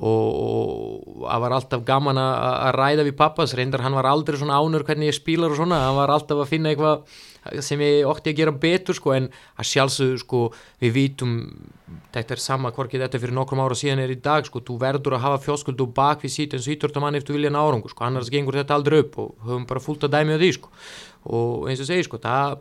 og 0.00 1.24
það 1.26 1.42
var 1.44 1.54
alltaf 1.56 1.82
gaman 1.84 2.18
að 2.20 2.70
ræða 2.78 3.04
við 3.04 3.16
pappas, 3.18 3.52
reyndar 3.58 3.82
hann 3.84 3.96
var 3.98 4.08
aldrei 4.08 4.38
svona 4.40 4.56
ánur 4.56 4.84
hvernig 4.88 5.10
ég 5.10 5.18
spílar 5.18 5.52
og 5.52 5.60
svona, 5.60 5.82
hann 5.84 5.98
var 5.98 6.12
alltaf 6.14 6.40
að 6.40 6.48
finna 6.54 6.72
eitthvað 6.72 7.04
sem 7.64 7.80
ég 7.84 8.08
ótti 8.08 8.32
að 8.32 8.38
gera 8.40 8.54
betur 8.62 8.96
sko 8.96 9.12
en 9.16 9.28
að 9.60 9.68
sjálfsögðu 9.70 10.22
sko 10.22 10.40
við 10.80 10.94
vítum, 10.96 11.34
þetta 12.14 12.36
er 12.36 12.42
sama 12.42 12.72
hvorkið 12.76 13.04
þetta 13.04 13.20
fyrir 13.20 13.36
nokkrum 13.36 13.62
ára 13.64 13.76
síðan 13.76 14.04
er 14.04 14.12
í 14.12 14.18
dag 14.24 14.48
sko 14.48 14.64
þú 14.64 14.76
verður 14.80 15.16
að 15.18 15.24
hafa 15.26 15.42
fjóskuldu 15.46 15.88
bak 15.96 16.24
við 16.24 16.34
sít 16.36 16.56
en 16.56 16.64
sýtjórtamann 16.64 17.16
eftir 17.20 17.36
vilja 17.36 17.52
nárangu 17.52 17.92
sko. 17.92 18.04
Annars 18.08 18.32
gengur 18.32 18.60
þetta 18.60 18.76
aldrei 18.76 19.00
upp 19.04 19.20
og 19.20 19.32
höfum 19.44 19.68
bara 19.68 19.84
fullt 19.84 20.04
að 20.08 20.16
dæmi 20.16 20.36
á 20.36 20.40
því 20.40 20.50
sko. 20.58 20.72
Og 21.32 21.68
eins 21.68 21.80
og 21.80 21.88
segi 21.88 22.08
sko 22.08 22.20
það 22.20 22.60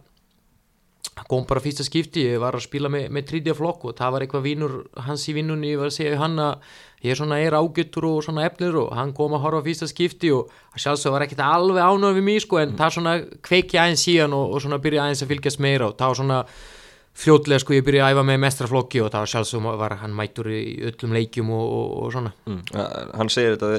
kom 1.29 1.45
bara 1.47 1.61
fyrsta 1.63 1.83
skipti, 1.83 2.23
ég 2.31 2.39
var 2.41 2.55
að 2.55 2.65
spila 2.65 2.89
með, 2.91 3.09
með 3.13 3.25
trídja 3.31 3.55
flokk 3.57 3.89
og 3.89 3.97
það 3.97 4.13
var 4.15 4.25
eitthvað 4.25 4.45
vinnur 4.45 4.75
hans 5.05 5.25
í 5.29 5.35
vinnunni, 5.35 5.73
ég 5.73 5.81
var 5.81 5.91
að 5.91 5.97
segja 5.97 6.21
hann 6.21 6.39
að 6.39 6.71
ég 7.03 7.13
er 7.13 7.19
svona 7.19 7.39
er 7.39 7.55
ágættur 7.55 8.07
og 8.09 8.23
svona 8.25 8.47
efnir 8.47 8.75
og 8.79 8.91
hann 8.97 9.13
kom 9.15 9.35
að 9.35 9.45
horfa 9.45 9.63
fyrsta 9.67 9.87
skipti 9.89 10.33
og 10.35 10.49
sjálfsög 10.75 11.15
var 11.15 11.25
ekkert 11.25 11.45
alveg 11.45 11.79
ánöð 11.83 12.19
við 12.19 12.27
mig 12.27 12.43
sko 12.43 12.59
en 12.59 12.73
mm. 12.73 12.79
það 12.79 12.97
svona 12.97 13.15
kveiki 13.45 13.79
aðeins 13.79 14.03
síðan 14.07 14.35
og, 14.35 14.51
og 14.55 14.65
svona 14.65 14.81
byrja 14.83 15.05
aðeins 15.05 15.23
að 15.23 15.31
fylgjast 15.31 15.63
meira 15.63 15.87
og 15.87 15.95
það 15.99 16.11
var 16.11 16.19
svona 16.19 16.39
fljótlega 17.19 17.63
sko 17.63 17.75
ég 17.75 17.85
byrja 17.87 18.03
að 18.05 18.15
æfa 18.15 18.25
með 18.27 18.41
mestraflokki 18.43 19.03
og 19.03 19.11
það 19.13 19.23
var 19.23 19.31
sjálfsög 19.33 19.69
var 19.79 19.95
hann 20.01 20.17
mættur 20.17 20.51
í 20.51 20.63
öllum 20.91 21.15
leikjum 21.15 21.53
og, 21.55 21.71
og, 21.77 21.93
og 22.01 22.11
svona 22.15 22.33
mm. 22.47 22.59
Hann 23.15 23.31
segir 23.31 23.55
þetta 23.55 23.71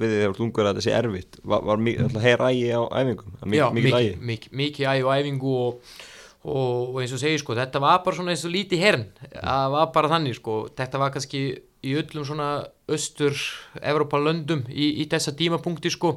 við 0.00 0.16
þegar 0.16 0.40
lungur 0.40 0.64
að 0.64 0.72
þetta 0.72 0.86
sé 0.86 0.96
erfitt 0.96 1.38
var, 1.44 1.68
var 1.68 2.24
hér 2.24 2.46
ægi 2.48 2.72
á 2.72 2.82
æfingum? 2.88 3.36
Já, 3.52 3.68
mikið 3.72 4.88
ægi 4.88 5.04
á 5.04 5.10
æfingu 5.12 5.54
og 5.66 6.00
og 6.42 6.96
eins 7.02 7.12
og 7.14 7.20
segi 7.22 7.38
sko 7.38 7.54
þetta 7.58 7.82
var 7.82 8.00
bara 8.04 8.18
svona 8.18 8.32
eins 8.34 8.46
og 8.46 8.54
lítið 8.54 8.82
hern. 8.82 9.04
Það 9.34 9.76
var 9.76 9.92
bara 9.94 10.14
þannig 10.14 10.38
sko. 10.38 10.56
Þetta 10.78 11.02
var 11.02 11.12
kannski 11.14 11.42
í 11.82 11.92
öllum 11.98 12.26
svona 12.26 12.48
östur 12.90 13.36
Evrópa 13.82 14.18
löndum 14.22 14.64
í, 14.70 15.02
í 15.02 15.06
þessa 15.10 15.34
dímapunkti 15.38 15.92
sko. 15.92 16.16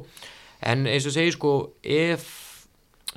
En 0.66 0.86
eins 0.90 1.06
og 1.06 1.14
segi 1.14 1.34
sko 1.36 1.54
ef 1.82 2.26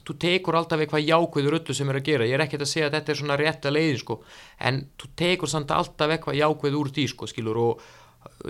þú 0.05 0.15
tekur 0.21 0.57
alltaf 0.57 0.81
eitthvað 0.81 1.07
jákvæður 1.07 1.57
öllu 1.59 1.75
sem 1.75 1.89
er 1.91 1.99
að 1.99 2.05
gera, 2.07 2.27
ég 2.27 2.37
er 2.37 2.43
ekkert 2.45 2.65
að 2.65 2.71
segja 2.71 2.89
að 2.89 2.97
þetta 2.97 3.11
er 3.11 3.19
svona 3.19 3.37
rétta 3.39 3.71
leiðin 3.73 4.01
sko, 4.01 4.19
en 4.65 4.77
þú 4.99 5.09
tekur 5.19 5.51
samt 5.51 5.73
alltaf 5.75 6.13
eitthvað 6.13 6.39
jákvæð 6.39 6.77
úr 6.79 6.91
því 6.95 7.07
sko, 7.11 7.29
skilur 7.29 7.59
og 7.63 7.87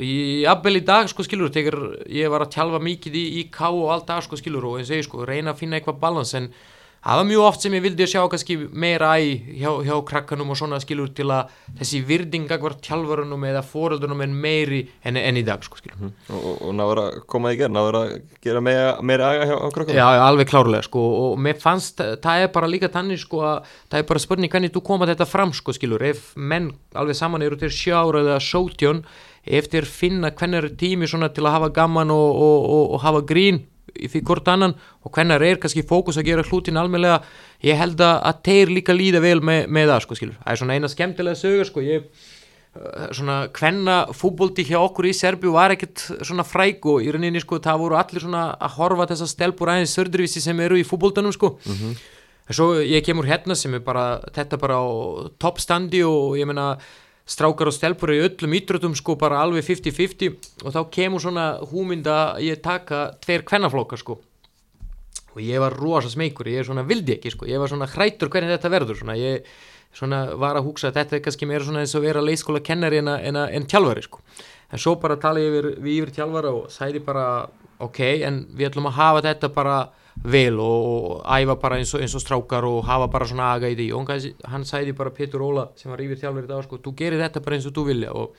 í 0.02 0.46
abbel 0.50 0.80
í 0.80 0.84
dag 0.86 1.10
sko 1.10 1.26
skilur 1.26 1.52
tekur, 1.54 1.78
ég 2.10 2.30
var 2.32 2.46
að 2.46 2.54
tjálfa 2.56 2.82
mikið 2.84 3.18
í, 3.18 3.26
í 3.42 3.44
ká 3.54 3.68
og 3.70 3.90
allt 3.94 4.10
það 4.10 4.26
sko 4.28 4.40
skilur 4.42 4.68
og 4.70 4.80
ég 4.82 4.90
segi 4.90 5.06
sko 5.06 5.26
reyna 5.28 5.54
að 5.54 5.64
finna 5.64 5.80
eitthvað 5.80 6.02
balans 6.02 6.34
en 6.38 6.50
það 7.04 7.20
var 7.20 7.28
mjög 7.30 7.46
oft 7.48 7.64
sem 7.64 7.76
ég 7.78 7.84
vildi 7.84 8.08
sjá 8.10 8.22
kannski 8.32 8.58
meira 8.72 9.12
í 9.22 9.32
hjá, 9.60 9.70
hjá 9.88 9.94
krakkanum 10.10 10.52
og 10.54 10.60
svona 10.60 10.80
skilur 10.84 11.12
til 11.16 11.30
að 11.32 11.54
þessi 11.80 12.02
virðinga 12.08 12.58
hver 12.60 12.76
tjálfarunum 12.84 13.46
eða 13.50 13.64
foreldrunum 13.66 14.24
en 14.26 14.36
meiri 14.44 14.82
en, 15.08 15.20
en 15.20 15.40
í 15.40 15.46
dag 15.48 15.64
sko 15.66 15.80
skilur. 15.80 16.12
Og, 16.28 16.36
og, 16.40 16.60
og 16.68 16.76
náður 16.76 17.04
að 17.06 17.22
koma 17.32 17.54
í 17.56 17.60
gerð, 17.60 17.76
náður 17.78 18.00
að 18.02 18.14
gera 18.44 18.64
meira, 18.66 18.92
meira 19.02 19.32
aga 19.32 19.48
hjá, 19.50 19.56
hjá 19.56 19.74
krökkum 19.78 20.00
Já, 20.00 20.06
já, 20.18 20.24
alveg 20.28 20.52
klárlega 20.52 20.88
sko 20.90 21.06
og 21.24 21.40
mér 21.48 21.64
fannst, 21.64 22.04
það 22.24 22.44
er 22.44 22.54
bara 22.60 22.72
líka 22.72 22.92
tannig 22.92 23.24
sko 23.24 23.44
að 23.48 23.74
það 23.90 24.04
er 24.04 24.08
bara 24.12 24.26
spurning 24.26 24.54
hvernig 24.54 24.76
þú 24.76 24.86
koma 24.92 25.10
þetta 25.10 25.30
fram 25.30 25.56
sko 25.56 25.76
skilur, 25.76 26.04
ef 26.12 26.34
menn 26.36 26.72
alveg 27.00 27.18
saman 27.20 27.46
eru 27.48 27.60
til 27.60 27.72
sjára 27.74 28.24
eða 28.26 28.40
sótjón 28.44 29.04
ef 29.50 29.70
þeir 29.72 29.88
finna 29.88 30.32
hvernig 30.36 30.64
er 30.64 30.74
tími 30.80 31.08
svona 31.10 31.32
til 31.34 31.46
að 31.48 31.56
hafa 31.58 31.74
gaman 31.80 32.12
og, 32.14 32.30
og, 32.36 32.66
og, 32.70 32.86
og 32.96 33.04
hafa 33.06 33.24
grín 33.28 33.64
í 34.00 34.10
því 34.12 34.24
hvort 34.28 34.50
annan 34.52 34.76
og 35.04 35.14
hvernig 35.16 35.46
er 35.46 35.62
kannski 35.62 35.86
fókus 35.88 36.20
að 36.20 36.30
gera 36.32 36.46
hlutin 36.48 36.80
almennlega 36.80 37.22
ég 37.66 37.80
held 37.80 38.02
að, 38.02 38.18
að 38.30 38.42
þeir 38.48 38.74
líka 38.78 38.96
líða 38.96 39.24
vel 39.24 39.40
með, 39.46 39.66
með 39.68 39.94
það 39.94 40.04
sko 40.06 40.20
skilur, 40.20 40.38
það 40.44 40.54
er 40.54 40.62
svona 40.62 40.78
eina 40.78 40.92
skemmtilega 40.92 41.40
sögur 41.40 41.70
sko, 41.70 41.84
ég 41.86 42.06
uh, 42.06 43.10
svona 43.18 43.40
hvenna 43.60 43.98
fútbolti 44.16 44.66
hjá 44.70 44.80
okkur 44.82 45.10
í 45.10 45.16
Serbíu 45.18 45.56
var 45.56 45.76
ekkert 45.76 46.06
svona 46.22 46.48
fræk 46.48 46.88
og 46.90 47.04
í 47.04 47.12
rauninni 47.16 47.44
sko 47.44 47.60
það 47.64 47.84
voru 47.84 48.00
allir 48.00 48.26
svona 48.26 48.46
að 48.56 48.80
horfa 48.80 49.10
þessar 49.14 49.34
stelpur 49.34 49.74
aðeins 49.74 49.98
sördurvísi 49.98 50.44
sem 50.44 50.64
eru 50.66 50.80
í 50.80 50.88
fútboltanum 50.88 51.36
sko. 51.36 51.56
En 52.50 52.58
svo 52.58 52.72
ég 52.82 53.06
kemur 53.06 53.28
hérna 53.30 53.54
sem 53.54 53.76
er 53.78 53.84
bara 53.86 54.24
þetta 54.34 54.58
bara 54.58 54.80
á 54.82 54.88
toppstandi 55.38 56.02
og 56.08 56.40
ég 56.40 56.50
meina 56.50 56.72
strákar 57.30 57.70
og 57.70 57.76
stelpur 57.76 58.14
í 58.16 58.22
öllum 58.26 58.56
ítrötum 58.58 58.96
sko 58.98 59.16
bara 59.20 59.44
alveg 59.44 59.68
50-50 59.68 60.66
og 60.66 60.74
þá 60.74 60.80
kemur 60.94 61.24
svona 61.24 61.46
húmynda 61.70 62.40
ég 62.42 62.62
taka 62.64 63.12
tveir 63.22 63.46
kvennaflokkar 63.48 64.02
sko. 64.02 64.18
Og 65.36 65.42
ég 65.46 65.62
var 65.62 65.76
rosa 65.78 66.10
smeykur, 66.10 66.50
ég 66.50 66.64
er 66.64 66.68
svona 66.68 66.88
vildi 66.90 67.14
ekki 67.16 67.36
sko, 67.36 67.46
ég 67.46 67.62
var 67.62 67.70
svona 67.70 67.88
hrættur 67.90 68.32
hvernig 68.34 68.56
þetta 68.56 68.72
verður 68.74 68.98
svona, 68.98 69.18
ég 69.20 69.46
svona 69.94 70.24
var 70.42 70.58
að 70.58 70.66
hugsa 70.70 70.90
að 70.90 70.98
þetta 70.98 71.18
er 71.18 71.24
kannski 71.28 71.50
meira 71.50 71.66
svona 71.66 71.84
eins 71.86 71.94
og 71.98 72.06
vera 72.06 72.24
leikskóla 72.24 72.64
kennari 72.66 73.02
en, 73.04 73.12
en, 73.14 73.38
en 73.46 73.70
tjálfari 73.70 74.06
sko. 74.06 74.24
En 74.74 74.82
svo 74.82 74.96
bara 75.02 75.18
tala 75.22 75.42
ég 75.42 75.54
yfir, 75.54 75.70
við 75.82 76.02
yfir 76.02 76.16
tjálfara 76.18 76.54
og 76.54 76.74
sæði 76.74 77.02
bara 77.06 77.26
ok, 77.82 78.02
en 78.26 78.44
við 78.58 78.72
ætlum 78.72 78.90
að 78.90 78.98
hafa 78.98 79.24
þetta 79.30 79.54
bara 79.54 79.78
vel 80.24 80.60
og, 80.60 81.22
æfa 81.24 81.56
bara 81.62 81.80
eins 81.80 81.94
og, 81.96 82.04
eins 82.04 82.16
og 82.18 82.24
strákar 82.24 82.68
og 82.68 82.84
hafa 82.88 83.08
bara 83.12 83.28
svona 83.30 83.54
aga 83.56 83.70
í 83.72 83.78
því. 83.78 83.90
Og 83.96 84.10
hann, 84.52 84.66
sæði 84.68 84.96
bara 84.98 85.14
Pétur 85.16 85.46
Óla 85.46 85.70
sem 85.80 85.92
var 85.92 86.02
yfir 86.04 86.20
þjálfur 86.20 86.48
í 86.48 86.50
dag 86.50 86.66
sko, 86.66 86.82
þú 86.84 86.96
gerir 87.00 87.24
þetta 87.24 87.44
bara 87.46 87.60
eins 87.60 87.70
og 87.70 87.76
þú 87.78 87.86
vilja. 87.88 88.12
Og 88.12 88.36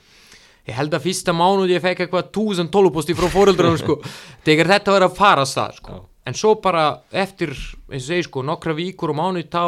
ég 0.69 0.77
held 0.77 0.93
að 0.93 1.07
fyrsta 1.07 1.33
mánuð 1.33 1.73
ég 1.73 1.81
fekk 1.81 2.05
eitthvað 2.05 2.29
1012 2.29 2.93
posti 2.93 3.17
frá 3.17 3.29
fóröldrunum 3.33 3.79
sko. 3.81 3.97
Þegar 4.45 4.75
þetta 4.75 4.97
var 4.97 5.07
að 5.07 5.17
fara 5.17 5.45
að 5.45 5.53
stað 5.55 5.79
sko. 5.81 5.97
Já. 5.97 6.07
en 6.29 6.37
svo 6.37 6.51
bara 6.61 6.83
eftir 7.11 7.49
eins 7.89 8.03
og 8.03 8.07
segi 8.11 8.27
sko 8.27 8.43
nokkra 8.45 8.75
víkur 8.77 9.09
og 9.09 9.17
mánuð 9.17 9.47
þá 9.49 9.63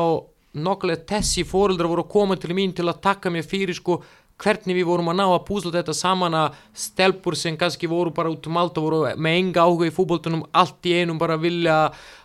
nokklega 0.53 1.07
þessi 1.09 1.43
fóröldra 1.49 1.89
voru 1.89 2.03
að 2.05 2.11
koma 2.13 2.37
til 2.37 2.53
mín 2.53 2.75
til 2.77 2.85
að 2.85 3.01
takka 3.01 3.31
mér 3.33 3.47
fyrir 3.47 3.73
sko 3.73 4.03
hvernig 4.43 4.77
við 4.77 4.87
vorum 4.89 5.11
að 5.13 5.19
ná 5.21 5.25
að 5.29 5.45
púsla 5.47 5.73
þetta 5.77 5.95
saman 5.97 6.35
að 6.37 6.57
stelpur 6.85 7.37
sem 7.39 7.57
kannski 7.59 7.89
voru 7.91 8.13
bara 8.15 8.31
út 8.33 8.49
um 8.49 8.59
allt 8.59 8.79
og 8.79 8.87
voru 8.87 8.99
með 9.15 9.37
enga 9.39 9.65
áhuga 9.65 9.87
í 9.87 9.93
fútboltunum 9.95 10.43
allt 10.51 10.89
í 10.89 10.97
einum 10.99 11.21
bara 11.21 11.39
vilja 11.39 11.77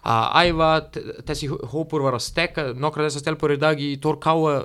að 0.09 0.49
æfa. 0.49 0.71
Þessi 1.29 1.51
hópur 1.73 2.05
var 2.07 2.17
að 2.17 2.25
stekka 2.27 2.67
nokkra 2.75 3.07
þessar 3.07 3.25
stelpur 3.25 3.55
í 3.55 3.61
dag 3.61 3.81
í 3.81 3.91
Torkáa 4.03 4.63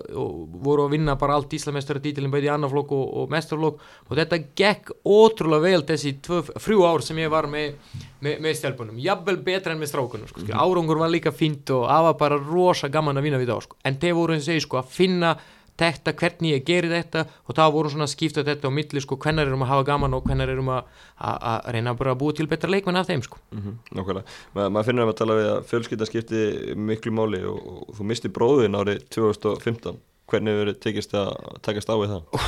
voru 0.64 0.88
að 0.88 0.96
vinna 0.98 1.18
bara 1.20 1.38
allt 1.38 1.54
Íslamestara 1.54 2.02
títilin 2.04 2.34
bæði 2.34 2.52
annarflokk 2.54 2.94
og, 2.96 3.06
og 3.24 3.34
mestarflokk 3.34 3.82
og 4.10 4.18
þetta 4.20 4.42
gekk 4.58 4.94
ótrúlega 5.06 5.68
vel 5.68 5.84
þessi 5.88 6.16
frjú 6.62 6.86
ár 6.88 7.04
sem 7.06 7.20
ég 7.22 7.32
var 7.34 7.48
með, 7.52 7.76
með, 8.24 8.40
með 8.44 8.58
stelpunum, 8.60 9.02
jafnvel 9.04 9.40
betra 9.46 9.76
en 9.76 9.82
með 9.82 9.94
strákunum 9.94 10.30
sko, 10.30 10.46
mm 10.46 10.62
árangur 10.64 11.02
var 11.02 11.12
líka 11.12 11.34
fínt 11.36 11.70
og 11.74 11.88
það 11.90 12.06
var 12.08 12.16
bara 12.20 12.38
rosa 12.40 12.90
gaman 12.92 13.20
að 13.20 13.28
vinna 13.28 13.42
við 13.42 13.52
það 13.52 13.66
sko. 13.66 13.78
en 13.84 14.00
þeir 14.00 14.16
voru 14.18 14.36
eins 14.36 14.46
og 14.46 14.52
segi 14.52 14.64
sko 14.64 14.80
að 14.80 14.94
finna 14.94 15.34
þetta, 15.80 16.14
hvernig 16.20 16.54
ég 16.54 16.66
geri 16.68 16.92
þetta 16.92 17.26
og 17.48 17.58
þá 17.58 17.64
voru 17.74 17.92
svona 17.92 18.08
að 18.08 18.14
skipta 18.14 18.46
þetta 18.46 18.70
á 18.70 18.78
milli 18.78 19.04
sko, 19.04 19.18
hvenær 19.22 19.50
erum 19.50 19.66
að 19.66 19.72
hafa 19.74 19.88
gaman 19.90 20.16
og 20.18 20.28
hvenær 20.28 20.54
erum 20.54 20.72
að, 20.76 20.88
að, 21.18 21.38
að 21.52 21.68
reyna 21.76 21.96
bara 22.00 22.14
að 22.14 22.22
búa 22.22 22.38
til 22.38 22.48
betra 22.52 22.72
leikmenn 22.72 23.02
af 23.02 23.10
þeim 23.10 23.26
sko. 23.26 23.42
mm 23.56 23.78
Nákvæmlega, 23.98 24.40
Ma, 24.54 24.70
maður 24.70 24.90
finnur 24.90 25.12
að 25.12 25.20
tala 25.22 25.38
við 25.40 25.52
að 25.52 25.70
fjölskylda 25.72 26.10
skipti 26.10 26.48
miklu 26.78 27.14
máli 27.16 27.44
og, 27.50 27.62
og 27.74 27.98
þú 27.98 28.10
misti 28.12 28.34
bróðin 28.34 28.80
árið 28.80 29.06
2015 29.16 30.02
hvernig 30.34 30.60
verður 30.60 30.78
tekist 30.82 31.14
að 31.18 31.34
takast 31.66 31.92
á 31.92 31.96
við 32.00 32.14
það? 32.14 32.46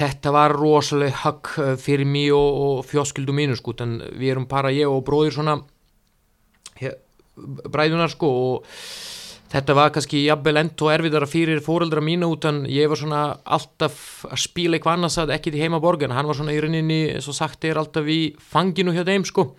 þetta 0.00 0.34
var 0.34 0.54
rosalega 0.54 1.22
högg 1.24 1.54
eh, 1.62 1.72
fyrir 1.80 2.08
mig 2.08 2.30
og, 2.36 2.60
og 2.66 2.84
fjóskildu 2.88 3.34
mínu 3.36 3.56
sko, 3.58 3.76
en 3.84 3.96
við 4.12 4.34
erum 4.34 4.48
bara 4.50 4.74
ég 4.74 4.90
og 4.90 5.02
bróðir 5.06 5.34
svona 5.38 5.58
hér, 6.80 6.98
bræðunar 7.70 8.12
sko 8.12 8.30
og 8.42 8.72
þetta 9.54 9.74
var 9.78 9.92
kannski 9.94 10.24
jafnvel 10.24 10.58
end 10.58 10.82
og 10.82 10.90
erfiðara 10.90 11.30
fyrir 11.30 11.62
fóreldra 11.62 12.02
mínu 12.02 12.30
utan 12.34 12.62
ég 12.70 12.90
var 12.90 12.98
svona 12.98 13.22
alltaf 13.44 14.24
að 14.26 14.40
spila 14.42 14.78
eitthvað 14.78 14.98
annars 14.98 15.18
að 15.22 15.34
ekki 15.36 15.52
til 15.54 15.62
heima 15.62 15.82
borgin, 15.82 16.14
hann 16.14 16.26
var 16.26 16.38
svona 16.38 16.54
í 16.54 16.60
rauninni 16.62 17.02
og 17.20 17.36
sagt 17.36 17.66
er 17.68 17.78
alltaf 17.78 18.08
í 18.10 18.34
fanginu 18.38 18.94
hjá 18.94 19.04
þeim 19.06 19.26
sko. 19.28 19.52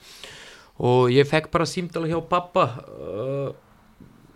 Og 0.83 1.07
ég 1.15 1.27
fekk 1.29 1.47
bara 1.53 1.67
símdala 1.69 2.09
hjá 2.11 2.17
pappa 2.27 2.65
uh, 2.75 3.53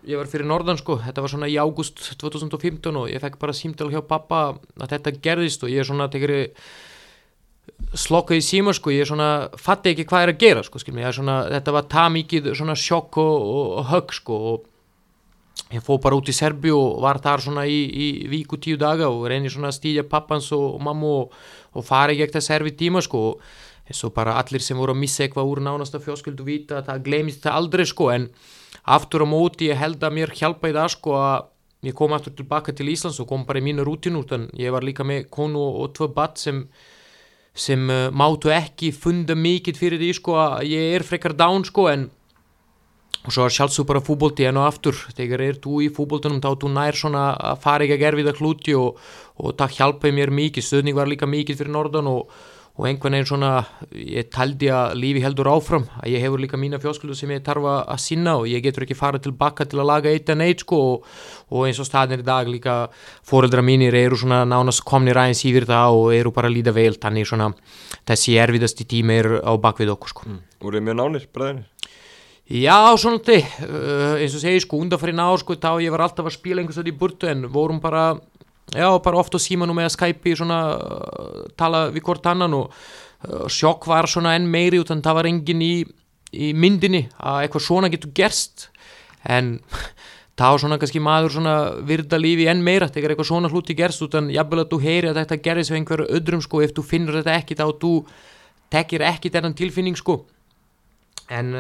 ég 0.08 0.16
var 0.16 0.30
fyrir 0.32 0.48
norðan 0.48 0.80
sko, 0.80 0.96
þetta 1.04 1.26
var 1.26 1.34
svona 1.34 1.50
í 1.52 1.58
ágúst 1.60 2.00
2015 2.22 2.96
og 2.96 3.10
ég 3.12 3.20
fekk 3.20 3.36
bara 3.42 3.56
símdala 3.56 3.98
hjá 3.98 4.06
pappa 4.08 4.44
að 4.80 4.94
þetta 4.96 5.18
gerðist 5.20 5.66
og 5.66 5.74
ég 5.74 5.84
er 5.84 5.90
svona 5.90 6.08
tekri 6.12 6.46
slokka 8.00 8.38
í 8.38 8.44
síma 8.44 8.72
sko, 8.76 8.94
ég 8.96 9.08
svona 9.08 9.50
fatti 9.60 9.92
ekki 9.92 10.08
hvað 10.08 10.24
er 10.24 10.34
að 10.34 10.42
gera 10.42 10.64
sko, 10.64 10.80
skil 10.80 10.96
mig, 10.96 11.12
svona, 11.16 11.42
þetta 11.52 11.76
var 11.76 11.92
það 11.92 12.12
mikið 12.16 12.52
svona 12.56 12.80
sjokk 12.80 13.20
og, 13.22 13.48
og 13.80 13.90
högg 13.92 14.16
sko 14.16 14.40
og 14.54 14.68
ég 15.70 15.84
fóð 15.86 16.02
bara 16.06 16.20
út 16.20 16.30
í 16.32 16.36
Serbíu 16.36 16.78
og 16.78 17.02
var 17.04 17.22
þar 17.24 17.44
svona 17.46 17.66
í, 17.70 17.80
í 17.90 18.08
viku 18.32 18.58
tíu 18.62 18.78
daga 18.80 19.10
og 19.12 19.28
reyni 19.30 19.52
svona 19.52 19.70
að 19.70 19.80
stýja 19.80 20.06
pappans 20.10 20.52
og, 20.56 20.80
mammu 20.84 21.12
og, 21.22 21.36
og 21.76 21.86
fara 21.86 22.14
ekki 22.14 22.26
ekkert 22.26 22.42
að 22.42 22.48
servi 22.48 22.76
tíma 22.78 23.04
sko. 23.06 23.26
Og 23.34 23.90
eins 23.90 24.02
og 24.06 24.14
bara 24.14 24.38
allir 24.38 24.62
sem 24.62 24.78
voru 24.78 24.94
að 24.94 25.02
missa 25.02 25.26
eitthvað 25.26 25.50
úr 25.50 25.64
nánasta 25.66 26.02
fjóskildu 26.02 26.46
vita 26.46 26.80
að 26.80 26.92
það 26.92 27.06
glemist 27.08 27.46
það 27.46 27.62
aldrei 27.62 27.86
sko. 27.90 28.12
En 28.14 28.28
aftur 28.90 29.26
á 29.26 29.28
móti 29.30 29.70
ég 29.70 29.80
held 29.80 30.04
að 30.04 30.16
mér 30.18 30.36
hjálpa 30.38 30.70
í 30.70 30.76
það 30.78 30.94
sko 30.96 31.18
að 31.18 31.48
ég 31.88 31.96
kom 31.96 32.14
aftur 32.16 32.36
tilbaka 32.36 32.76
til 32.76 32.90
Íslands 32.92 33.20
og 33.24 33.30
kom 33.30 33.46
bara 33.48 33.62
í 33.62 33.66
mínu 33.66 33.86
rútinu 33.88 34.24
þann 34.28 34.50
ég 34.60 34.74
var 34.76 34.86
líka 34.86 35.06
með 35.08 35.30
konu 35.32 35.62
og, 35.80 35.94
tvö 35.96 36.10
batt 36.16 36.42
sem 36.42 36.66
sem 37.60 37.82
uh, 37.92 38.08
máttu 38.14 38.52
ekki 38.54 38.92
funda 38.96 39.36
mikið 39.36 39.80
fyrir 39.80 40.00
því 40.00 40.10
sko 40.16 40.36
að 40.40 40.68
ég 40.70 40.96
er 40.98 41.06
frekar 41.08 41.34
down 41.36 41.66
sko 41.68 41.88
en 41.92 42.06
og 43.26 43.34
svo 43.36 43.46
er 43.46 43.54
sjálfsög 43.54 43.88
bara 43.90 44.04
fútbolti 44.04 44.46
enn 44.48 44.60
og 44.60 44.68
aftur. 44.70 45.00
Þegar 45.18 45.44
er 45.44 45.58
þú 45.60 45.82
í 45.84 45.90
fútboltunum 45.92 46.40
þá 46.44 46.54
þú 46.62 46.70
nær 46.76 46.96
svona 46.96 47.26
að 47.36 47.66
fara 47.66 47.86
ekki 47.86 47.98
að 47.98 48.06
gerfi 48.06 48.30
það 48.30 48.40
hluti 48.40 48.78
og, 48.80 49.02
og 49.44 49.58
það 49.60 49.76
hjálpaði 49.80 50.16
mér 50.16 50.32
mikið. 50.40 50.66
Stöðning 50.66 50.96
var 50.96 51.12
líka 51.12 51.28
mikið 51.28 51.60
fyrir 51.60 51.74
norðan 51.76 52.08
og, 52.08 52.32
og 52.80 52.86
einhvern 52.88 53.18
veginn 53.18 53.28
svona 53.28 53.50
ég 53.92 54.30
taldi 54.32 54.70
að 54.72 54.96
lífi 55.02 55.24
heldur 55.26 55.50
áfram. 55.52 55.90
Að 56.00 56.14
ég 56.14 56.24
hefur 56.24 56.40
líka 56.40 56.60
mína 56.62 56.80
fjósköldu 56.80 57.18
sem 57.20 57.34
ég 57.36 57.44
tarfa 57.44 57.82
að 57.92 58.00
sinna 58.06 58.38
og 58.40 58.48
ég 58.48 58.64
getur 58.64 58.86
ekki 58.86 58.96
fara 58.96 59.20
tilbaka 59.20 59.68
til 59.68 59.82
að 59.84 59.90
laga 59.92 60.14
eitt 60.14 60.32
en 60.32 60.46
eitt 60.46 60.64
sko. 60.64 60.80
Og, 60.94 61.10
og 61.52 61.68
eins 61.68 61.82
og 61.84 61.90
staðin 61.90 62.24
í 62.24 62.28
dag 62.30 62.48
líka 62.48 62.86
fóreldra 63.28 63.60
mínir 63.60 64.00
eru 64.00 64.16
svona 64.22 64.46
nánast 64.48 64.86
komnir 64.88 65.20
aðeins 65.20 65.44
yfir 65.44 65.68
það 65.68 66.00
og 66.00 66.14
eru 66.16 66.32
bara 66.32 66.48
að 66.48 66.56
líða 66.56 66.78
vel. 66.80 66.94
Þannig 66.96 67.28
svona 67.28 67.52
þessi 68.08 68.40
erfiðasti 68.40 68.88
tími 68.96 69.20
er 69.20 69.36
á 69.44 69.52
bakvið 69.60 69.92
okkur 69.98 70.16
sko. 70.16 70.32
Mm. 70.32 70.46
Já, 72.50 72.98
svona 72.98 73.20
þið, 73.22 73.44
uh, 73.62 74.16
eins 74.18 74.34
og 74.34 74.42
segi 74.42 74.62
sko 74.64 74.80
undanfærin 74.82 75.22
ár 75.22 75.38
sko 75.38 75.54
þá 75.54 75.76
ég 75.84 75.94
var 75.94 76.02
alltaf 76.08 76.26
að 76.26 76.34
spila 76.34 76.64
einhvers 76.64 76.80
veginn 76.80 76.96
í 76.96 76.98
burtu 76.98 77.28
en 77.30 77.44
vorum 77.46 77.78
bara 77.78 78.16
já, 78.74 78.90
bara 79.06 79.20
oft 79.22 79.38
á 79.38 79.40
símanum 79.40 79.78
með 79.78 79.92
að 79.92 79.94
Skype 79.94 80.34
svona 80.34 80.58
uh, 80.74 81.44
tala 81.54 81.84
við 81.94 82.08
hvort 82.08 82.26
annan 82.26 82.56
og 82.58 82.72
uh, 82.74 83.44
sjokk 83.54 83.86
var 83.92 84.10
svona 84.10 84.34
enn 84.34 84.48
meiri 84.50 84.80
utan 84.82 85.04
það 85.06 85.18
var 85.20 85.30
engin 85.30 85.62
í, 85.62 85.76
í 86.34 86.50
myndinni 86.58 87.04
að 87.22 87.44
eitthvað 87.44 87.66
svona 87.68 87.92
getur 87.94 88.16
gerst. 88.18 88.72
En 89.30 89.60
þá 90.40 90.48
svona 90.64 90.82
kannski 90.82 91.04
maður 91.06 91.36
svona 91.38 91.56
virða 91.86 92.18
lífi 92.18 92.50
enn 92.50 92.66
meira 92.66 92.90
þegar 92.90 93.14
eitthvað 93.14 93.30
svona 93.30 93.54
hluti 93.54 93.78
gerst 93.78 94.02
utan 94.08 94.34
jafnvel 94.34 94.64
að 94.64 94.74
þú 94.74 94.82
heyri 94.88 95.14
að 95.14 95.22
þetta 95.22 95.42
gerðist 95.46 95.76
við 95.76 95.84
einhverju 95.84 96.10
öðrum 96.18 96.42
sko 96.42 96.66
ef 96.66 96.74
þú 96.74 96.88
finnur 96.96 97.22
þetta 97.22 97.38
ekki 97.44 97.62
þá 97.62 97.66
þú 97.78 97.94
tekir 98.74 99.06
ekki 99.06 99.36
þennan 99.38 99.58
tilfinning 99.62 100.02
sko. 100.02 100.24
En 101.30 101.54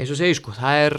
eins 0.00 0.12
og 0.12 0.18
segi 0.18 0.38
sko 0.38 0.54
það 0.56 0.84
er 0.86 0.96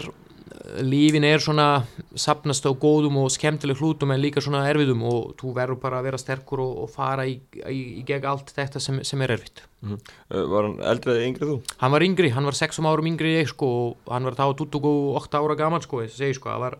lífin 0.84 1.24
er 1.26 1.42
svona 1.42 1.66
sapnast 2.14 2.64
á 2.68 2.70
góðum 2.70 3.16
og 3.22 3.32
skemmtileg 3.34 3.80
hlutum 3.80 4.12
en 4.14 4.20
líka 4.22 4.42
svona 4.44 4.62
erfiðum 4.70 5.02
og 5.08 5.32
þú 5.40 5.52
verður 5.56 5.80
bara 5.82 5.98
að 5.98 6.06
vera 6.08 6.20
sterkur 6.20 6.62
og, 6.62 6.72
og 6.84 6.90
fara 6.92 7.26
í, 7.28 7.38
í, 7.66 7.80
í 7.98 8.04
gegn 8.06 8.28
allt 8.30 8.52
þetta 8.54 8.80
sem, 8.82 9.00
sem 9.06 9.24
er 9.24 9.34
erfitt. 9.36 9.64
Uh, 9.82 9.96
Var 10.30 10.68
hann 10.68 10.76
eldrið 10.92 11.18
eða 11.18 11.28
yngri 11.30 11.48
þú? 11.50 11.56
hann 11.82 11.94
var 11.96 12.06
yngri, 12.06 12.30
hann 12.36 12.48
var 12.48 12.58
6 12.58 12.80
árum 12.92 13.10
yngri 13.10 13.34
ég 13.40 13.50
sko 13.50 13.70
og 13.88 14.12
hann 14.12 14.28
var 14.28 14.38
þá 14.38 14.44
28 14.62 15.42
ára 15.42 15.58
gaman 15.58 15.84
sko, 15.84 16.04
þess 16.04 16.18
að 16.18 16.24
segja 16.24 16.38
sko, 16.38 16.56
var 16.62 16.78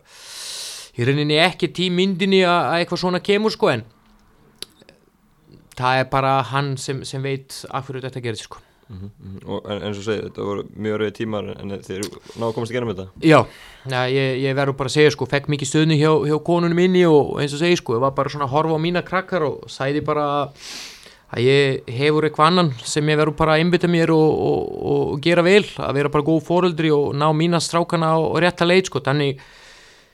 í 0.93 1.09
rauninni 1.09 1.41
ekki 1.43 1.73
tímyndinni 1.75 2.45
að 2.47 2.61
að 2.61 2.79
eitthvað 2.83 3.03
svona 3.03 3.23
kemur 3.25 3.55
sko 3.55 3.73
en 3.73 3.87
það 5.79 6.03
er 6.03 6.11
bara 6.13 6.37
hann 6.53 6.77
sem, 6.79 7.01
sem 7.09 7.23
veit 7.25 7.65
af 7.73 7.89
hverju 7.89 8.05
þetta 8.05 8.23
gerði 8.25 8.47
sko 8.47 8.61
Og, 8.93 9.59
en 9.73 9.83
eins 9.87 9.99
og 9.99 10.05
segið, 10.05 10.27
þetta 10.29 10.47
voru 10.47 10.63
mjög 10.85 10.99
rauði 11.01 11.13
tímar 11.17 11.47
en 11.55 11.75
þeir 11.81 12.03
náðu 12.05 12.49
að 12.49 12.55
komast 12.59 12.75
gera 12.75 12.89
með 12.89 12.99
þetta? 13.01 13.11
Já, 13.25 13.39
ja, 13.89 14.03
ég, 14.13 14.41
ég 14.43 14.57
verður 14.59 14.77
bara 14.79 14.91
að 14.93 14.97
segja 14.99 15.13
sko, 15.15 15.29
fekk 15.31 15.49
mikið 15.53 15.71
stöðni 15.71 15.97
hjá, 16.01 16.11
hjá 16.29 16.37
konunum 16.45 16.77
minni 16.77 17.05
og 17.09 17.39
eins 17.41 17.55
og 17.57 17.63
segja 17.63 17.79
sko, 17.81 17.97
ég 17.97 18.05
var 18.05 18.13
bara 18.17 18.33
svona 18.33 18.49
að 18.49 18.55
horfa 18.57 18.77
á 18.77 18.85
mína 18.85 19.05
krakkar 19.07 19.47
og 19.49 19.71
sæði 19.73 20.03
bara 20.05 20.27
að 21.33 21.41
ég 21.47 21.89
hefur 21.97 22.29
eitthvað 22.29 22.51
annan 22.51 22.71
sem 22.85 23.09
ég 23.09 23.19
verður 23.23 23.39
bara 23.39 23.57
að 23.57 23.65
einbytta 23.65 23.89
mér 23.89 24.13
og, 24.13 24.29
og, 24.51 24.61
og 24.93 25.25
gera 25.25 25.43
vel, 25.47 25.65
að 25.81 25.97
vera 25.97 26.13
bara 26.13 26.29
góð 26.29 26.45
fóruldri 26.51 26.93
og 26.93 27.17
ná 27.17 27.27
mína 27.33 27.63
strákana 27.65 28.13
á 28.13 28.21
rétta 28.45 28.69
leit 28.69 28.91
sko, 28.91 29.01
þannig 29.01 29.41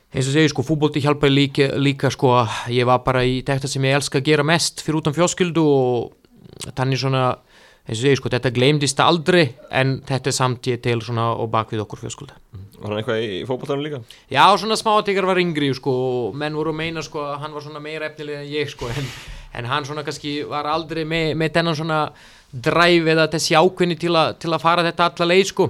eins 0.09 0.25
og 0.25 0.33
segja 0.33 0.53
sko, 0.53 0.63
fútbolti 0.65 1.03
hjálpaði 1.03 1.35
líka, 1.35 1.67
líka 1.75 2.09
sko, 2.15 2.31
að 2.39 2.71
ég 2.79 2.87
var 2.87 3.03
bara 3.03 3.27
í 3.27 3.43
þetta 3.43 3.67
sem 3.69 3.83
ég 3.85 3.99
elska 3.99 4.23
að 4.23 4.31
gera 4.31 4.47
mest 4.47 4.81
fyrir 4.85 5.03
eins 7.87 7.97
og 7.97 8.03
segja 8.03 8.19
sko, 8.19 8.31
þetta 8.33 8.51
gleymdist 8.55 8.99
aldrei 9.03 9.45
en 9.71 9.99
þetta 10.07 10.31
er 10.31 10.35
samt 10.35 10.67
ég 10.69 10.81
til 10.83 10.99
svona 11.05 11.31
og 11.35 11.49
bak 11.53 11.71
við 11.73 11.85
okkur 11.85 12.03
fjóskildu 12.03 12.37
Var 12.79 12.93
hann 12.93 13.01
eitthvað 13.01 13.23
í 13.25 13.39
fótboltanum 13.43 13.83
líka? 13.83 13.99
Já, 14.31 14.45
svona 14.55 14.77
smátíkar 14.79 15.25
var 15.27 15.39
yngri 15.41 15.73
sko, 15.75 15.91
og 16.29 16.37
menn 16.39 16.55
voru 16.55 16.71
að 16.71 16.79
meina 16.79 17.03
sko, 17.03 17.25
að 17.27 17.41
hann 17.43 17.55
var 17.57 17.65
svona 17.65 17.81
meira 17.83 18.07
efnilega 18.07 18.39
en 18.39 18.47
ég 18.53 18.71
sko, 18.71 18.87
en, 18.87 19.09
en 19.59 19.67
hann 19.67 19.87
svona 19.87 20.05
kannski 20.07 20.37
var 20.47 20.69
aldrei 20.71 21.03
með, 21.03 21.33
með 21.41 21.57
þennan 21.57 21.75
svona 21.75 21.99
dræf 22.69 23.11
eða 23.13 23.27
þessi 23.33 23.57
ákveðni 23.59 23.99
til, 23.99 24.15
til 24.39 24.53
að 24.55 24.63
fara 24.63 24.85
þetta 24.87 25.09
alla 25.11 25.29
leið 25.33 25.45
sko. 25.51 25.69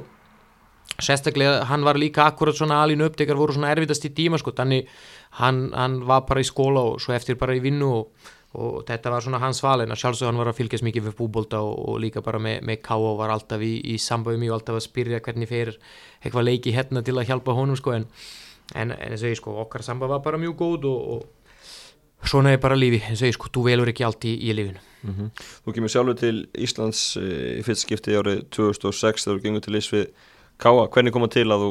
sérstaklega 0.99 1.64
hann 1.70 1.88
var 1.88 1.97
líka 1.97 2.28
akkurat 2.28 2.57
svona 2.57 2.84
alínu 2.84 3.07
upptekar 3.07 3.38
voru 3.39 3.55
svona 3.55 3.72
erfiðast 3.74 4.05
í 4.05 4.14
tíma 4.14 4.38
sko, 4.38 4.53
þannig 4.53 4.86
hann, 5.39 5.70
hann 5.74 6.01
var 6.05 6.28
bara 6.30 6.43
í 6.43 6.47
skóla 6.47 6.91
og 6.91 7.01
svo 7.01 7.16
eftir 7.16 7.39
bara 7.39 7.55
í 7.57 7.64
vinnu 7.64 7.89
og, 7.89 8.30
og 8.58 8.84
þetta 8.88 9.12
var 9.14 9.22
svona 9.22 9.41
hans 9.43 9.62
val 9.62 9.84
en 9.84 9.93
að 9.93 10.02
sjálfsög 10.02 10.30
hann 10.30 10.39
var 10.41 10.50
að 10.50 10.58
fylgjast 10.58 10.86
mikið 10.88 11.06
fyrir 11.06 11.18
búbólta 11.20 11.62
og, 11.62 11.76
og 11.91 12.00
líka 12.02 12.24
bara 12.26 12.41
með, 12.41 12.64
með 12.66 12.80
K.O. 12.88 13.12
var 13.20 13.34
alltaf 13.34 13.62
í, 13.62 13.76
í 13.93 13.97
samböðu 14.02 14.41
mjög 14.41 14.56
alltaf 14.58 14.80
að 14.80 14.86
spyrja 14.88 15.22
hvernig 15.26 15.52
fyrir 15.52 15.78
eitthvað 16.24 16.47
leiki 16.47 16.74
hérna 16.74 17.04
til 17.06 17.18
að 17.20 17.30
hjálpa 17.30 17.54
honum 17.58 17.78
sko 17.78 17.93
en, 18.00 18.08
en, 18.74 18.95
en 18.95 19.12
eins 19.12 19.22
og 19.22 19.30
ég 19.30 19.38
sko 19.38 19.54
okkar 19.66 19.86
samböð 19.86 20.16
var 20.16 20.24
bara 20.26 20.41
mjög 20.41 20.58
góð 20.64 20.89
og, 20.89 21.14
og 21.20 22.30
svona 22.30 22.56
er 22.56 22.64
bara 22.64 22.80
lífi 22.80 23.04
eins 23.06 23.22
og 23.22 23.30
ég 23.30 23.38
sko, 23.38 23.52
þú 23.54 23.68
velur 23.70 23.93
ekki 23.93 24.08
allt 24.08 24.26
í, 24.26 24.34
í 24.50 24.58
lífinu 24.58 24.82
Þú 25.00 25.74
kemur 25.76 25.91
sjálfur 25.91 26.18
til 26.20 26.41
Íslands 26.60 27.04
eh, 27.22 27.60
í 27.60 27.64
fyrst 27.64 27.86
skipti 27.86 28.18
árið 28.20 28.41
2006 28.52 29.26
þegar 29.26 29.38
þú 29.38 29.43
gengur 29.45 29.64
til 29.64 29.78
Ís 29.80 29.88
við 29.93 30.10
Káa. 30.60 30.89
Hvernig 30.91 31.16
kom 31.16 31.24
það 31.24 31.36
til 31.38 31.45
að 31.56 31.64
þú 31.64 31.70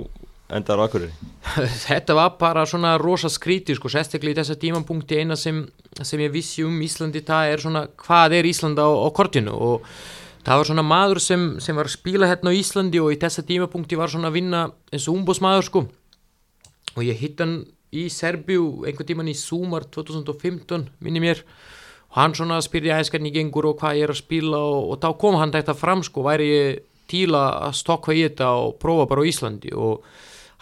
endar 0.48 0.80
á 0.80 0.84
Akureyri? 0.86 1.12
þetta 1.86 2.16
var 2.16 2.36
bara 2.40 2.64
svona 2.68 2.96
rosa 3.00 3.30
skríti 3.32 3.76
sko, 3.76 3.90
sérstaklega 3.92 4.36
í 4.36 4.38
þessa 4.40 4.58
tímapunkti. 4.60 5.20
Eina 5.20 5.36
sem, 5.36 5.64
sem 6.00 6.22
ég 6.24 6.32
vissi 6.34 6.64
um 6.66 6.80
Íslandi 6.84 7.22
það 7.26 7.52
er 7.52 7.64
svona 7.64 7.84
hvað 8.00 8.38
er 8.40 8.48
Ísland 8.48 8.80
á, 8.80 8.88
á 8.88 9.08
kortinu? 9.14 9.54
Og 9.54 9.88
það 10.46 10.60
var 10.60 10.70
svona 10.70 10.86
maður 10.86 11.22
sem, 11.22 11.48
sem 11.60 11.76
var 11.76 11.90
að 11.90 11.96
spila 11.98 12.30
hérna 12.30 12.52
á 12.52 12.58
Íslandi 12.58 13.02
og 13.02 13.12
í 13.12 13.20
þessa 13.20 13.44
tímapunkti 13.48 13.98
var 14.00 14.12
svona 14.12 14.32
að 14.32 14.38
vinna 14.40 14.68
eins 14.92 15.08
og 15.08 15.18
umbósmaður 15.20 15.68
sko. 15.68 15.84
Og 16.96 17.02
ég 17.04 17.20
hitt 17.20 17.42
hann 17.44 17.60
í 17.94 18.08
Serbíu 18.12 18.86
einhvern 18.86 19.08
tíman 19.08 19.30
í 19.30 19.36
sumar 19.36 19.86
2015 19.92 20.88
minni 21.04 21.22
mér. 21.24 21.44
Og 22.08 22.22
hann 22.22 22.36
svona 22.36 22.60
spyrja 22.64 22.96
aðeins 22.96 23.12
hvernig 23.12 23.34
gengur 23.36 23.68
og 23.68 23.80
hvað 23.80 24.00
ég 24.00 24.08
er 24.08 24.12
að 24.14 24.22
spila 24.22 24.60
og, 24.64 24.94
og 24.94 25.02
þá 25.02 25.10
kom 25.20 25.36
hann 25.40 25.52
þetta 25.52 25.76
fram 25.76 26.04
sko 26.04 26.24
væri 26.24 26.48
ég 26.48 26.84
til 27.08 27.32
að 27.36 27.72
stokka 27.76 28.12
í 28.16 28.24
þetta 28.26 28.48
og 28.60 28.76
prófa 28.80 29.06
bara 29.08 29.24
á 29.24 29.28
Íslandi. 29.28 29.72
Og 29.76 30.04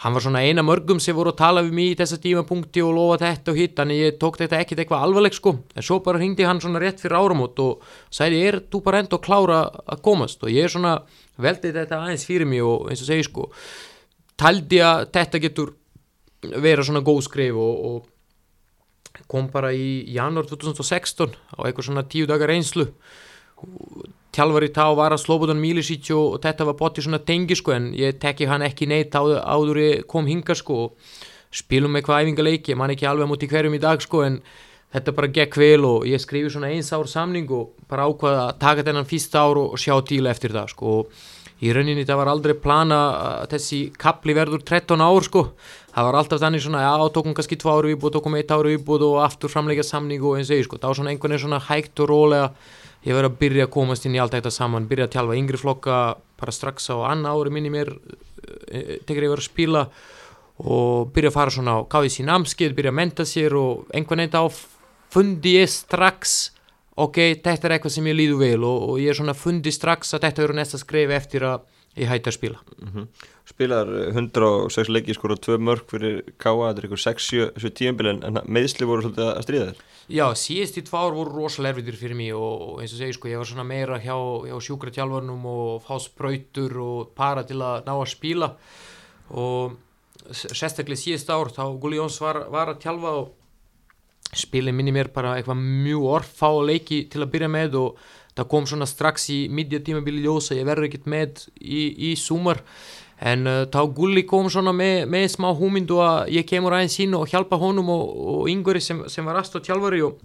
hann 0.03 0.13
var 0.13 0.21
svona 0.21 0.43
eina 0.45 0.61
mörgum 0.61 0.99
sem 1.01 1.15
voru 1.17 1.31
að 1.33 1.39
tala 1.41 1.63
við 1.65 1.73
mig 1.73 1.91
í 1.91 1.97
þessa 1.97 2.19
tímapunkti 2.21 2.83
og 2.85 2.93
lofa 2.93 3.17
þetta 3.23 3.53
og 3.53 3.57
hitt 3.57 3.75
þannig 3.79 4.01
ég 4.03 4.19
tók 4.21 4.37
þetta 4.37 4.59
ekkit 4.61 4.83
eitthvað 4.83 5.05
alvarleg 5.07 5.33
sko. 5.33 5.55
En 5.73 5.85
svo 5.85 5.97
bara 6.05 6.21
hringdi 6.21 6.45
hann 6.45 6.61
svona 6.61 6.81
rétt 6.83 7.01
fyrir 7.01 7.17
áramót 7.17 7.57
og 7.63 7.85
sagði 8.13 8.43
er 8.45 8.59
þú 8.69 8.83
bara 8.85 9.01
enda 9.01 9.17
að 9.17 9.25
klára 9.25 9.61
að 9.89 10.03
komast? 10.05 10.45
Og 10.45 10.53
ég 10.53 10.67
er 10.67 10.73
svona 10.73 10.99
veldi 11.41 11.73
þetta 11.73 12.03
aðeins 12.03 12.27
fyrir 12.29 12.49
mig 12.49 12.61
og 12.61 12.91
eins 12.91 13.01
og 13.01 13.09
segi 13.09 13.25
sko 13.25 13.49
taldi 14.37 14.81
að 14.85 15.07
þetta 15.15 15.41
getur 15.41 15.73
vera 16.61 16.85
svona 16.85 17.03
góð 17.05 17.23
skrif 17.25 17.57
og, 17.57 17.89
og 17.89 19.25
kom 19.31 19.49
bara 19.53 19.73
í 19.73 20.05
janúar 20.13 20.45
2016 20.49 21.33
á 21.33 21.59
eitthvað 21.65 21.89
svona 21.89 22.05
tíu 22.05 22.29
dagar 22.29 22.53
reynslu 22.53 22.85
tjálfari 24.37 24.69
þá 24.75 24.85
var 24.99 25.15
að 25.15 25.23
Slobodan 25.23 25.61
Milicic 25.61 26.11
og, 26.15 26.37
þetta 26.43 26.67
var 26.69 26.77
bótt 26.77 27.01
í 27.01 27.05
svona 27.05 27.23
tengi 27.25 27.57
sko 27.57 27.73
en 27.73 27.89
ég 27.97 28.19
tekki 28.21 28.47
hann 28.49 28.65
ekki 28.65 28.89
neitt 28.89 29.17
áður, 29.17 29.41
áður 29.41 29.81
ég 29.81 30.05
kom 30.09 30.29
hinga 30.29 30.55
sko 30.57 30.83
og 30.85 31.17
spilum 31.57 31.97
eitthvað 31.97 32.25
æfingaleiki, 32.25 32.73
ég 32.75 32.79
man 32.79 32.93
ekki 32.93 33.07
alveg 33.09 33.29
mútið 33.31 33.53
hverjum 33.55 33.77
í 33.77 33.81
dag 33.81 34.03
sko 34.03 34.23
en 34.27 34.41
þetta 34.93 35.13
bara 35.15 35.31
gekk 35.33 35.57
vel 35.59 35.87
og 35.87 36.05
ég 36.07 36.21
skrifi 36.21 36.51
svona 36.53 36.69
eins 36.71 36.93
ár 36.95 37.09
samning 37.09 37.49
og 37.51 37.73
bara 37.89 38.05
ákvaða 38.07 38.43
að 38.51 38.59
taka 38.61 38.85
þennan 38.87 39.09
fyrsta 39.09 39.43
ár 39.43 39.59
og 39.63 39.81
sjá 39.81 39.95
til 40.07 40.23
eftir 40.29 40.53
það 40.55 40.71
sko 40.75 40.93
og 41.01 41.25
í 41.63 41.71
rauninni 41.73 42.05
það 42.05 42.19
var 42.21 42.31
aldrei 42.31 42.53
plana 42.61 42.99
þessi 43.49 43.87
kapli 43.97 44.35
verður 44.37 44.61
13 44.65 45.01
ár 45.01 45.25
sko. 45.25 45.43
Það 45.93 46.07
var 46.07 46.17
alltaf 46.19 46.41
þannig 46.43 46.61
svona, 46.61 46.83
já, 46.85 46.91
tókum 47.15 47.33
kannski 47.37 47.57
2 47.57 47.71
ári 47.73 47.93
viðbúð, 47.93 48.13
tókum 48.17 48.35
1 48.37 48.51
ári 48.53 48.75
viðbúð 48.75 49.05
og 49.07 49.15
aftur 49.25 49.49
framleika 49.49 49.85
samning 49.85 50.21
og 50.21 50.37
eins 50.37 50.51
og 50.51 50.59
ég 50.59 50.67
sko, 50.67 50.77
það 50.77 50.91
var 50.91 50.99
svona 50.99 51.13
einhvern 51.13 51.33
veginn 51.33 51.45
svona 51.47 51.63
hægt 51.71 52.03
og 52.03 52.11
rólega. 52.11 52.51
Ég 53.07 53.15
verið 53.17 53.31
að 53.31 53.39
byrja 53.39 53.65
að 53.65 53.73
komast 53.73 54.05
inn 54.05 54.17
í 54.17 54.21
allt 54.21 54.35
þetta 54.35 54.51
saman 54.51 54.87
byrja 54.89 55.07
að 55.07 55.13
tjálfa 55.15 55.37
yngri 55.39 55.59
flokka 55.61 55.97
bara 56.37 56.53
strax 56.53 56.89
á 56.91 56.97
anna 57.07 57.33
ári 57.33 57.53
minni 57.53 57.71
mér 57.71 57.93
tekur 59.07 59.23
ég 59.25 59.31
verið 59.31 59.43
að 59.43 59.47
spila 59.47 59.83
og 60.57 61.13
byrja 61.15 61.31
að 61.31 61.37
fara 61.37 61.53
svona 61.53 61.77
á 61.77 61.87
gáði 61.87 62.11
sín 62.11 62.31
amskið, 62.33 62.75
byrja 62.77 62.91
að 62.91 62.99
menta 62.99 63.25
sér 63.25 63.55
og 63.57 63.85
einhvern 63.95 64.25
veginn 64.25 64.33
þá 64.33 64.43
fundi 65.13 65.55
ég 65.55 65.71
strax 65.71 66.37
ok, 66.97 67.17
þetta 67.45 67.69
er 67.69 67.77
eitthvað 67.77 67.95
sem 67.97 68.11
ég 68.11 68.17
líðu 68.17 68.37
vel 68.41 68.61
og, 68.67 68.85
og 68.91 69.01
ég 69.01 69.13
er 69.13 69.17
svona 69.17 69.37
fundi 69.37 69.73
strax 69.73 70.15
að 70.17 70.27
þetta 70.27 70.45
verður 70.45 70.59
næsta 70.61 70.81
skref 70.81 71.13
eftir 71.17 71.47
að 71.47 71.65
ég 71.97 72.09
hætti 72.11 72.31
að 72.31 72.37
spila. 72.37 72.61
Spilar 73.47 73.89
106 74.11 74.89
leiki 74.91 75.15
skora 75.15 75.37
2 75.39 75.57
mörg 75.63 75.87
fyrir 75.89 76.19
Káa, 76.37 76.69
þetta 76.69 76.81
er 76.81 76.87
eitthvað 76.87 77.03
6-7 77.05 77.71
tíumbil 77.77 78.11
en 78.11 78.41
meðsli 78.45 78.89
voru 78.89 79.05
svolítið 79.05 79.29
að 79.29 79.45
stríða 79.45 79.69
þér. 79.69 79.85
Já, 80.07 80.25
síðust 80.39 80.77
í 80.79 80.83
tvá 80.87 80.99
ár 81.03 81.15
voru 81.17 81.33
rosalega 81.35 81.75
erfiðir 81.75 81.97
fyrir 81.99 82.19
mig 82.19 82.35
og, 82.35 82.61
og 82.67 82.83
eins 82.83 82.93
og 82.95 83.01
segi 83.01 83.15
sko, 83.17 83.31
ég 83.31 83.41
var 83.41 83.49
svona 83.49 83.65
meira 83.67 83.97
hjá, 83.99 84.15
hjá 84.47 84.55
sjúkra 84.63 84.93
tjálfarnum 84.95 85.49
og 85.51 85.81
fá 85.83 85.97
sprautur 85.99 86.77
og 86.83 87.09
para 87.17 87.43
til 87.47 87.59
að 87.59 87.89
ná 87.89 87.93
að 87.95 88.07
spila. 88.13 88.53
Og 89.35 89.75
sérstaklega 90.31 90.99
síðust 90.99 91.31
ár 91.31 91.51
þá 91.55 91.65
Gulli 91.81 91.99
Jóns 91.99 92.19
var, 92.23 92.45
var 92.51 92.71
að 92.71 92.81
tjálfa 92.85 93.13
og 93.19 93.33
spilin 94.35 94.75
minni 94.75 94.91
mér 94.95 95.11
bara 95.13 95.37
eitthvað 95.37 95.61
mjög 95.63 96.07
orðfá 96.17 96.49
leiki 96.67 97.03
til 97.11 97.23
að 97.23 97.31
byrja 97.35 97.51
með 97.51 97.77
og 97.81 97.99
það 98.37 98.49
kom 98.51 98.69
svona 98.69 98.87
strax 98.89 99.29
í 99.33 99.39
midja 99.49 99.81
tímabili 99.83 100.23
ljósa, 100.25 100.55
ég 100.57 100.67
verður 100.67 100.89
ekkert 100.89 101.09
með 101.09 101.43
í, 101.57 101.83
í 102.11 102.13
sumar. 102.19 102.61
En 103.17 103.49
uh, 103.49 103.63
þá 103.73 103.79
Gulli 103.97 104.23
kom 104.29 104.49
svona 104.53 104.73
með, 104.77 105.07
með 105.09 105.29
smá 105.33 105.49
húmyndu 105.57 105.97
að 106.05 106.33
ég 106.35 106.45
kemur 106.49 106.75
aðeins 106.77 106.99
inn 107.01 107.15
og 107.17 107.29
hjálpa 107.31 107.57
honum 107.57 107.89
og, 107.89 108.11
og 108.33 108.49
yngveri 108.51 108.81
sem, 108.83 108.99
sem 109.09 109.25
var 109.25 109.39
aðstóð 109.41 109.63
tjálfari 109.65 110.03
og 110.05 110.19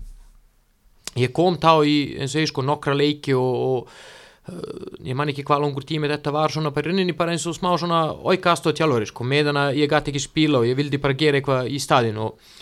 ég 1.17 1.33
kom 1.33 1.57
þá 1.61 1.87
í 1.89 1.95
eins 2.21 2.35
og 2.37 2.45
ég 2.45 2.51
sko 2.53 2.65
nokkra 2.65 2.97
leiki 2.97 3.33
og, 3.37 3.63
og 3.65 4.53
uh, 4.53 4.99
ég 5.09 5.17
man 5.17 5.33
ekki 5.33 5.47
hvað 5.49 5.65
langur 5.65 5.89
tími 5.89 6.11
þetta 6.13 6.35
var 6.37 6.53
svona 6.53 6.75
bara 6.77 6.93
rauninni 6.93 7.17
bara 7.17 7.33
eins 7.33 7.49
og 7.49 7.57
smá 7.57 7.71
svona 7.81 8.03
auka 8.13 8.53
aðstóð 8.53 8.77
tjálfari 8.83 9.09
sko 9.09 9.25
meðan 9.25 9.63
að 9.63 9.81
ég 9.81 9.89
gæti 9.89 10.13
ekki 10.13 10.25
spila 10.27 10.61
og 10.61 10.69
ég 10.69 10.77
vildi 10.77 11.01
bara 11.01 11.17
gera 11.17 11.41
eitthvað 11.41 11.73
í 11.73 11.81
staðin 11.81 12.21
og 12.27 12.53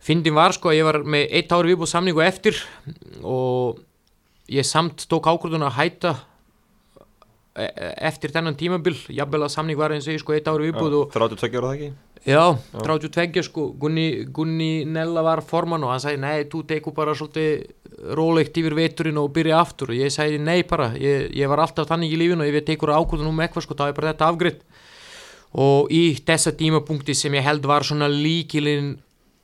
fyndin 0.00 0.36
var 0.36 0.54
sko 0.56 0.72
að 0.72 0.80
ég 0.80 0.88
var 0.88 1.00
með 1.04 1.28
eitt 1.38 1.52
ári 1.52 1.72
viðbúð 1.72 1.92
samningu 1.92 2.24
eftir 2.24 2.58
og 3.22 3.80
ég 4.50 4.66
samt 4.66 5.06
tók 5.10 5.28
ákvörðun 5.30 5.66
að 5.68 5.76
hætta 5.76 6.14
e- 7.54 7.72
eftir 8.08 8.32
þennan 8.34 8.56
tímabil. 8.58 8.96
Jafnvel 9.12 9.44
að 9.44 9.52
samning 9.54 9.78
var 9.78 9.94
eins 9.94 10.08
og 10.08 10.16
ég 10.16 10.22
sko 10.22 10.36
eitt 10.36 10.48
ári 10.48 10.70
viðbúð 10.70 10.96
og 11.02 11.12
32 11.14 11.60
ára 11.60 11.68
það 11.68 11.76
ekki? 11.76 11.90
já, 12.20 12.42
32 12.76 13.44
sko 13.46 13.70
Gunni, 13.80 14.26
Gunni 14.28 14.84
Nella 14.84 15.22
var 15.24 15.40
forman 15.46 15.84
og 15.84 15.94
hann 15.94 16.02
sagði 16.02 16.20
nei, 16.20 16.48
þú 16.52 16.64
tekur 16.68 16.96
bara 16.96 17.14
svolítið 17.16 18.14
rólegt 18.16 18.56
yfir 18.56 18.76
veturinn 18.76 19.20
og 19.20 19.32
byrja 19.36 19.60
aftur. 19.60 19.92
Og 19.92 20.00
ég 20.00 20.12
sagði 20.12 20.40
nei 20.40 20.62
bara, 20.68 20.90
ég, 21.00 21.30
ég 21.36 21.48
var 21.48 21.62
alltaf 21.64 21.88
þannig 21.88 22.12
í 22.12 22.20
lífinu 22.20 22.44
og 22.46 22.50
ég 22.50 22.66
tekur 22.66 22.92
ákvörðun 22.96 23.32
um 23.32 23.44
eitthvað 23.44 23.68
sko, 23.68 23.76
það 23.76 23.92
er 23.92 24.00
bara 24.00 24.12
þetta 24.14 24.32
afgriðt 24.32 24.66
og 25.50 25.90
í 25.90 26.14
þessa 26.22 26.52
tímapunkti 26.54 27.14
sem 27.18 27.34
ég 27.34 27.42
held 27.42 27.64
var 27.66 27.82
svona 27.86 28.06
líkilinn 28.10 28.92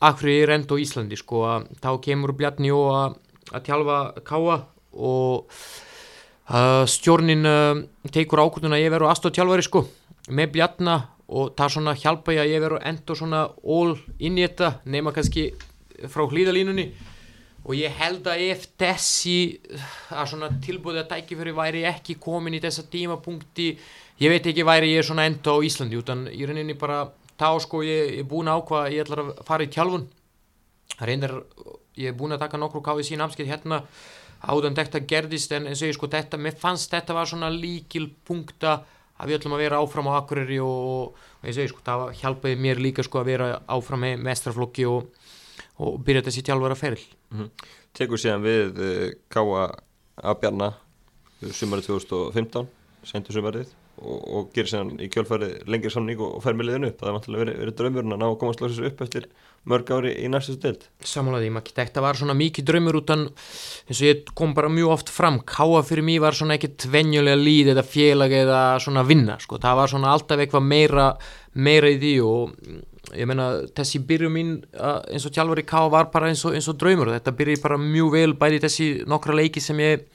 akkur 0.01 0.31
er 0.33 0.55
enda 0.57 0.77
á 0.77 0.83
Íslandi 0.83 1.19
sko? 1.19 1.43
Að 1.49 1.69
þá 1.83 1.91
kemur 2.05 2.35
Bjarni 2.37 2.73
og 2.75 2.89
að, 2.95 3.19
að 3.53 3.67
tjálfa 3.69 3.99
káa 4.27 4.57
og 4.97 5.59
uh, 6.51 6.85
stjórnin 6.91 7.49
uh, 7.49 7.83
tekur 8.13 8.45
ákvörðun 8.45 8.77
að 8.77 8.85
ég 8.85 8.95
verður 8.95 9.13
aðstóð 9.13 9.37
tjálfari 9.39 9.67
sko. 9.67 9.85
Með 10.29 10.55
Bjarna 10.57 10.97
og 11.27 11.53
það 11.59 11.75
svona 11.75 11.97
hjálpa 11.99 12.37
ég 12.37 12.45
að 12.45 12.53
ég 12.53 12.65
vera 12.65 12.81
endur 12.87 13.19
svona 13.19 13.43
all 13.65 13.97
inn 14.19 14.39
í 14.39 14.47
þetta 14.47 14.77
nema 14.87 15.13
kannski 15.15 15.51
frá 16.13 16.27
hlýðalínunni. 16.27 16.91
Og 17.67 17.75
ég 17.75 17.95
held 17.99 18.29
að 18.31 18.45
ef 18.47 18.67
þessi 18.79 19.39
að 20.15 20.29
svona 20.31 20.53
tilbúið 20.63 21.01
að 21.03 21.09
tækifæri 21.17 21.55
væri 21.57 21.87
ekki 21.89 22.15
komin 22.23 22.55
í 22.55 22.61
þessa 22.63 22.85
tímapunkti 22.93 23.73
ég 24.23 24.33
veit 24.33 24.47
ekki 24.47 24.65
væri 24.65 24.93
ég 24.95 25.05
svona 25.05 25.27
enda 25.29 25.57
á 25.57 25.59
Íslandi 25.67 25.99
utan 25.99 26.27
í 26.31 26.47
rauninni 26.47 26.77
bara 26.79 27.03
þá 27.41 27.49
sko 27.65 27.83
ég 27.87 28.21
er 28.21 28.29
búin 28.29 28.49
að 28.49 28.63
ákvað 28.63 28.93
ég 28.95 29.07
ætlar 29.07 29.25
að 29.25 29.33
fara 29.47 29.67
í 29.67 29.73
tjálfun. 29.73 30.07
Reyndar 31.01 31.35
ég 31.97 32.13
er 32.13 32.17
búin 32.17 32.37
að 32.37 32.45
taka 32.45 32.61
nokkru 32.61 32.83
káfið 32.85 33.11
sín 33.11 33.25
amskið 33.25 33.51
hérna 33.51 33.83
áðan 34.45 34.77
þetta 34.77 35.01
gerðist 35.09 35.53
en 35.57 35.71
eins 35.71 35.83
og 35.83 35.91
ég 35.91 35.97
sko 35.97 36.09
þetta, 36.13 36.39
mér 36.41 36.57
fannst 36.61 36.93
þetta 36.93 37.17
var 37.17 37.29
svona 37.29 37.49
líkil 37.53 38.11
punkta 38.27 38.83
að 39.17 39.31
við 39.31 39.39
ætlum 39.39 39.57
að 39.57 39.63
vera 39.65 39.81
áfram 39.81 40.11
á 40.13 40.19
Akureyri 40.19 40.59
og, 40.61 41.17
og 41.17 41.47
eins 41.47 41.57
og 41.57 41.65
ég 41.65 41.73
sko 41.73 41.85
það 41.87 42.05
hjálpaði 42.21 42.59
mér 42.67 42.83
líka 42.85 43.05
sko 43.07 43.23
að 43.23 43.31
vera 43.33 43.49
áfram 43.73 44.05
með 44.05 44.27
mestraflokki 44.27 44.87
og, 44.91 45.09
og 45.81 45.97
byrja 46.05 46.27
þessi 46.29 46.45
tjálfara 46.47 46.77
feril 46.77 47.01
mm 47.01 47.39
-hmm. 47.41 47.51
Tekur 47.97 48.21
síðan 48.21 48.45
við 48.45 48.77
uh, 48.77 49.11
Káa 49.29 49.71
Abjarna 50.17 50.75
sumarið 51.41 51.87
2015 51.87 52.69
sendu 53.05 53.33
sumarið 53.33 53.73
og, 53.97 54.17
og 54.21 54.49
gerir 54.55 54.71
sér 54.71 54.91
í 55.01 55.09
kjálfæri 55.13 55.51
lengir 55.71 55.93
samning 55.93 56.21
og 56.21 56.39
fer 56.45 56.57
með 56.57 56.71
liðinu 56.71 56.91
upp. 56.91 56.99
Það 57.01 57.11
er 57.11 57.17
vantilega 57.17 57.45
verið, 57.45 57.61
verið 57.63 57.77
draumurinn 57.81 58.17
að 58.17 58.23
ná 58.23 58.27
að 58.29 58.39
komast 58.43 58.63
lóksins 58.63 58.89
upp 58.91 59.05
eftir 59.07 59.29
mörg 59.67 59.91
ári 59.91 60.13
í 60.23 60.29
næstu 60.31 60.55
stild 60.55 60.85
Samanlega 61.03 61.49
því, 61.51 61.73
þetta 61.75 62.03
var 62.05 62.19
svona 62.19 62.37
mikið 62.39 62.67
draumur 62.69 63.01
utan 63.01 63.25
eins 63.27 64.01
og 64.01 64.07
ég 64.07 64.29
kom 64.39 64.53
bara 64.57 64.71
mjög 64.73 64.93
oft 64.95 65.13
fram. 65.13 65.41
Káa 65.47 65.83
fyrir 65.87 66.07
mig 66.07 66.21
var 66.23 66.37
svona 66.39 66.59
ekkit 66.59 66.89
venjulega 66.93 67.41
líð 67.41 67.73
eða 67.75 67.87
félag 67.87 68.37
eða 68.43 68.61
svona 68.83 69.07
vinna 69.07 69.39
sko. 69.43 69.59
það 69.63 69.81
var 69.81 69.93
svona 69.93 70.13
alltaf 70.15 70.43
eitthvað 70.43 70.69
meira 70.69 71.09
meira 71.57 71.91
í 71.91 71.99
því 72.03 72.15
og 72.27 73.17
ég 73.17 73.29
menna 73.29 73.49
þessi 73.77 74.03
byrju 74.07 74.31
mín 74.33 74.57
eins 74.77 75.27
og 75.27 75.35
tjálfari 75.35 75.65
káa 75.67 75.89
var 75.91 76.11
bara 76.13 76.29
eins 76.31 76.45
og, 76.45 76.55
eins 76.55 76.69
og 76.71 76.79
draumur. 76.79 77.15
Þetta 77.17 77.37
byrji 77.39 77.63
bara 77.63 77.81
mjög 77.81 78.13
vel 78.15 78.35
bæði 78.39 78.63
þessi 78.67 78.91
nokkra 79.09 79.39
leiki 79.41 79.63
sem 79.63 79.81
ég 79.83 80.07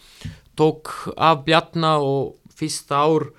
tók 0.60 0.92
af 1.18 1.44
bjarna 1.48 1.98
og 2.04 2.38
fyrsta 2.56 3.04
ár 3.04 3.32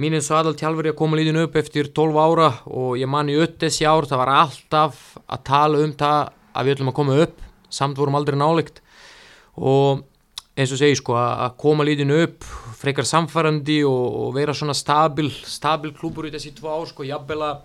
mín 0.00 0.16
eins 0.16 0.30
og 0.32 0.38
aðal 0.38 0.54
tjálfur 0.56 0.88
ég 0.88 0.94
að 0.94 1.00
koma 1.02 1.18
lítin 1.18 1.40
upp 1.42 1.56
eftir 1.60 1.90
12 1.92 2.20
ára 2.22 2.48
og 2.70 2.94
ég 3.00 3.10
man 3.10 3.28
í 3.28 3.36
öll 3.36 3.50
þessi 3.60 3.84
ár 3.84 4.08
það 4.08 4.22
var 4.22 4.32
alltaf 4.38 5.02
að 5.26 5.42
tala 5.48 5.82
um 5.84 5.92
það 6.00 6.32
að 6.52 6.64
við 6.64 6.76
ætlum 6.76 6.92
að 6.92 6.96
koma 7.00 7.18
upp. 7.26 7.36
Samt 7.72 8.00
vorum 8.00 8.16
aldrei 8.16 8.36
náleikt 8.36 8.82
og 9.56 10.02
eins 10.56 10.72
og 10.72 10.80
segi 10.80 10.96
sko 11.00 11.16
að 11.16 11.54
koma 11.60 11.84
lítin 11.84 12.12
upp 12.12 12.44
frekar 12.80 13.06
samfærandi 13.08 13.78
og, 13.88 14.16
og 14.24 14.34
vera 14.36 14.54
svona 14.56 14.76
stabil, 14.76 15.30
stabil 15.30 15.94
klúpur 15.96 16.28
í 16.28 16.32
þessi 16.34 16.52
tvo 16.56 16.72
ár 16.72 16.88
sko 16.88 17.06
jafnvel 17.08 17.44
að 17.46 17.62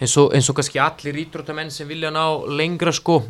eins 0.00 0.16
og, 0.20 0.32
eins 0.34 0.48
og 0.50 0.58
kannski 0.58 0.80
allir 0.82 1.20
ítrútamenn 1.22 1.70
sem 1.72 1.88
vilja 1.88 2.10
ná 2.14 2.24
lengra 2.50 2.94
sko 2.94 3.20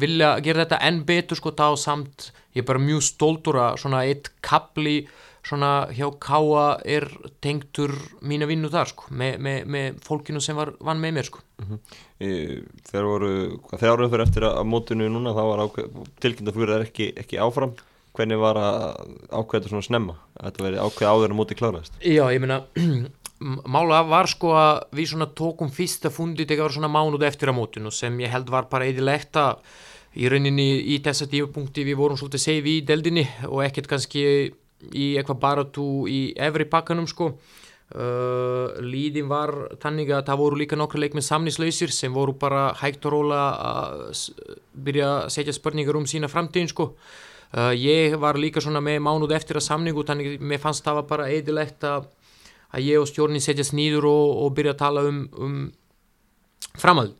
vilja 0.00 0.34
gera 0.44 0.64
þetta 0.64 0.82
enn 0.88 1.02
betur 1.08 1.40
sko 1.40 1.54
þá 1.56 1.68
samt 1.80 2.30
ég 2.54 2.62
er 2.62 2.68
bara 2.68 2.82
mjög 2.82 3.02
stóltur 3.06 3.58
að 3.60 3.80
svona 3.82 4.04
eitt 4.06 4.32
kapli 4.44 5.02
svona 5.46 5.88
hjá 5.96 6.06
Káa 6.20 6.64
er 6.84 7.06
tengtur 7.40 7.94
mín 8.20 8.44
að 8.44 8.52
vinna 8.52 8.70
þar 8.72 8.90
sko, 8.92 9.06
með, 9.16 9.38
með, 9.40 9.60
með 9.72 10.00
fólkinu 10.04 10.42
sem 10.44 10.58
var, 10.58 10.74
vann 10.84 11.00
með 11.00 11.14
mér 11.16 11.28
sko. 11.30 11.40
mm 11.60 11.68
-hmm. 11.68 12.66
Þegar 12.90 13.06
voru 13.08 13.30
þegar 13.70 13.92
áraður 13.94 14.10
fyrir 14.10 14.26
eftir 14.26 14.44
að 14.50 14.66
mótinu 14.68 15.08
núna 15.08 15.32
þá 15.32 15.42
var 15.48 15.62
tilkynna 16.20 16.52
fyrir 16.52 16.74
það 16.74 16.84
ekki, 16.88 17.12
ekki 17.16 17.40
áfram 17.40 17.72
hvernig 18.16 18.40
var 18.42 18.58
að 18.58 19.16
ákveða 19.30 19.70
svona 19.70 19.86
snemma 19.86 20.14
að 20.36 20.50
þetta 20.50 20.64
veri 20.66 20.82
ákveða 20.82 21.12
áður 21.14 21.30
að 21.30 21.38
móti 21.38 21.56
kláraðist 21.58 21.94
Já, 22.02 22.24
ég 22.34 22.40
meina 22.42 22.60
mála 23.40 24.02
var 24.08 24.28
sko 24.28 24.52
að 24.56 24.82
við 24.98 25.12
svona 25.12 25.30
tókum 25.36 25.70
fyrsta 25.72 26.10
fundi 26.12 26.44
þegar 26.48 26.74
svona 26.74 26.90
mánuð 26.92 27.24
eftir 27.28 27.52
að 27.52 27.56
mótinu 27.56 27.92
sem 27.94 28.18
ég 28.20 28.32
held 28.32 28.50
var 28.52 28.68
bara 28.72 28.88
eðilegt 28.90 29.38
að 29.40 29.62
í 30.20 30.28
rauninni 30.28 30.68
í 30.92 30.98
þessa 31.04 31.28
tífupunkti 31.30 31.86
við 31.86 31.98
vorum 32.00 32.18
svolítið 32.18 32.60
við 32.64 32.74
í 32.74 32.84
deldinni 32.86 33.24
og 33.48 33.62
ekkert 33.64 33.88
kannski 33.90 34.22
í 34.90 35.06
eitthvað 35.18 35.40
baratu 35.40 35.86
í 36.10 36.20
efri 36.40 36.66
pakkanum 36.68 37.08
sko. 37.10 37.34
Uh, 37.90 38.70
líðin 38.86 39.26
var 39.26 39.50
þannig 39.82 40.12
að 40.14 40.28
það 40.28 40.38
voru 40.38 40.58
líka 40.60 40.76
nokkru 40.78 41.00
leik 41.02 41.16
með 41.18 41.24
samnislausir 41.26 41.90
sem 41.90 42.14
voru 42.14 42.36
bara 42.38 42.68
hægt 42.78 43.02
og 43.08 43.16
róla 43.16 43.40
að 43.66 44.20
byrja 44.86 45.08
að 45.16 45.32
setja 45.34 45.54
spurningar 45.56 45.98
um 45.98 46.06
sína 46.06 46.30
framtíðin 46.30 46.70
sko. 46.70 46.92
Uh, 47.50 47.72
ég 47.74 48.14
var 48.22 48.38
líka 48.38 48.62
svona 48.62 48.82
með 48.84 49.00
mánuð 49.02 49.34
eftir 49.34 49.58
að 49.58 49.66
samningu 49.66 50.06
þannig 50.06 50.36
að 50.36 50.46
mér 50.52 50.62
fannst 50.62 50.86
það 50.86 51.00
var 51.00 51.08
bara 51.10 51.26
eðilegt 51.34 51.88
að, 51.88 52.06
að 52.70 52.86
ég 52.86 53.02
og 53.02 53.08
stjórnin 53.10 53.42
setjast 53.42 53.74
nýður 53.76 54.08
og, 54.10 54.36
og 54.44 54.54
byrja 54.56 54.76
að 54.76 54.82
tala 54.84 55.06
um, 55.08 55.24
um 55.38 55.58
framhald 56.78 57.16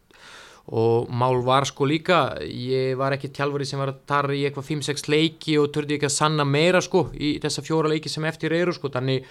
og 0.70 1.08
mál 1.10 1.40
var 1.42 1.66
sko 1.66 1.86
líka 1.88 2.38
ég 2.46 2.94
var 2.98 3.16
ekki 3.16 3.32
tjálfari 3.34 3.66
sem 3.66 3.80
var 3.80 3.90
að 3.90 4.02
tarra 4.06 4.34
í 4.36 4.44
eitthvað 4.46 4.68
5-6 4.68 5.08
leiki 5.10 5.56
og 5.58 5.72
tördi 5.74 5.96
ekki 5.96 6.06
að 6.06 6.14
sanna 6.14 6.46
meira 6.46 6.82
sko 6.84 7.08
í 7.14 7.38
þessa 7.42 7.64
fjóra 7.66 7.90
leiki 7.90 8.12
sem 8.12 8.24
eftir 8.28 8.54
eru 8.54 8.74
sko. 8.76 8.90
Þannig 8.92 9.26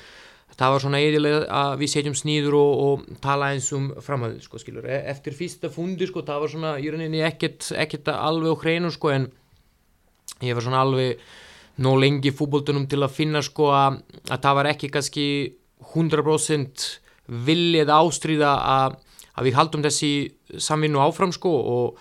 það 0.60 0.74
var 0.74 0.84
svona 0.84 1.00
eðilega 1.00 1.42
að 1.62 1.76
við 1.80 1.92
setjum 1.94 2.18
snýður 2.20 2.58
og, 2.60 2.72
og 2.84 3.22
tala 3.24 3.54
eins 3.54 3.70
um 3.76 3.92
framhæðu 4.04 4.44
sko 4.44 4.60
skilur. 4.60 4.90
E, 4.90 5.00
eftir 5.14 5.38
fyrsta 5.38 5.72
fundi 5.72 6.10
sko 6.10 6.26
það 6.28 6.44
var 6.44 6.54
svona 6.56 6.74
í 6.82 6.90
rauninni 6.92 7.24
ekkert, 7.24 7.70
ekkert 7.72 8.12
alveg 8.12 8.60
á 8.60 8.62
hreinu 8.66 8.92
sko 8.92 9.14
en 9.14 9.30
ég 10.44 10.58
var 10.58 10.66
svona 10.66 10.84
alveg 10.84 11.24
nóg 11.80 12.02
lengi 12.04 12.36
fútbóltunum 12.36 12.90
til 12.92 13.00
að 13.06 13.16
finna 13.16 13.40
sko 13.46 13.72
að, 13.72 14.02
að 14.28 14.44
það 14.44 14.60
var 14.60 14.72
ekki 14.74 14.92
kannski 14.92 15.28
100% 15.94 16.88
viljið 17.30 17.92
ástríða 17.94 18.56
að 18.66 18.98
að 19.40 19.48
við 19.48 19.58
haldum 19.60 19.86
þessi 19.86 20.12
samvinnu 20.60 21.02
áfram 21.02 21.32
sko 21.36 21.52
og 21.74 22.00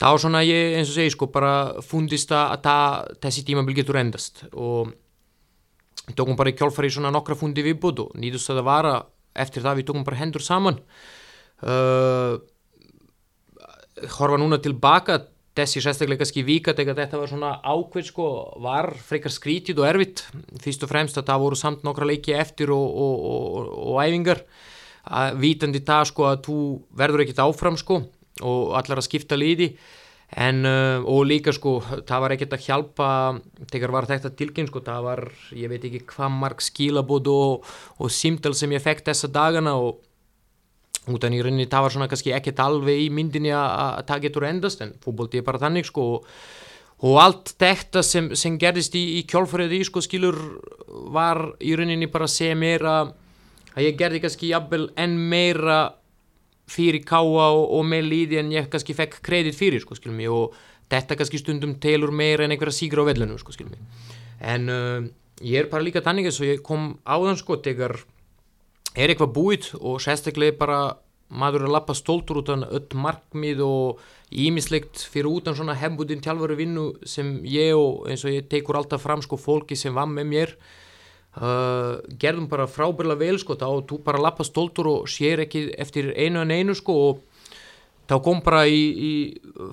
það 0.00 0.14
var 0.14 0.22
svona 0.24 0.42
ég 0.46 0.78
eins 0.78 0.90
og 0.90 0.96
segi 0.96 1.14
sko 1.14 1.28
bara 1.32 1.54
fundist 1.84 2.32
að 2.32 2.60
það, 2.64 3.10
þessi 3.26 3.46
tímabil 3.48 3.76
getur 3.76 4.00
endast. 4.00 4.44
Og 4.56 4.94
tókum 6.16 6.38
bara 6.38 6.52
í 6.52 6.56
kjálfari 6.58 6.90
svona 6.92 7.12
nokkra 7.14 7.36
fundi 7.38 7.64
viðbúð 7.66 8.06
og 8.06 8.14
nýðust 8.18 8.52
að 8.52 8.62
það 8.62 8.70
vara 8.70 8.94
eftir 9.44 9.66
það 9.66 9.80
við 9.80 9.90
tókum 9.90 10.06
bara 10.06 10.20
hendur 10.22 10.44
saman. 10.44 10.80
Uh, 11.60 12.40
horfa 14.16 14.40
núna 14.40 14.56
tilbaka 14.64 15.20
þessi 15.58 15.82
sérstaklega 15.82 16.22
kannski 16.22 16.44
víkat 16.46 16.80
eða 16.82 16.96
þetta 17.02 17.20
var 17.20 17.30
svona 17.30 17.52
ákveð 17.64 18.06
sko 18.10 18.26
var 18.62 18.92
frekar 19.02 19.34
skrítið 19.34 19.82
og 19.82 19.88
erfitt. 19.88 20.24
Fyrst 20.62 20.84
og 20.86 20.92
fremst 20.92 21.18
að 21.18 21.30
það 21.30 21.44
voru 21.44 21.58
samt 21.58 21.86
nokkra 21.86 22.08
leiki 22.10 22.36
eftir 22.38 22.72
og, 22.74 22.84
og, 22.86 23.24
og, 23.30 23.72
og 23.90 24.02
æfingar. 24.04 24.44
Að 25.10 25.40
vitandi 25.42 25.82
það 25.86 26.04
sko 26.12 26.28
að 26.28 26.44
þú 26.46 26.58
verður 27.00 27.24
ekkit 27.24 27.42
áfram 27.42 27.80
sko 27.80 28.02
og 28.46 28.76
allar 28.78 29.00
að 29.00 29.08
skipta 29.08 29.38
liði. 29.38 29.72
En 30.38 30.62
uh, 30.62 31.02
og 31.10 31.24
líka 31.26 31.50
sko 31.50 31.80
það 31.82 32.20
var 32.22 32.34
ekkert 32.36 32.52
að 32.54 32.66
hjálpa 32.68 33.08
þegar 33.72 33.94
var 33.96 34.06
þetta 34.06 34.30
tilkyn 34.38 34.68
sko 34.70 34.84
það 34.86 35.08
var 35.08 35.24
ég 35.58 35.72
veit 35.72 35.88
ekki 35.88 36.04
hvað 36.12 36.36
marg 36.36 36.62
skilabóð 36.62 37.32
og, 37.32 37.66
simtal 38.14 38.54
sem 38.54 38.70
ég 38.70 38.84
fekk 38.84 39.02
þessa 39.08 39.32
dagana 39.34 39.74
og 39.74 39.98
út 41.08 41.24
af 41.24 41.32
nýrinni 41.32 41.68
það 41.70 41.86
var 41.86 41.94
svona 41.94 42.08
kannski 42.10 42.34
ekkert 42.36 42.60
alveg 42.60 43.06
í 43.06 43.12
myndinni 43.14 43.52
að 43.56 44.02
það 44.10 44.24
getur 44.26 44.48
endast 44.50 44.82
en 44.84 44.92
fútbólti 45.00 45.40
er 45.40 45.46
bara 45.46 45.62
þannig 45.62 45.88
sko 45.88 46.06
og, 46.16 46.26
og 47.08 47.20
allt 47.22 47.54
þetta 47.60 48.02
sem, 48.04 48.28
sem 48.36 48.58
gerðist 48.60 48.96
í, 48.98 49.04
í 49.20 49.22
kjálfræði 49.30 49.80
sko 49.88 50.02
skilur 50.04 50.38
var 51.14 51.46
í 51.64 51.72
rauninni 51.78 52.10
bara 52.12 52.28
að 52.28 52.34
segja 52.36 52.58
mér 52.58 52.84
að 52.90 53.14
ég 53.80 53.96
gerði 53.98 54.20
kannski 54.24 54.52
jafnvel 54.52 54.90
enn 55.00 55.16
meira 55.30 55.80
fyrir 56.70 57.02
káa 57.06 57.24
og, 57.24 57.64
og 57.78 57.86
með 57.88 58.10
líði 58.10 58.42
en 58.42 58.52
ég 58.54 58.68
kannski 58.70 58.94
fekk 58.98 59.22
kredit 59.24 59.56
fyrir 59.58 59.82
sko 59.82 59.96
skilum 59.98 60.20
ég 60.22 60.34
og 60.34 60.58
þetta 60.90 61.16
kannski 61.18 61.40
stundum 61.40 61.78
telur 61.82 62.12
meira 62.14 62.44
en 62.44 62.54
einhverja 62.54 62.76
sígra 62.76 63.06
á 63.06 63.08
vellunum 63.08 63.40
sko 63.40 63.54
skilum 63.56 63.74
ég 63.78 64.14
en 64.52 64.70
uh, 64.70 65.00
ég 65.40 65.64
er 65.64 65.70
bara 65.72 65.84
líka 65.84 66.02
tannig 66.04 66.28
að 66.28 66.44
ég 66.48 66.62
kom 66.66 66.94
áðan 67.08 67.38
sko 67.40 67.58
tegar 67.64 67.96
er 68.96 69.12
eitthvað 69.12 69.34
búið 69.36 69.70
og 69.80 70.00
sérstaklega 70.02 70.58
bara 70.58 70.80
maður 71.30 71.62
er 71.62 71.68
að 71.68 71.74
lappa 71.76 71.94
stóltur 71.94 72.40
út 72.40 72.50
af 72.50 72.66
öll 72.74 72.98
markmið 72.98 73.62
og 73.62 74.00
ímislegt 74.30 75.04
fyrir 75.12 75.30
utan 75.30 75.54
svona 75.54 75.78
hefnbútin 75.78 76.22
tjálfari 76.22 76.58
vinnu 76.58 76.90
sem 77.06 77.38
ég 77.46 77.74
og 77.78 78.08
eins 78.10 78.24
og 78.26 78.34
ég 78.34 78.48
tekur 78.50 78.80
alltaf 78.80 79.02
fram 79.04 79.22
sko 79.22 79.38
fólki 79.38 79.78
sem 79.78 79.94
var 79.94 80.10
með 80.10 80.32
mér 80.34 80.56
Uh, 81.30 82.00
gerðum 82.18 82.48
bara 82.50 82.64
frábærlega 82.66 83.20
vel 83.20 83.36
sko, 83.38 83.54
þá 83.54 83.86
þú 83.86 84.00
bara 84.02 84.18
lappa 84.18 84.42
stóltur 84.42 84.88
og 84.90 85.04
sér 85.06 85.44
ekki 85.44 85.68
eftir 85.78 86.08
einu 86.18 86.40
en 86.42 86.50
einu 86.50 86.74
sko 86.74 86.96
og 87.04 87.20
þá 88.10 88.16
kom 88.24 88.40
bara 88.42 88.64
í, 88.66 88.80
í 88.90 89.12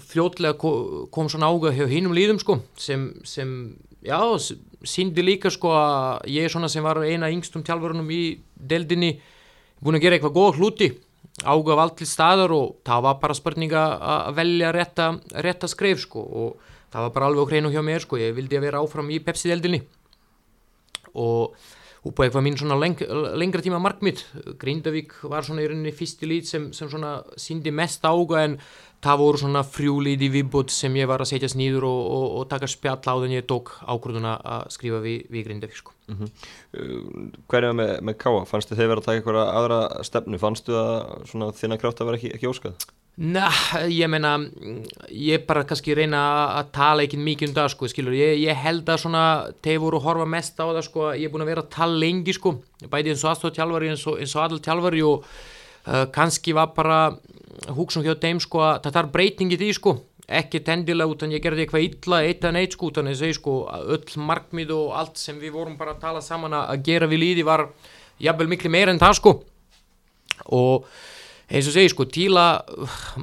fljótlega 0.06 0.54
kom, 0.62 1.08
kom 1.10 1.32
svona 1.34 1.50
ága 1.50 1.72
hjá 1.74 1.88
hinnum 1.90 2.14
líðum 2.14 2.38
sko 2.44 2.60
sem, 2.78 3.08
sem 3.26 3.74
já, 4.06 4.20
síndi 4.86 5.24
líka 5.26 5.52
sko 5.54 5.74
að 5.74 6.30
ég 6.34 6.52
svona 6.52 6.70
sem 6.70 6.86
var 6.86 7.02
eina 7.06 7.32
yngstum 7.34 7.64
tjálfurunum 7.66 8.10
í 8.14 8.22
deldinni 8.56 9.16
búin 9.82 9.98
að 9.98 10.06
gera 10.06 10.18
eitthvað 10.18 10.38
góð 10.38 10.60
hluti 10.62 10.90
ága 11.46 11.78
vald 11.78 11.98
til 11.98 12.08
staðar 12.10 12.54
og 12.56 12.78
það 12.86 13.04
var 13.06 13.18
bara 13.22 13.38
spurninga 13.38 13.84
að 13.98 14.38
velja 14.40 14.72
rétta, 14.74 15.08
rétta 15.46 15.70
skreif 15.70 16.02
sko 16.02 16.24
og 16.26 16.70
það 16.94 17.08
var 17.08 17.16
bara 17.16 17.30
alveg 17.30 17.46
á 17.46 17.50
hreinu 17.52 17.74
hjá 17.74 17.84
mér 17.86 18.06
sko, 18.06 18.18
ég 18.22 18.36
vildi 18.38 18.58
að 18.58 18.70
vera 18.70 18.82
áfram 18.82 19.12
í 19.14 19.20
Pepsi 19.22 19.52
deldinni 19.52 19.84
og 21.18 21.58
upp 22.08 22.22
á 22.22 22.24
eitthvað 22.26 22.46
mín 22.46 22.58
svona 22.60 22.78
leng, 22.80 23.00
lengra 23.38 23.64
tíma 23.64 23.80
markmið. 23.84 24.22
Grindavík 24.62 25.16
var 25.28 25.46
svona 25.46 25.64
í 25.64 25.70
rauninni 25.70 25.94
fyrsti 25.96 26.30
lít 26.30 26.50
sem, 26.50 26.70
sem 26.76 26.90
svona 26.92 27.18
síndi 27.40 27.74
mest 27.76 28.06
ága 28.08 28.44
en 28.46 28.58
það 29.04 29.22
voru 29.22 29.42
svona 29.42 29.64
frjúlít 29.68 30.24
í 30.26 30.30
viðbútt 30.34 30.74
sem 30.74 30.96
ég 30.98 31.10
var 31.10 31.22
að 31.22 31.32
setjast 31.32 31.58
nýður 31.60 31.88
og, 31.90 32.02
og, 32.18 32.28
og 32.40 32.50
taka 32.52 32.70
spjall 32.72 32.98
á 33.06 33.16
þenn 33.22 33.36
ég 33.38 33.48
tók 33.50 33.74
ákvörðuna 33.86 34.36
að 34.42 34.68
skrifa 34.74 35.02
við, 35.04 35.26
við 35.34 35.48
Grindavík 35.48 35.78
sko. 35.78 35.94
Mm 36.08 36.18
-hmm. 36.20 37.32
Hverja 37.52 37.74
með, 37.74 37.94
með 38.02 38.18
Káa? 38.24 38.46
Fannstu 38.50 38.76
þið 38.76 38.88
verið 38.94 39.02
að 39.02 39.06
taka 39.06 39.18
eitthvað 39.18 39.42
aðra 39.48 39.80
stefnu? 40.04 40.40
Fannstu 40.42 40.72
það 40.74 41.60
þinna 41.62 41.78
krátt 41.78 42.02
að 42.02 42.10
vera 42.10 42.18
ekki, 42.18 42.34
ekki 42.34 42.50
óskað? 42.50 42.88
Na, 43.18 43.50
ég 43.90 44.06
meina 44.10 44.38
ég 45.10 45.46
bara 45.48 45.64
kannski 45.66 45.96
reyna 45.98 46.20
að 46.60 46.68
tala 46.72 47.02
ekki 47.02 47.18
mikið 47.18 47.50
um 47.50 47.56
það 47.56 47.72
sko, 47.74 47.88
skilur, 47.90 48.14
ég, 48.14 48.38
ég 48.46 48.60
held 48.62 48.86
að 48.86 49.00
svona, 49.02 49.24
þeir 49.66 49.80
voru 49.82 49.98
að 49.98 50.06
horfa 50.06 50.28
mest 50.30 50.60
á 50.62 50.66
það 50.70 50.84
sko, 50.86 51.08
ég 51.18 51.26
er 51.26 51.34
búin 51.34 51.42
að 51.42 51.50
vera 51.50 51.64
að 51.66 51.72
tala 51.74 51.98
lengi 51.98 52.34
sko 52.38 52.54
bæði 52.86 53.16
eins 53.16 53.24
og 53.26 53.32
aðstof 53.32 53.56
tjálfari 53.56 53.90
eins 53.90 54.06
og, 54.06 54.20
eins 54.22 54.36
og 54.38 54.44
all 54.44 54.60
og 57.66 57.72
uh, 57.72 57.76
húksum 57.80 58.06
hjá 58.06 58.16
þeim 58.22 58.40
sko 58.44 58.62
að 58.66 58.80
það 58.86 58.98
þarf 59.00 59.12
breytingið 59.16 59.66
í 59.68 59.74
sko. 59.78 59.98
Ekki 60.28 60.60
tendilega 60.68 61.14
utan 61.14 61.32
ég 61.32 61.44
gerði 61.44 61.64
eitthvað 61.64 61.86
illa 61.88 62.24
eitt 62.28 62.48
en 62.48 62.60
eitt 62.60 62.74
sko 62.76 62.90
utan 62.92 63.08
ég 63.08 63.20
segi 63.20 63.38
sko 63.38 63.60
öll 63.96 64.24
markmið 64.28 64.74
og 64.76 64.96
allt 65.00 65.22
sem 65.22 65.38
við 65.40 65.56
vorum 65.56 65.78
bara 65.80 65.96
að 65.96 66.02
tala 66.04 66.24
saman 66.24 66.58
að 66.58 66.82
gera 66.84 67.08
við 67.08 67.24
líði 67.24 67.46
var 67.48 67.70
jafnvel 68.20 68.50
miklu 68.52 68.74
meira 68.74 68.92
en 68.92 69.00
það 69.00 69.22
sko. 69.22 69.38
Og 70.52 70.90
eins 71.48 71.68
og 71.70 71.76
segi 71.78 71.92
sko, 71.94 72.04
tíla 72.12 72.44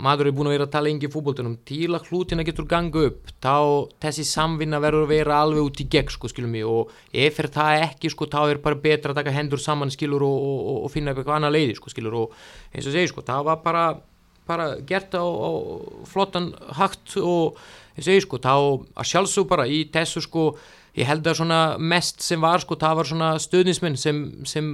maður 0.01 0.31
er 0.31 0.37
búin 0.37 0.49
að 0.49 0.55
vera 0.55 0.65
að 0.65 0.73
tala 0.73 0.89
yngi 0.89 1.11
fútbóltunum 1.13 1.59
tíla 1.69 2.01
hlutina 2.07 2.47
getur 2.47 2.65
ganga 2.69 3.03
upp 3.11 3.35
þá 3.45 3.57
þessi 4.01 4.25
samvinna 4.25 4.81
verður 4.81 5.05
að 5.05 5.13
vera 5.13 5.43
alveg 5.45 5.69
út 5.69 5.83
í 5.85 5.87
gegn 5.93 6.13
sko, 6.15 6.31
skilum 6.33 6.55
mig, 6.57 6.65
og 6.65 6.93
ef 7.13 7.43
það 7.53 7.83
ekki 7.91 8.13
sko, 8.15 8.31
þá 8.33 8.41
er 8.47 8.63
bara 8.65 8.81
betra 8.81 9.13
að 9.13 9.21
taka 9.21 9.35
hendur 9.37 9.61
saman 9.61 9.93
skilur 9.93 10.25
og, 10.25 10.39
og, 10.41 10.81
og 10.87 10.95
finna 10.95 11.13
eitthvað 11.13 11.37
annað 11.37 11.57
leiði 11.59 11.77
sko, 11.77 11.93
skilur, 11.93 12.17
og 12.23 12.73
eins 12.73 12.89
og 12.89 12.97
segi 12.97 13.13
sko, 13.13 13.27
það 13.29 13.45
var 13.51 13.61
bara 13.67 13.85
bara 14.49 14.75
gert 14.87 15.15
á, 15.17 15.25
á 15.25 15.51
flottan 16.09 16.53
hakt 16.77 17.17
og 17.23 17.59
og 17.95 18.03
segi 18.03 18.25
sko, 18.25 18.41
þá 18.43 18.55
að 18.99 19.09
sjálfsög 19.11 19.47
bara 19.51 19.67
í 19.71 19.85
þessu 19.95 20.25
sko 20.25 20.49
ég 20.99 21.07
held 21.07 21.27
að 21.27 21.39
svona 21.41 21.61
mest 21.79 22.23
sem 22.23 22.43
var 22.43 22.63
sko 22.63 22.79
það 22.79 22.97
var 22.99 23.11
svona 23.11 23.29
stöðnismenn 23.43 23.99
sem, 23.99 24.21
sem 24.47 24.73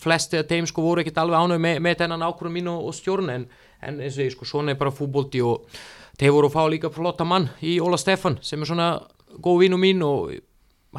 flesti 0.00 0.40
af 0.40 0.48
þeim 0.48 0.68
sko 0.68 0.84
voru 0.84 1.02
ekkert 1.02 1.20
alveg 1.20 1.44
ánög 1.44 1.60
með, 1.60 1.82
með 1.84 1.98
þennan 2.00 2.24
ákvörum 2.24 2.56
mín 2.56 2.70
og, 2.72 2.88
og 2.88 2.96
stjórn 2.96 3.32
en, 3.34 3.46
en 3.84 4.00
eins 4.00 4.16
og 4.16 4.24
ég 4.24 4.34
sko 4.34 4.48
svona 4.48 4.72
er 4.72 4.80
bara 4.80 4.94
fútbólti 4.94 5.44
og 5.44 5.68
þeir 6.20 6.34
voru 6.36 6.50
að 6.50 6.56
fá 6.56 6.64
líka 6.72 6.92
flotta 6.92 7.28
mann 7.28 7.50
í 7.64 7.76
Óla 7.84 8.00
Stefan 8.00 8.38
sem 8.44 8.64
er 8.64 8.72
svona 8.72 8.90
góð 9.44 9.64
vinn 9.64 9.76
og 9.76 9.84
mín 9.84 10.04
og 10.06 10.34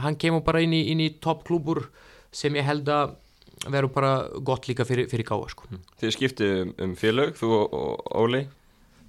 hann 0.01 0.18
kemur 0.22 0.45
bara 0.45 0.61
inn 0.61 0.76
í, 0.76 0.84
í 0.93 1.11
toppklúbur 1.24 1.88
sem 2.36 2.53
ég 2.57 2.68
held 2.68 2.89
að 2.93 3.16
verður 3.64 3.91
bara 3.95 4.12
gott 4.45 4.68
líka 4.70 4.86
fyrir, 4.88 5.10
fyrir 5.12 5.28
gáða 5.28 5.49
sko. 5.53 5.68
Þið 6.01 6.14
skiptið 6.16 6.53
um, 6.62 6.76
um 6.86 6.93
félög, 6.99 7.34
þú 7.39 7.51
og, 7.58 8.06
Óli. 8.22 8.45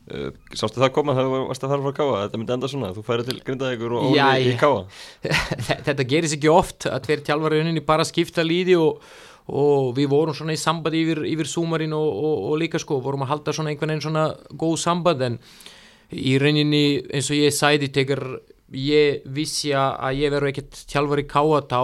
Uh, 0.07 0.29
sástu 0.55 0.79
það 0.79 0.93
koma 0.95 1.17
þegar 1.17 1.33
þú 1.33 1.39
varst 1.49 1.65
að 1.67 1.73
fara 1.73 1.83
frá 1.83 1.95
Káa 1.97 2.19
þetta 2.21 2.39
myndi 2.39 2.53
enda 2.55 2.69
svona, 2.71 2.91
þú 2.95 3.03
færi 3.09 3.25
til 3.27 3.41
Grindavíkur 3.43 3.95
og 3.99 4.05
Óli 4.13 4.45
í 4.47 4.53
Káa 4.61 4.85
þetta 5.89 6.07
gerist 6.07 6.37
ekki 6.37 6.53
oft 6.53 6.87
að 6.87 7.01
tveir 7.09 7.25
tjálfari 7.27 7.59
unni 7.65 7.83
bara 7.83 8.07
skipta 8.07 8.45
líði 8.47 8.77
og, 8.79 9.01
og 9.51 9.89
við 9.97 10.07
vorum 10.13 10.37
svona 10.39 10.55
í 10.55 10.61
sambandi 10.63 11.01
yfir, 11.03 11.25
yfir 11.27 11.51
súmarinn 11.51 11.97
og, 11.99 12.07
og, 12.07 12.47
og 12.53 12.63
líka 12.63 12.79
sko 12.79 13.01
vorum 13.03 13.27
að 13.27 13.33
halda 13.33 13.57
svona 13.59 13.75
einhvern 13.75 13.97
veginn 13.97 14.07
svona 14.07 14.29
góð 14.55 14.77
samband 14.85 15.27
en 15.27 15.41
í 16.15 16.37
rauninni 16.39 16.85
eins 17.11 17.33
og 17.35 17.43
ég 17.43 17.59
sæði 17.59 17.91
tegur 17.99 18.23
ég 18.79 19.27
vissi 19.27 19.75
að 19.75 20.23
ég 20.23 20.39
veru 20.39 20.53
ekkert 20.53 20.85
tjálfari 20.87 21.27
Káa 21.27 21.65
þá 21.67 21.83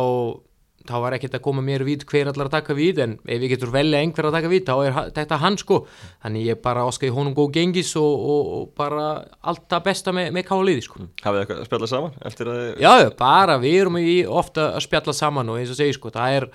þá 0.88 0.94
var 1.04 1.16
ekkert 1.16 1.36
að 1.38 1.42
koma 1.44 1.62
mér 1.64 1.84
við 1.86 2.04
hver 2.10 2.30
allar 2.30 2.48
að 2.48 2.54
taka 2.56 2.76
við 2.76 3.00
en 3.04 3.16
ef 3.24 3.44
ég 3.44 3.52
getur 3.54 3.72
velja 3.74 4.00
einhver 4.02 4.28
að 4.28 4.36
taka 4.36 4.50
við 4.52 4.64
þá 4.68 4.72
er 4.86 4.96
þetta 5.18 5.38
hann 5.42 5.58
sko 5.60 5.82
þannig 6.22 6.46
ég 6.48 6.62
bara 6.64 6.86
áskæði 6.88 7.12
honum 7.16 7.36
góð 7.36 7.52
gengis 7.56 7.92
og, 8.00 8.24
og, 8.34 8.48
og 8.56 8.64
bara 8.78 9.10
allt 9.40 9.66
það 9.70 9.84
besta 9.88 10.14
með, 10.16 10.30
með 10.36 10.46
káliði 10.48 10.86
sko. 10.86 11.04
Hafið 11.22 11.38
þið 11.38 11.44
eitthvað 11.44 11.60
að 11.60 11.68
spjalla 11.70 11.90
saman? 11.92 12.16
Að... 12.22 12.64
Já, 12.82 12.94
bara 13.18 13.58
við 13.62 13.78
erum 13.82 14.00
í 14.00 14.16
ofta 14.26 14.72
að 14.72 14.86
spjalla 14.86 15.16
saman 15.16 15.52
og 15.52 15.60
eins 15.60 15.74
og 15.74 15.78
segi 15.78 15.98
sko 15.98 16.12
það 16.14 16.40
er, 16.40 16.48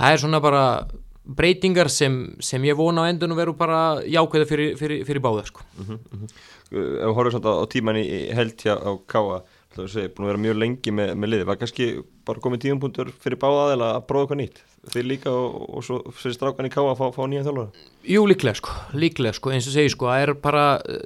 það 0.00 0.16
er 0.16 0.22
svona 0.24 0.42
bara 0.44 0.66
breytingar 1.22 1.90
sem, 1.92 2.16
sem 2.42 2.62
ég 2.66 2.76
vona 2.78 3.06
á 3.06 3.10
endun 3.10 3.32
og 3.32 3.38
veru 3.38 3.54
bara 3.56 4.02
jákvæða 4.02 4.48
fyrir, 4.48 4.76
fyrir, 4.78 5.04
fyrir 5.06 5.22
báða 5.22 5.46
sko 5.46 5.62
mm 5.62 5.84
-hmm, 5.84 5.98
mm 5.98 6.20
-hmm. 6.20 6.28
Ef 6.72 7.06
við 7.06 7.14
horfum 7.14 7.30
svona 7.30 7.62
á 7.62 7.64
tíman 7.68 7.96
í 7.96 8.32
held 8.34 8.56
hjá 8.56 8.74
á 8.74 8.90
káa 9.06 9.42
þú 9.76 9.86
veist, 9.86 10.12
búin 10.16 10.26
að 10.26 10.32
vera 10.32 10.42
mjög 10.46 10.60
lengi 10.62 10.94
með, 10.94 11.14
með 11.16 11.32
liði, 11.32 11.48
var 11.48 11.58
kannski 11.60 11.88
bara 12.28 12.42
komið 12.44 12.66
tíumpunktur 12.66 13.10
fyrir 13.22 13.40
báðað 13.42 13.74
eða 13.76 13.88
að 13.96 14.06
prófa 14.10 14.26
eitthvað 14.26 14.40
nýtt 14.42 14.62
þeir 14.92 15.06
líka 15.06 15.30
og, 15.30 15.58
og 15.78 15.86
svo 15.86 15.98
fyrir 16.18 16.36
strákan 16.36 16.66
í 16.66 16.72
ká 16.72 16.80
að 16.82 16.96
fá, 16.98 17.04
fá 17.14 17.22
nýja 17.30 17.44
þjálfara? 17.46 17.82
Jú, 18.10 18.22
líklega 18.26 18.58
sko, 18.58 18.76
líklega 18.98 19.38
sko, 19.38 19.52
eins 19.54 19.68
og 19.70 19.76
segi 19.76 19.92
sko 19.94 20.10
er 20.10 20.34
bara, 20.42 20.64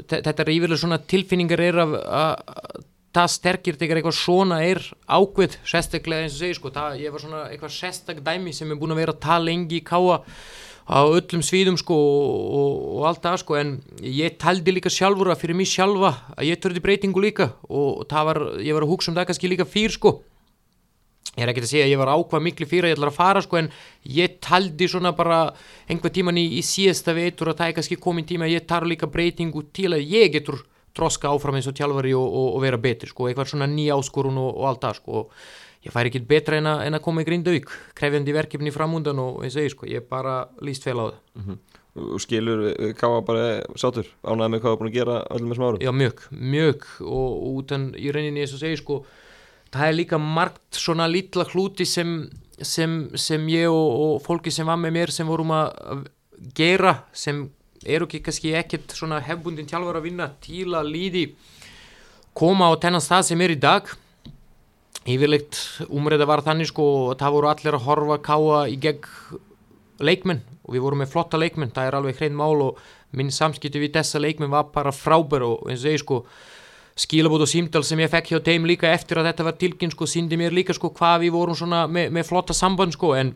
þetta 0.09 0.37
er 0.47 0.53
yfirlega 0.55 0.81
svona 0.81 1.01
tilfinningar 1.12 1.62
er 1.67 1.81
að, 1.85 1.97
að 2.07 2.85
það 3.17 3.33
sterkir 3.33 3.79
þegar 3.81 4.01
eitthvað 4.01 4.19
svona 4.19 4.61
er 4.64 4.81
ákveð 5.05 5.59
sérstaklega 5.64 6.25
eins 6.25 6.37
og 6.39 6.43
segi 6.45 6.59
sko, 6.59 6.73
það, 6.73 7.01
ég 7.05 7.12
var 7.12 7.25
svona 7.25 7.43
eitthvað 7.51 7.75
sérstak 7.77 8.23
dæmi 8.25 8.55
sem 8.57 8.73
er 8.73 8.81
búin 8.81 8.97
að 8.97 9.03
vera 9.03 9.17
að 9.17 9.23
tala 9.27 9.49
lengi 9.51 9.81
í 9.81 9.85
káa 9.85 10.23
á 10.87 11.03
öllum 11.03 11.43
svíðum 11.43 11.74
sko 11.80 11.97
og, 11.97 12.74
og 12.99 13.09
allt 13.11 13.24
það 13.24 13.41
sko 13.43 13.59
en 13.59 13.74
ég 14.07 14.39
taldi 14.39 14.74
líka 14.76 14.93
sjálfur 14.93 15.32
að 15.32 15.43
fyrir 15.43 15.59
mig 15.59 15.70
sjálfa 15.70 16.12
að 16.37 16.47
ég 16.47 16.62
törði 16.62 16.82
breytingu 16.84 17.22
líka 17.22 17.51
og 17.66 18.07
var, 18.07 18.41
ég 18.62 18.76
var 18.76 18.87
að 18.87 18.93
hugsa 18.93 19.11
um 19.11 19.18
það 19.18 19.28
kannski 19.32 19.51
líka 19.51 19.66
fyrr 19.66 19.97
sko. 19.97 20.14
Ég 21.37 21.43
er 21.45 21.51
ekki 21.53 21.64
að 21.66 21.72
segja 21.72 21.89
að 21.89 21.93
ég 21.93 22.01
var 22.01 22.12
ákvað 22.14 22.45
miklu 22.47 22.68
fyrir 22.70 22.87
að 22.87 22.93
ég 22.95 22.97
ætla 22.97 23.11
að 23.11 23.18
fara 23.18 23.43
sko 23.45 23.59
en 23.59 23.72
ég 24.14 24.39
taldi 24.41 24.87
svona 24.89 25.12
bara 25.12 25.41
einhver 25.91 26.14
tíman 26.14 26.39
í, 26.39 26.47
í 26.57 26.62
síðasta 26.64 27.12
veitur 27.16 27.51
að 27.51 27.59
það 27.59 27.72
er 27.72 27.76
kannski 27.80 27.99
komin 28.01 28.28
tíma 28.28 28.47
að 28.47 28.55
ég 28.55 28.70
tar 28.70 28.87
líka 28.89 29.11
breytingu 29.11 29.66
til 29.74 29.91
að 29.91 30.07
ég 30.07 30.32
getur 30.39 30.62
troska 30.97 31.28
áfram 31.28 31.59
eins 31.59 31.68
og 31.68 31.76
tjálfari 31.76 32.14
og, 32.16 32.24
og, 32.24 32.49
og 32.57 32.62
vera 32.64 32.80
betri 32.80 33.11
sko, 33.11 33.26
eitthvað 33.28 33.51
svona 33.53 33.68
nýja 33.68 33.99
áskorun 33.99 34.39
og 34.41 34.62
allt 34.70 34.87
það 34.87 35.01
sko. 35.03 35.20
og 35.20 35.66
ég 35.87 35.95
fær 35.95 36.09
ekki 36.09 36.22
betra 36.26 36.59
en, 36.61 36.68
en 36.68 36.99
að 36.99 37.05
koma 37.05 37.22
í 37.22 37.28
grindauk 37.28 37.72
krefjandi 37.99 38.34
verkefni 38.37 38.74
framúndan 38.74 39.20
og 39.22 39.45
eins 39.47 39.57
og 39.57 39.66
ég 39.66 39.74
sko, 39.74 39.89
ég 39.91 40.07
bara 40.11 40.45
líst 40.64 40.87
fel 40.87 40.99
á 40.99 41.07
það 41.07 41.18
mm 41.34 41.45
-hmm. 41.47 41.59
og 42.14 42.20
skilur 42.20 42.64
Káa 42.99 43.20
bara 43.24 43.62
sátur 43.76 44.07
ánæði 44.24 44.51
með 44.51 44.61
hvað 44.61 44.70
það 44.70 44.74
er 44.74 44.80
búin 44.80 44.91
að 44.93 44.99
gera 44.99 45.16
öllum 45.30 45.51
þessum 45.51 45.66
árum? 45.68 45.80
Já 45.80 45.93
mjög, 45.93 46.16
mjög. 46.30 46.80
Og, 47.01 47.30
og 47.47 47.59
utan 47.62 47.95
í 47.95 48.12
rauninni 48.12 48.41
eins 48.41 48.55
og 48.55 48.61
segi 48.61 48.76
sko 48.76 49.05
það 49.72 49.89
er 49.89 49.95
líka 49.95 50.18
margt 50.18 50.78
svona 50.78 51.07
lítla 51.09 51.45
hluti 51.45 51.84
sem, 51.84 52.30
sem, 52.61 53.11
sem 53.14 53.49
ég 53.49 53.68
og, 53.68 53.91
og 54.01 54.22
fólki 54.22 54.51
sem 54.51 54.66
var 54.66 54.76
með 54.76 54.93
mér 54.93 55.11
sem 55.11 55.26
vorum 55.26 55.51
að 55.51 56.07
gera 56.55 57.05
sem 57.12 57.51
eru 57.87 58.07
ekki 58.07 58.22
kannski 58.24 58.55
ekkert 58.55 58.95
svona 58.97 59.20
hefbundin 59.20 59.68
tjálfur 59.68 59.97
að 59.97 60.09
vinna 60.09 60.30
til 60.43 60.74
að 60.74 60.91
líði 60.91 61.24
koma 62.37 62.68
á 62.68 62.74
tennan 62.80 63.05
stað 63.05 63.30
sem 63.30 63.41
er 63.41 63.55
í 63.55 63.61
dag 63.61 63.89
yfirleitt 65.07 65.59
umræða 65.87 66.27
var 66.29 66.43
þannig 66.47 66.71
sko 66.71 66.87
og 67.07 67.17
það 67.21 67.37
voru 67.37 67.51
allir 67.51 67.79
að 67.79 67.87
horfa 67.87 68.19
káa 68.27 68.61
í 68.71 68.77
gegn 68.83 69.41
leikmenn. 70.03 70.43
Og 70.67 70.75
við 70.75 70.83
vorum 70.83 71.03
með 71.05 71.13
flotta 71.13 71.39
leikmenn, 71.39 71.73
það 71.75 71.89
er 71.89 71.97
alveg 71.99 72.21
hrein 72.21 72.37
mál 72.37 72.59
og 72.65 72.81
minn 73.17 73.31
samskipti 73.33 73.81
við 73.81 73.95
þessa 73.97 74.21
leikmenn 74.21 74.53
var 74.53 74.69
bara 74.75 74.93
frábær 74.93 75.47
og 75.47 75.71
eins 75.71 75.85
og 75.87 75.95
ég 75.95 76.03
sko 76.03 76.21
skilabót 76.97 77.45
og 77.45 77.51
símdal 77.51 77.85
sem 77.85 78.01
ég 78.01 78.11
fekk 78.13 78.33
hjá 78.33 78.39
þeim 78.45 78.67
líka 78.69 78.89
eftir 78.91 79.21
að 79.21 79.31
þetta 79.31 79.47
var 79.47 79.57
tilkyn 79.61 79.93
sko, 79.93 80.09
síndi 80.09 80.39
mér 80.41 80.55
líka 80.57 80.75
sko 80.77 80.91
hvað 80.97 81.27
við 81.27 81.35
vorum 81.37 81.59
svona 81.59 81.85
með, 81.87 82.09
með 82.17 82.29
flotta 82.31 82.57
samband 82.57 82.97
sko 82.97 83.13
en 83.19 83.35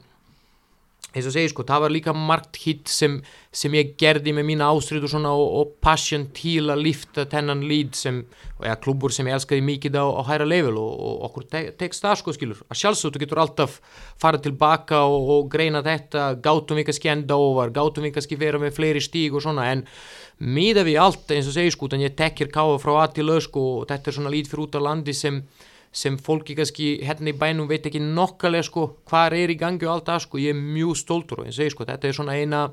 eins 1.11 1.27
og 1.27 1.35
segi 1.35 1.51
sko, 1.51 1.65
það 1.67 1.83
var 1.85 1.93
líka 1.93 2.13
margt 2.15 2.59
hitt 2.63 2.91
sem, 2.91 3.17
sem 3.55 3.73
ég 3.75 3.97
gerði 3.99 4.35
með 4.37 4.47
mína 4.47 4.69
ástrið 4.71 5.09
og 5.09 5.13
svona 5.15 5.33
og, 5.35 5.55
og 5.59 5.73
passion 5.83 6.29
til 6.37 6.69
að 6.71 6.85
lifta 6.85 7.25
þennan 7.31 7.65
líd 7.67 7.99
sem, 7.99 8.21
ja, 8.63 8.77
klubur 8.79 9.15
sem 9.15 9.27
ég 9.27 9.35
elskaði 9.35 9.65
mikið 9.67 9.99
á, 9.99 10.07
á 10.07 10.23
hæra 10.29 10.47
level 10.47 10.79
og, 10.79 10.93
og 10.95 11.25
okkur 11.29 11.49
te 11.51 11.63
tekst 11.81 12.07
það 12.07 12.21
sko 12.21 12.35
skilur, 12.37 12.61
að 12.71 12.81
sjálfsög 12.83 13.17
þú 13.17 13.23
getur 13.25 13.43
alltaf 13.43 13.79
farið 14.23 14.47
tilbaka 14.47 15.03
og, 15.09 15.33
og 15.35 15.51
greina 15.51 15.83
þetta, 15.87 16.29
gátum 16.45 16.79
við 16.79 16.91
kannski 16.93 17.13
enda 17.17 17.41
over, 17.43 17.75
gátum 17.75 18.07
við 18.07 18.15
kannski 18.19 18.39
vera 18.39 18.63
með 18.63 18.77
fleiri 18.79 19.03
stíg 19.03 19.35
og 19.35 19.43
svona 19.47 19.67
en 19.73 19.83
miða 20.39 20.87
við 20.87 21.01
allt 21.03 21.35
eins 21.35 21.51
og 21.51 21.59
segi 21.59 21.75
sko, 21.75 21.91
þannig 21.91 22.07
að 22.07 22.13
ég 22.13 22.21
tekkir 22.23 22.55
káða 22.55 22.79
frá 22.85 22.95
að 23.03 23.19
til 23.19 23.27
lög 23.27 23.43
sko 23.49 23.67
og 23.81 23.91
þetta 23.91 24.13
er 24.13 24.19
svona 24.21 24.33
líd 24.33 24.53
fyrir 24.53 24.69
út 24.69 24.79
á 24.79 24.81
landi 24.87 25.17
sem 25.17 25.43
sem 25.93 26.19
fólki 26.19 26.55
kannski 26.55 27.01
hérna 27.03 27.33
í 27.33 27.39
bænum 27.39 27.69
veit 27.71 27.87
ekki 27.87 28.01
nokkalega 28.03 28.67
sko 28.67 28.87
hvað 29.11 29.39
er 29.41 29.51
í 29.51 29.59
gangi 29.59 29.87
og 29.89 29.97
allt 29.97 30.11
það 30.11 30.23
sko, 30.27 30.39
ég 30.39 30.55
er 30.55 30.61
mjög 30.61 31.01
stóltur 31.01 31.43
og 31.43 31.51
ég 31.51 31.57
segi 31.57 31.75
sko 31.75 31.87
þetta 31.89 32.09
er 32.09 32.17
svona 32.17 32.37
eina 32.39 32.69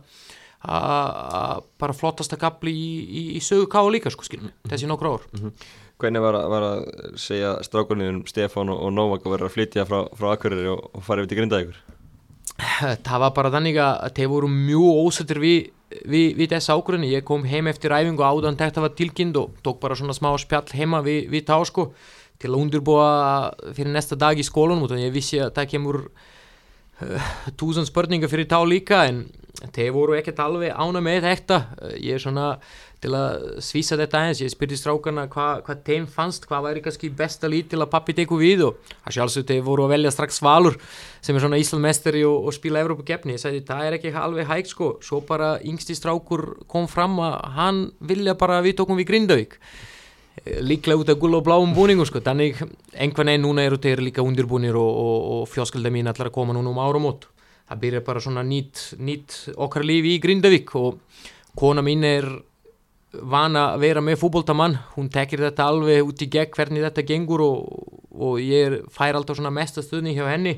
bara 0.67 1.93
flottasta 1.93 2.37
kapli 2.37 2.73
í, 2.73 2.87
í, 3.07 3.23
í 3.37 3.41
sögu 3.41 3.67
ká 3.69 3.81
líka 3.89 4.09
sko 4.13 4.25
skilum, 4.25 4.49
mm 4.49 4.51
-hmm. 4.51 4.69
þessi 4.69 4.87
nokkur 4.87 5.07
ár 5.07 5.21
mm 5.33 5.39
-hmm. 5.41 5.51
Hvernig 5.97 6.21
var, 6.21 6.35
var 6.49 6.61
að 6.61 6.81
segja 7.17 7.55
strákunniðum 7.65 8.25
Stefán 8.29 8.69
og, 8.69 8.81
og 8.85 8.93
Novak 8.93 9.25
að 9.25 9.31
vera 9.31 9.45
að 9.45 9.53
flytja 9.55 9.85
frá, 9.85 10.05
frá 10.13 10.31
Akureyri 10.31 10.67
og, 10.67 10.89
og 10.93 11.03
fara 11.03 11.21
yfir 11.21 11.29
til 11.29 11.37
Grindavíkur? 11.37 11.77
Það 13.07 13.19
var 13.19 13.33
bara 13.33 13.49
þannig 13.49 13.77
að 13.77 14.13
þeir 14.13 14.29
voru 14.29 14.47
mjög 14.47 14.99
ósættir 15.07 15.39
við, 15.39 15.71
við, 16.05 16.35
við 16.37 16.49
þessa 16.53 16.77
ákvörðinu, 16.77 17.09
ég 17.09 17.25
kom 17.25 17.43
heim 17.43 17.67
eftir 17.67 17.91
æfingu 17.91 18.23
áðan 18.23 18.57
þetta 18.57 18.81
var 18.81 18.93
tilkynnd 18.93 19.37
og 19.37 19.57
tók 19.63 19.79
bara 19.79 19.95
svona 19.95 20.13
smá 20.13 20.37
spjall 20.37 20.69
heima 20.73 21.01
við, 21.01 21.29
við 21.29 21.45
þá 21.49 21.65
sko 21.65 21.91
til 22.41 22.51
að 22.51 22.59
undirbúa 22.61 23.09
fyrir 23.73 23.93
næsta 23.93 24.17
dag 24.19 24.37
í 24.37 24.45
skólunum 24.45 24.87
og 24.87 24.99
ég 25.01 25.13
vissi 25.13 25.41
að 25.41 25.55
það 25.57 25.71
kemur 25.73 26.01
túsund 27.57 27.89
spurningar 27.89 28.29
fyrir 28.31 28.49
þá 28.49 28.59
líka 28.65 29.03
en 29.09 29.25
þeir 29.73 29.93
voru 29.93 30.15
ekkert 30.17 30.39
alveg 30.41 30.73
ána 30.73 31.01
með 31.01 31.25
þetta. 31.25 31.57
Ég 31.97 32.17
er 32.17 32.21
svona 32.21 32.47
til 33.01 33.13
að 33.13 33.59
svísa 33.61 33.97
þetta 33.99 34.21
eins 34.25 34.39
ég 34.41 34.49
spyrði 34.49 34.77
strákarna 34.79 35.27
hvað 35.29 35.59
hva 35.67 35.75
þeim 35.85 36.07
fannst 36.09 36.47
hvað 36.49 36.63
væri 36.65 36.81
kannski 36.85 37.11
besta 37.13 37.49
lít 37.49 37.69
til 37.69 37.81
að 37.83 37.91
pappi 37.93 38.15
teku 38.17 38.39
við 38.41 38.63
og 38.65 38.79
það 39.05 39.17
sjálfsög 39.17 39.45
þeir 39.51 39.65
voru 39.67 39.85
að 39.85 39.93
velja 39.93 40.13
strax 40.15 40.41
Valur 40.45 40.79
sem 41.21 41.37
er 41.37 41.45
svona 41.45 41.59
Íslandmestari 41.61 42.23
og, 42.25 42.47
og 42.49 42.55
spila 42.57 42.81
Evrópukefni, 42.81 43.35
ég 43.37 43.43
sagði 43.43 43.61
það 43.67 43.83
er 43.85 43.97
ekki 43.99 44.13
alveg 44.17 44.49
hægt 44.49 44.73
sko, 44.73 44.89
svo 45.05 45.21
bara 45.25 45.55
yngsti 45.61 45.97
strákur 45.97 46.47
kom 46.69 46.89
fram 46.89 47.19
að 47.21 47.37
hann 47.59 47.83
vilja 48.01 48.33
bara 48.39 48.63
við 48.65 48.79
tókum 48.81 48.97
við 48.97 49.11
Grindavík 49.11 49.59
líklega 50.45 51.01
út 51.01 51.09
af 51.09 51.19
gull 51.19 51.37
og 51.39 51.45
bláum 51.45 51.73
búningum 51.75 52.05
sko. 52.05 52.21
þannig 52.23 52.61
einhvern 52.93 53.31
veginn 53.31 53.45
núna 53.45 53.65
eru 53.65 53.79
þeir 53.81 54.03
líka 54.03 54.25
undirbúnir 54.25 54.75
og, 54.75 54.91
og, 54.91 55.31
og 55.37 55.49
fjóskölda 55.49 55.91
mín 55.93 56.09
allar 56.09 56.29
að 56.29 56.37
koma 56.37 56.53
núna 56.53 56.71
um 56.71 56.79
árum 56.83 57.09
átt 57.09 57.27
það 57.67 57.81
byrjar 57.83 58.05
bara 58.07 58.23
svona 58.23 58.43
nýtt, 58.47 58.83
nýtt 58.99 59.37
okkar 59.57 59.83
lífi 59.83 60.15
í 60.15 60.21
Grindavík 60.23 60.75
og 60.79 61.01
kona 61.57 61.83
mín 61.83 62.05
er 62.07 62.27
vana 63.11 63.71
að 63.73 63.83
vera 63.85 64.03
með 64.03 64.19
fútbóltamann 64.21 64.77
hún 64.95 65.09
tekir 65.11 65.41
þetta 65.45 65.67
alveg 65.71 66.05
út 66.05 66.21
í 66.21 66.29
gegn 66.31 66.53
hvernig 66.55 66.85
þetta 66.85 67.05
gengur 67.07 67.43
og, 67.43 67.87
og 68.13 68.41
ég 68.43 68.81
fær 68.93 69.17
alltaf 69.17 69.39
svona 69.39 69.53
mesta 69.53 69.83
stuðning 69.83 70.17
hjá 70.17 70.27
henni. 70.29 70.57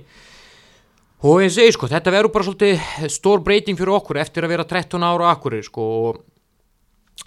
Og 1.25 1.43
ég 1.43 1.51
segi 1.51 1.73
sko 1.75 1.89
þetta 1.91 2.13
verður 2.13 2.33
bara 2.35 2.47
svolítið 2.47 3.09
stór 3.11 3.41
breyting 3.43 3.79
fyrir 3.79 3.97
okkur 3.97 4.21
eftir 4.21 4.45
að 4.45 4.53
vera 4.53 4.67
13 4.67 5.03
ára 5.03 5.33
okkur 5.33 5.57
sko 5.67 5.85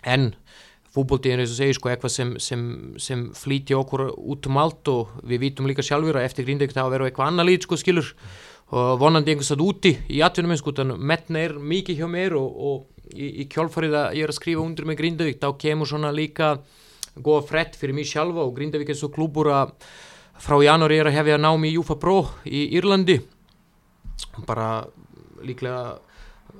en 0.08 0.30
fútbóltíðin 0.92 1.40
er 1.40 1.46
þess 1.46 1.56
að 1.56 1.60
segja 1.62 1.76
sko 1.78 1.90
eitthvað 1.92 2.12
sem, 2.12 2.32
sem, 2.42 2.62
sem 3.00 3.26
flíti 3.36 3.76
okkur 3.76 4.06
út 4.12 4.48
um 4.50 4.58
allt 4.60 4.90
og 4.92 5.12
við 5.24 5.46
vítum 5.46 5.68
líka 5.70 5.84
sjálfur 5.84 6.20
að 6.20 6.28
eftir 6.28 6.48
það 6.48 6.82
að 6.84 6.94
vera 6.94 7.08
eitthvað 7.08 7.30
annar 7.30 7.48
lít 7.48 7.66
sko 7.66 7.78
skilur. 7.80 8.12
Og 8.72 8.94
vonandi 9.00 9.32
einhvers 9.32 9.52
að 9.52 9.64
úti 9.66 9.92
í 10.08 10.22
atvinnum 10.24 10.56
sko 10.56 10.72
þannig 10.76 11.00
metna 11.00 11.42
er 11.44 11.58
mikið 11.60 11.98
hjá 12.00 12.06
mér 12.08 12.36
og, 12.38 12.54
og 12.56 13.12
í, 13.12 13.42
í 13.44 13.48
kjálfarið 13.52 13.96
að 13.98 14.16
ég 14.16 14.24
er 14.24 14.32
að 14.32 14.38
skrifa 14.38 14.64
undir 14.64 14.88
með 14.88 14.98
Grindavík 15.00 15.42
þá 15.42 15.50
kemur 15.60 15.90
svona 15.90 16.12
líka 16.14 16.54
góða 17.20 17.42
frett 17.50 17.76
fyrir 17.76 17.96
mig 17.96 18.08
sjálfa 18.08 18.46
og 18.46 18.54
Grindavík 18.56 18.92
er 18.92 18.96
svo 18.96 19.10
klúbur 19.12 19.50
að 19.52 19.74
frá 20.40 20.56
janúri 20.64 20.98
er 21.00 21.10
að 21.10 21.18
hefja 21.18 21.40
námi 21.40 21.68
í 21.68 21.76
Júfa 21.76 21.98
Pro 22.00 22.22
í 22.48 22.64
Írlandi. 22.78 23.18
Bara 24.48 24.86
líklega 25.44 25.98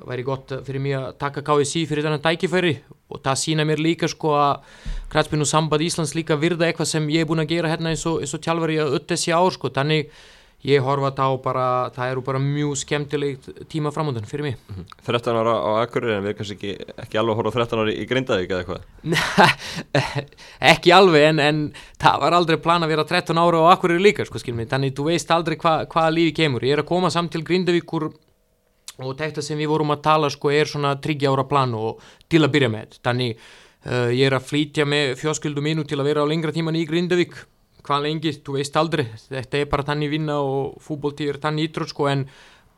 væri 0.09 0.27
gott 0.27 0.53
fyrir 0.67 0.83
mig 0.83 0.97
að 0.99 1.09
taka 1.21 1.45
KSI 1.47 1.87
fyrir 1.91 2.07
þennan 2.07 2.25
dækifæri 2.25 2.75
og 3.13 3.23
það 3.23 3.41
sína 3.43 3.67
mér 3.69 3.83
líka 3.83 4.09
sko 4.11 4.35
að 4.39 4.85
Kratsbyrnu 5.13 5.47
samband 5.49 5.85
Íslands 5.85 6.15
líka 6.17 6.39
virða 6.41 6.69
eitthvað 6.69 6.93
sem 6.95 7.09
ég 7.13 7.25
er 7.25 7.29
búin 7.29 7.43
að 7.45 7.53
gera 7.53 7.73
hérna 7.73 7.93
eins 7.93 8.07
og, 8.09 8.23
og 8.23 8.45
tjálfari 8.45 8.79
að 8.81 8.95
öll 8.97 9.05
þessi 9.11 9.35
ár 9.37 9.53
sko. 9.53 9.69
Þannig 9.73 10.09
ég 10.63 10.85
horfa 10.85 11.11
þá 11.17 11.27
bara, 11.43 11.67
það 11.95 12.13
eru 12.13 12.23
bara 12.25 12.41
mjög 12.43 12.77
skemmtilegt 12.83 13.49
tíma 13.71 13.91
framöndan 13.95 14.29
fyrir 14.31 14.47
mig. 14.47 14.57
Mm 14.69 14.77
-hmm. 14.77 14.87
13 15.07 15.37
ára 15.37 15.55
á 15.59 15.71
Akureyri 15.83 16.17
en 16.17 16.25
við 16.25 16.37
kannski 16.39 16.55
ekki, 16.55 16.95
ekki 17.03 17.19
alveg 17.19 17.37
horfa 17.37 17.51
13 17.51 17.83
ári 17.83 17.99
í 17.99 18.07
Grindavík 18.07 18.51
eða 18.51 18.61
eitthvað? 18.63 18.83
Ekki 20.73 20.93
alveg 20.93 21.23
en, 21.23 21.39
en 21.39 21.73
það 21.99 22.21
var 22.21 22.33
aldrei 22.33 22.57
plan 22.57 22.83
að 22.83 22.89
vera 22.89 23.05
13 23.05 23.39
ára 23.39 23.59
á 23.59 23.73
Akureyri 23.75 24.03
líka 24.03 24.25
sko 24.25 24.39
skilmi, 24.39 24.67
þannig 24.67 24.95
þú 24.95 25.05
veist 25.11 25.31
aldrei 25.31 25.57
hvaða 25.57 25.87
hva 25.87 26.11
lífi 26.11 26.33
kemur, 26.33 26.65
ég 26.65 26.73
er 26.73 26.85
að 26.85 26.89
koma 26.89 27.11
samt 27.11 27.33
til 27.33 27.43
Grindavíkur 27.43 28.13
og 29.01 29.17
þetta 29.19 29.45
sem 29.45 29.59
við 29.61 29.73
vorum 29.73 29.95
að 29.95 30.05
tala 30.05 30.31
sko 30.33 30.53
er 30.53 30.69
svona 30.69 30.95
30 31.01 31.31
ára 31.33 31.47
plan 31.49 31.73
og 31.79 32.03
til 32.31 32.43
að 32.43 32.53
byrja 32.57 32.71
með. 32.73 32.99
Þannig 33.05 33.33
uh, 33.39 34.11
ég 34.13 34.27
er 34.29 34.37
að 34.37 34.49
flýtja 34.51 34.87
með 34.89 35.17
fjóskildu 35.23 35.65
mínu 35.65 35.87
til 35.89 36.01
að 36.01 36.11
vera 36.11 36.27
á 36.27 36.31
lengra 36.31 36.55
tíman 36.55 36.79
í 36.79 36.87
Grindavík. 36.89 37.37
Hvað 37.83 38.05
lengi, 38.05 38.35
þú 38.45 38.59
veist 38.59 38.77
aldrei. 38.79 39.09
Þetta 39.27 39.59
er 39.59 39.71
bara 39.71 39.87
tanni 39.87 40.11
vinna 40.11 40.39
og 40.39 40.77
fútbóltíð 40.85 41.33
er 41.33 41.41
tanni 41.43 41.67
ítrútt 41.67 41.91
sko 41.91 42.07
en 42.13 42.29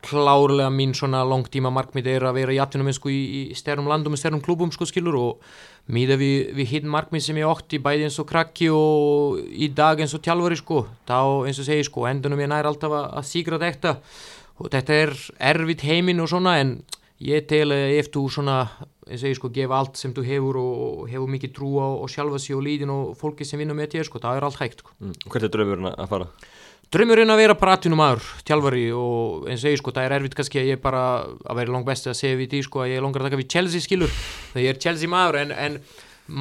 klárlega 0.05 0.69
mín 0.69 0.93
svona 0.93 1.23
langtíma 1.25 1.71
markmið 1.73 2.09
er 2.11 2.25
að 2.29 2.37
vera 2.39 2.53
í 2.53 2.59
atvinnum 2.61 2.93
sko 2.93 3.09
í, 3.09 3.21
í 3.51 3.57
stærnum 3.57 3.89
landum 3.89 4.13
og 4.13 4.21
stærnum 4.21 4.43
klúbum 4.43 4.71
sko 4.73 4.85
skilur 4.85 5.17
og 5.17 5.47
míða 5.93 6.17
við, 6.21 6.51
við 6.57 6.71
hinn 6.73 6.91
markmið 6.93 7.25
sem 7.25 7.39
ég 7.41 7.49
ótti 7.49 7.79
bæði 7.81 8.07
eins 8.07 8.19
og 8.21 8.27
krakki 8.29 8.69
og 8.73 9.39
í 9.49 9.69
dag 9.73 10.01
eins 10.01 10.13
og 10.17 10.23
tjálfari 10.25 10.57
sko. 10.59 10.83
Þá 11.09 11.17
eins 11.49 11.61
og 11.61 11.69
segi 11.69 11.87
sko 11.87 12.05
endunum 12.09 12.41
ég 12.41 12.51
nær 12.51 12.69
alltaf 12.69 12.93
að, 12.93 13.07
að 13.21 13.29
sígra 13.29 13.61
þetta 13.61 13.95
og 14.59 14.71
þetta 14.71 14.99
er 15.05 15.15
erfitt 15.53 15.85
heiminn 15.85 16.21
og 16.23 16.31
svona 16.31 16.57
en 16.61 16.77
ég 17.23 17.47
tel 17.47 17.71
ef 17.71 18.11
þú 18.13 18.25
svona 18.31 18.59
eins 19.05 19.21
og 19.21 19.29
ég 19.29 19.37
sko 19.37 19.51
gefa 19.53 19.77
allt 19.77 19.99
sem 19.99 20.13
þú 20.15 20.25
hefur 20.25 20.59
og 20.59 21.07
hefur 21.11 21.31
mikið 21.31 21.53
trú 21.55 21.71
á 21.77 21.87
og 21.93 22.09
sjálfa 22.11 22.41
sig 22.41 22.55
og 22.57 22.65
líðin 22.65 22.91
og 22.91 23.15
fólki 23.19 23.45
sem 23.45 23.61
vinna 23.61 23.75
með 23.77 23.95
þér 23.95 24.09
sko, 24.09 24.21
það 24.23 24.39
er 24.39 24.47
allt 24.47 24.61
hægt 24.61 24.81
sko. 24.81 24.95
mm. 24.99 25.17
Hvert 25.29 25.45
er 25.45 25.53
draumurinn 25.53 25.91
að 25.91 26.09
fara? 26.09 26.27
Draumurinn 26.93 27.33
að 27.33 27.41
vera 27.41 27.57
bara 27.59 27.75
aðtunum 27.75 28.01
aður, 28.05 28.27
tjálfari 28.45 28.85
og 28.93 29.47
eins 29.49 29.63
og 29.65 29.73
ég 29.73 29.79
sko, 29.81 29.93
það 29.93 30.07
er 30.07 30.17
erfitt 30.17 30.37
kannski 30.37 30.61
að 30.61 30.71
ég 30.71 30.81
bara 30.81 31.03
að 31.25 31.61
vera 31.61 31.75
langt 31.75 31.87
besti 31.87 32.11
að 32.11 32.19
segja 32.19 32.39
við 32.41 32.51
því 32.55 32.61
sko 32.67 32.83
að 32.83 32.91
ég 32.91 32.99
er 32.99 33.05
langar 33.05 33.23
að 33.23 33.29
taka 33.29 33.41
við 33.41 33.49
Chelsea 33.55 33.85
skilur, 33.85 34.19
það 34.53 34.65
ég 34.65 34.73
er 34.73 34.81
Chelsea 34.85 35.11
maður 35.11 35.39
en, 35.41 35.55
en 35.65 35.79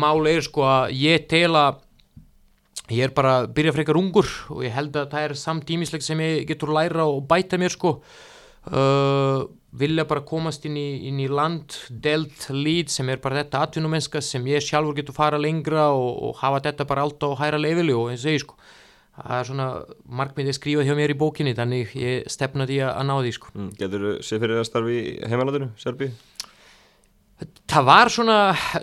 máli 0.05 0.37
er 0.37 0.45
sko 0.45 0.67
að 0.69 0.97
ég 1.01 1.29
tel 1.29 1.53
að 1.61 1.84
ég 2.93 3.07
er 3.07 3.15
bara 3.17 3.41
að 3.41 3.51
byrja 3.57 3.75
frekar 3.77 3.99
ungur 3.99 4.29
og 4.53 4.63
ég 4.67 4.75
held 4.75 4.97
að 4.99 5.11
það 5.15 5.27
er 5.27 5.37
samtímislegt 5.41 6.05
sem 6.05 6.21
ég 6.21 6.47
getur 6.49 6.75
læra 6.77 7.07
og 7.09 7.25
bæta 7.29 7.61
mér 7.61 7.73
sko. 7.73 7.99
Uh, 8.65 9.45
vilja 9.77 10.07
bara 10.09 10.23
komast 10.25 10.65
inn 10.65 10.77
í, 10.81 10.87
inn 11.09 11.19
í 11.21 11.27
land 11.29 11.75
delt 11.91 12.47
lít 12.55 12.93
sem 12.93 13.11
er 13.13 13.21
bara 13.21 13.43
þetta 13.43 13.65
atvinnumenska 13.67 14.23
sem 14.25 14.47
ég 14.49 14.65
sjálfur 14.65 14.97
getur 14.97 15.17
fara 15.17 15.41
lengra 15.41 15.91
og, 15.93 16.11
og 16.29 16.39
hafa 16.41 16.63
þetta 16.69 16.87
bara 16.89 17.05
allt 17.05 17.27
á 17.27 17.29
hæra 17.43 17.61
leveli 17.61 17.93
og 17.97 18.13
eins 18.13 18.25
og 18.25 18.37
ég 18.37 18.45
sko. 18.45 18.57
Það 19.15 19.37
er 19.39 19.47
svona 19.47 19.67
markmiðið 20.21 20.57
skrifað 20.57 20.89
hjá 20.89 20.97
mér 20.99 21.13
í 21.15 21.19
bókinni 21.19 21.53
þannig 21.55 21.93
ég 21.99 22.31
stefna 22.33 22.67
því 22.67 22.81
að 22.89 23.05
ná 23.07 23.15
því 23.21 23.35
sko. 23.37 23.53
Mm, 23.55 23.69
Getur 23.79 24.07
þú 24.07 24.15
séð 24.27 24.41
fyrir 24.43 24.59
það 24.59 24.71
starfi 24.71 24.97
í 24.97 25.13
heimalandinu, 25.31 25.69
Serbi? 25.79 26.09
Það 27.43 27.87
var 27.89 28.11
svona 28.13 28.35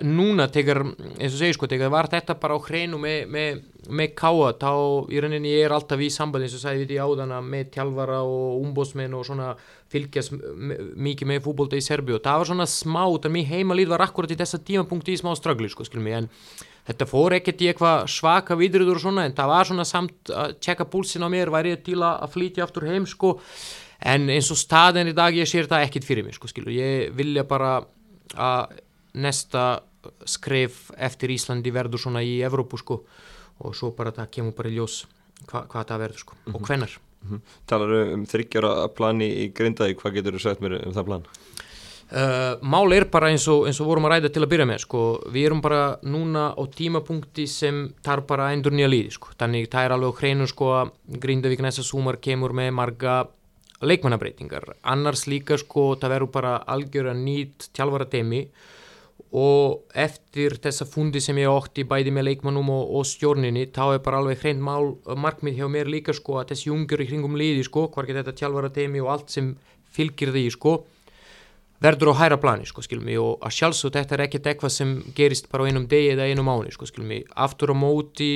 núna 0.03 0.49
tegar, 0.51 0.81
eins 0.83 1.31
og 1.31 1.37
segi 1.39 1.55
sko, 1.55 1.67
tegar 1.71 1.91
var 1.93 2.09
þetta 2.11 2.33
bara 2.41 2.57
á 2.57 2.65
hreinu 2.65 2.97
með, 2.99 3.21
með, 3.31 3.59
með 3.87 4.09
káa 4.19 4.49
þá 4.59 4.71
í 5.07 5.21
rauninni 5.23 5.53
ég 5.53 5.67
er 5.67 5.75
alltaf 5.75 6.01
í 6.03 6.09
sambandi 6.11 6.49
eins 6.49 6.57
og 6.57 6.63
sagði 6.65 6.81
við 6.83 6.97
í 6.97 6.99
áðana 6.99 7.37
með 7.45 7.69
tjálfara 7.77 8.17
og 8.27 8.65
umbósmenn 8.65 9.15
og 9.15 9.23
svona 9.29 9.53
fylgjast 9.93 10.35
mikið 10.35 11.31
með 11.31 11.45
fútbólta 11.45 11.79
í 11.79 11.85
Serbi 11.85 12.17
og 12.17 12.23
það 12.25 12.41
var 12.41 12.49
svona 12.49 12.67
smá, 12.73 13.05
það 13.23 13.35
mér 13.37 13.53
heimalíð 13.53 13.93
var 13.93 14.03
akkurat 14.07 14.35
í 14.35 14.39
þessa 14.41 14.59
tímapunkti 14.67 15.15
í 15.15 15.21
smá 15.21 15.31
stragli 15.39 15.71
sko, 15.71 15.87
skilum 15.87 16.11
ég, 16.11 16.25
en 16.25 16.59
þetta 16.89 17.07
fór 17.07 17.37
ekkert 17.37 17.63
í 17.63 17.71
eitthvað 17.71 18.03
svaka 18.11 18.59
vidriður 18.59 18.99
og 18.99 19.05
svona 19.05 19.25
en 19.29 19.37
það 19.37 19.53
var 19.53 19.71
svona 19.71 19.87
samt 19.87 20.33
að 20.35 20.57
tjekka 20.59 20.89
púlsin 20.91 21.23
á 21.23 21.31
mér, 21.31 21.53
væri 21.53 21.77
ég 21.77 21.87
til 21.87 22.01
að 22.03 22.27
flytja 22.35 22.67
aftur 22.67 22.89
heim 22.91 23.07
sko, 23.07 23.37
en 24.03 24.27
eins 24.33 24.51
og 24.51 24.59
staðin 24.59 25.13
í 25.13 25.15
dag 25.15 25.39
ég 25.39 25.47
sér 25.47 25.71
það 25.71 25.87
ekkert 25.87 26.11
fyrir 26.11 26.27
mig 26.27 26.35
sko, 26.35 26.51
skilur, 26.51 26.75
ég 26.75 27.15
vilja 27.15 27.47
bara 27.47 27.77
að 28.35 28.79
nesta 29.13 29.81
skref 30.25 30.89
eftir 30.97 31.33
Íslandi 31.35 31.73
verður 31.73 32.01
svona 32.05 32.23
í 32.25 32.39
Evrópu 32.45 32.79
sko 32.81 33.01
og 33.61 33.75
svo 33.77 33.91
bara 33.97 34.13
það 34.15 34.31
kemur 34.37 34.55
bara 34.57 34.71
í 34.71 34.77
ljós 34.77 35.03
hva, 35.49 35.65
hvað 35.69 35.87
það 35.91 36.03
verður 36.05 36.23
sko 36.23 36.35
mm 36.35 36.41
-hmm. 36.45 36.55
og 36.55 36.67
hvenar 36.67 36.97
mm 36.97 37.29
-hmm. 37.29 37.41
Talar 37.65 37.91
um 38.13 38.25
þryggjara 38.25 38.87
plani 38.95 39.29
í 39.45 39.53
Grindavík, 39.53 40.01
hvað 40.01 40.13
getur 40.13 40.33
þú 40.33 40.41
sagt 40.41 40.61
mér 40.61 40.87
um 40.87 40.93
það 40.93 41.05
plan? 41.05 41.25
Uh, 42.11 42.59
mál 42.61 42.91
er 42.91 43.05
bara 43.05 43.29
eins 43.29 43.47
og, 43.47 43.67
eins 43.67 43.79
og 43.79 43.87
vorum 43.87 44.05
að 44.05 44.11
ræða 44.11 44.33
til 44.33 44.43
að 44.43 44.49
byrja 44.49 44.65
með 44.65 44.79
sko, 44.79 45.21
við 45.31 45.45
erum 45.45 45.61
bara 45.61 45.97
núna 46.03 46.51
á 46.51 46.63
tímapunkti 46.67 47.47
sem 47.47 47.93
tar 48.03 48.21
bara 48.27 48.51
endur 48.51 48.73
nýja 48.73 48.89
líði 48.91 49.11
sko, 49.11 49.29
þannig 49.39 49.69
það 49.71 49.85
er 49.85 49.91
alveg 49.91 50.19
hreinu 50.19 50.47
sko 50.47 50.65
að 50.65 50.91
Grindavík 51.07 51.61
næsta 51.61 51.83
sumar 51.83 52.17
kemur 52.17 52.51
með 52.51 52.71
marga 52.71 53.27
leikmannabreitingar 53.81 54.67
annars 54.81 55.25
líka 55.29 55.57
sko 55.59 55.95
það 55.95 56.15
verður 56.15 56.31
bara 56.35 56.53
algjör 56.75 57.11
að 57.11 57.23
nýtt 57.25 57.67
tjálfara 57.75 58.07
temi 58.11 58.45
og 59.31 59.95
eftir 59.95 60.57
þessa 60.59 60.85
fundi 60.89 61.21
sem 61.23 61.37
ég 61.39 61.51
ótti 61.51 61.85
bæði 61.87 62.11
með 62.11 62.27
leikmannum 62.29 62.71
og, 62.73 62.95
og 62.99 63.05
stjórninni 63.07 63.67
þá 63.71 63.83
er 63.95 64.01
bara 64.03 64.19
alveg 64.19 64.41
hreint 64.41 64.63
mál 64.63 64.95
markmið 65.05 65.61
hjá 65.61 65.67
mér 65.71 65.91
líka 65.91 66.15
sko 66.15 66.41
að 66.41 66.51
þessi 66.51 66.73
ungjur 66.73 67.03
í 67.05 67.07
kringum 67.11 67.37
liði 67.39 67.63
sko 67.67 67.85
hvorki 67.93 68.17
þetta 68.17 68.35
tjálfara 68.35 68.71
temi 68.75 69.03
og 69.03 69.13
allt 69.13 69.31
sem 69.31 69.53
fylgir 69.95 70.33
því 70.35 70.47
sko 70.57 70.81
verður 71.81 72.11
á 72.13 72.19
hæra 72.21 72.37
plani 72.41 72.67
sko 72.69 72.83
skilum 72.85 73.07
ég 73.09 73.21
og 73.23 73.39
að 73.45 73.55
sjálfsög 73.57 73.95
þetta 73.95 74.17
er 74.17 74.25
ekkert 74.27 74.51
eitthvað 74.51 74.75
sem 74.75 74.91
gerist 75.17 75.47
bara 75.51 75.65
á 75.65 75.69
einum 75.69 75.87
degi 75.89 76.11
eða 76.13 76.27
einum 76.29 76.51
mánu 76.51 76.73
sko 76.75 76.89
skilum 76.89 77.15
ég 77.15 77.31
aftur 77.33 77.73
á 77.73 77.75
móti 77.77 78.33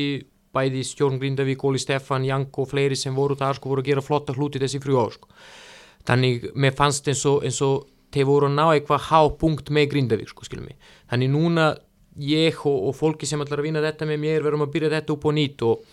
bæði 0.56 0.84
Stjórn 0.88 1.20
Grindavík, 1.22 1.64
Óli 1.68 1.82
Stefan, 1.82 2.26
Janko 2.28 2.64
og 2.64 2.72
fleiri 2.72 2.98
sem 3.00 3.16
voru 3.16 3.38
þar 3.40 3.60
sko 3.60 3.74
voru 3.74 3.84
að 3.84 3.92
gera 3.92 4.06
flotta 4.06 4.36
hluti 4.38 4.62
þessi 4.62 4.82
frjú 4.84 5.02
ár 5.02 5.14
sko. 5.16 5.30
Þannig 6.06 6.50
mér 6.56 6.78
fannst 6.78 7.10
eins 7.12 7.26
og, 7.30 7.44
eins 7.46 7.60
og 7.66 7.90
þeir 8.14 8.30
voru 8.30 8.50
að 8.50 8.56
ná 8.56 8.66
eitthvað 8.70 9.10
hápunkt 9.10 9.74
með 9.76 9.92
Grindavík 9.94 10.32
sko 10.32 10.48
skilum 10.48 10.70
mig. 10.70 10.80
Þannig 11.12 11.34
núna 11.34 11.68
ég 12.22 12.64
og, 12.64 12.90
og 12.90 12.96
fólki 12.96 13.28
sem 13.28 13.42
ætlar 13.44 13.62
að 13.62 13.70
vinna 13.70 13.84
þetta 13.84 14.08
með 14.08 14.22
mér 14.24 14.46
verum 14.46 14.64
að 14.64 14.74
byrja 14.78 14.94
þetta 14.96 15.16
upp 15.16 15.28
og 15.28 15.36
nýtt 15.36 15.66
og 15.68 15.86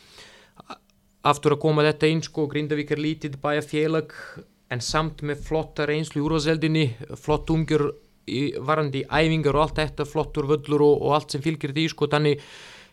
aftur 1.33 1.57
að 1.57 1.63
koma 1.63 1.85
þetta 1.87 2.11
inn 2.11 2.23
sko 2.23 2.47
Grindavík 2.51 2.95
er 2.95 3.03
lítið 3.03 3.39
bæja 3.43 3.65
félag 3.67 4.15
en 4.73 4.81
samt 4.83 5.23
með 5.27 5.43
flotta 5.47 5.87
reynslu 5.89 6.23
úrvaseldinni, 6.25 6.87
flott 7.21 7.51
umgjör 7.53 7.91
varandi 8.63 9.03
æfingar 9.11 9.57
og 9.59 9.67
allt 9.67 9.81
þetta, 9.81 10.07
flottur 10.07 10.47
völlur 10.51 10.85
og, 10.87 11.03
og 11.03 11.17
allt 11.17 11.35
sem 11.35 11.43
fylgir 11.43 11.75
því 11.75 11.89
sko 11.91 12.09
þannig 12.11 12.45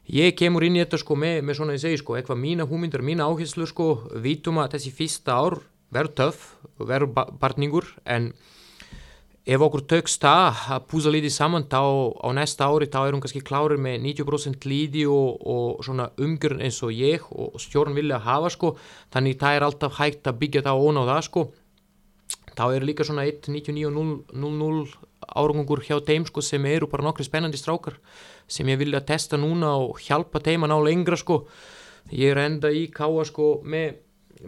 ég 0.09 0.35
kemur 0.37 0.65
inn 0.65 0.77
í 0.77 0.83
þetta 0.83 0.99
sko 1.01 1.17
með, 1.19 1.41
með 1.45 1.59
svona 1.59 1.75
ég 1.77 1.83
segi 1.83 1.99
sko 2.01 2.15
eitthvað 2.17 2.41
mína 2.41 2.65
húmyndur, 2.69 3.03
mína 3.05 3.27
áherslu 3.29 3.67
sko 3.69 3.89
vítum 4.23 4.61
að 4.61 4.77
þessi 4.77 4.93
fyrsta 4.95 5.35
ár 5.37 5.59
verður 5.93 6.15
töff, 6.17 6.47
verður 6.77 7.13
ba- 7.13 7.29
barningur 7.41 7.87
en 8.05 8.31
ef 9.49 9.63
okkur 9.65 9.81
tökst 9.89 10.21
það 10.21 10.59
að 10.75 10.83
púsa 10.91 11.13
lítið 11.13 11.33
saman 11.33 11.65
þá 11.71 11.81
á 12.21 12.29
næsta 12.37 12.67
ári 12.69 12.89
þá 12.91 12.99
er 13.01 13.15
hún 13.15 13.23
kannski 13.23 13.41
klárið 13.45 13.81
með 13.81 14.03
90% 14.05 14.67
líði 14.69 15.05
og, 15.09 15.39
og 15.41 15.79
svona 15.85 16.09
umgjörn 16.21 16.61
eins 16.65 16.77
og 16.85 16.93
ég 16.93 17.25
og 17.33 17.57
stjórn 17.61 17.97
vilja 17.97 18.19
hafa 18.21 18.51
sko. 18.53 18.75
Þannig 19.13 19.39
það 19.41 19.57
er 19.57 19.65
alltaf 19.65 19.97
hægt 19.97 20.29
að 20.29 20.37
byggja 20.43 20.65
það 20.67 20.83
óna 20.85 21.05
á 21.05 21.09
það 21.09 21.23
sko. 21.29 21.45
Þá 22.59 22.63
er 22.75 22.85
líka 22.85 23.07
svona 23.07 23.25
1.99.00 23.25 24.97
árangur 25.39 25.81
hjá 25.85 25.97
þeim 26.05 26.27
sko 26.29 26.43
sem 26.45 26.65
eru 26.69 26.89
bara 26.91 27.05
nokkri 27.07 27.25
spennandi 27.25 27.57
strákar 27.57 27.97
sem 28.49 28.69
ég 28.71 28.79
vilja 28.81 29.01
testa 29.05 29.37
núna 29.39 29.75
og 29.77 29.99
hjálpa 30.03 30.41
þeim 30.43 30.65
að 30.65 30.71
ná 30.73 30.77
lengra 30.87 31.17
sko. 31.19 31.43
Ég 32.09 32.33
er 32.33 32.41
enda 32.47 32.71
í 32.73 32.87
káa 32.93 33.25
sko 33.27 33.59
með, 33.63 33.99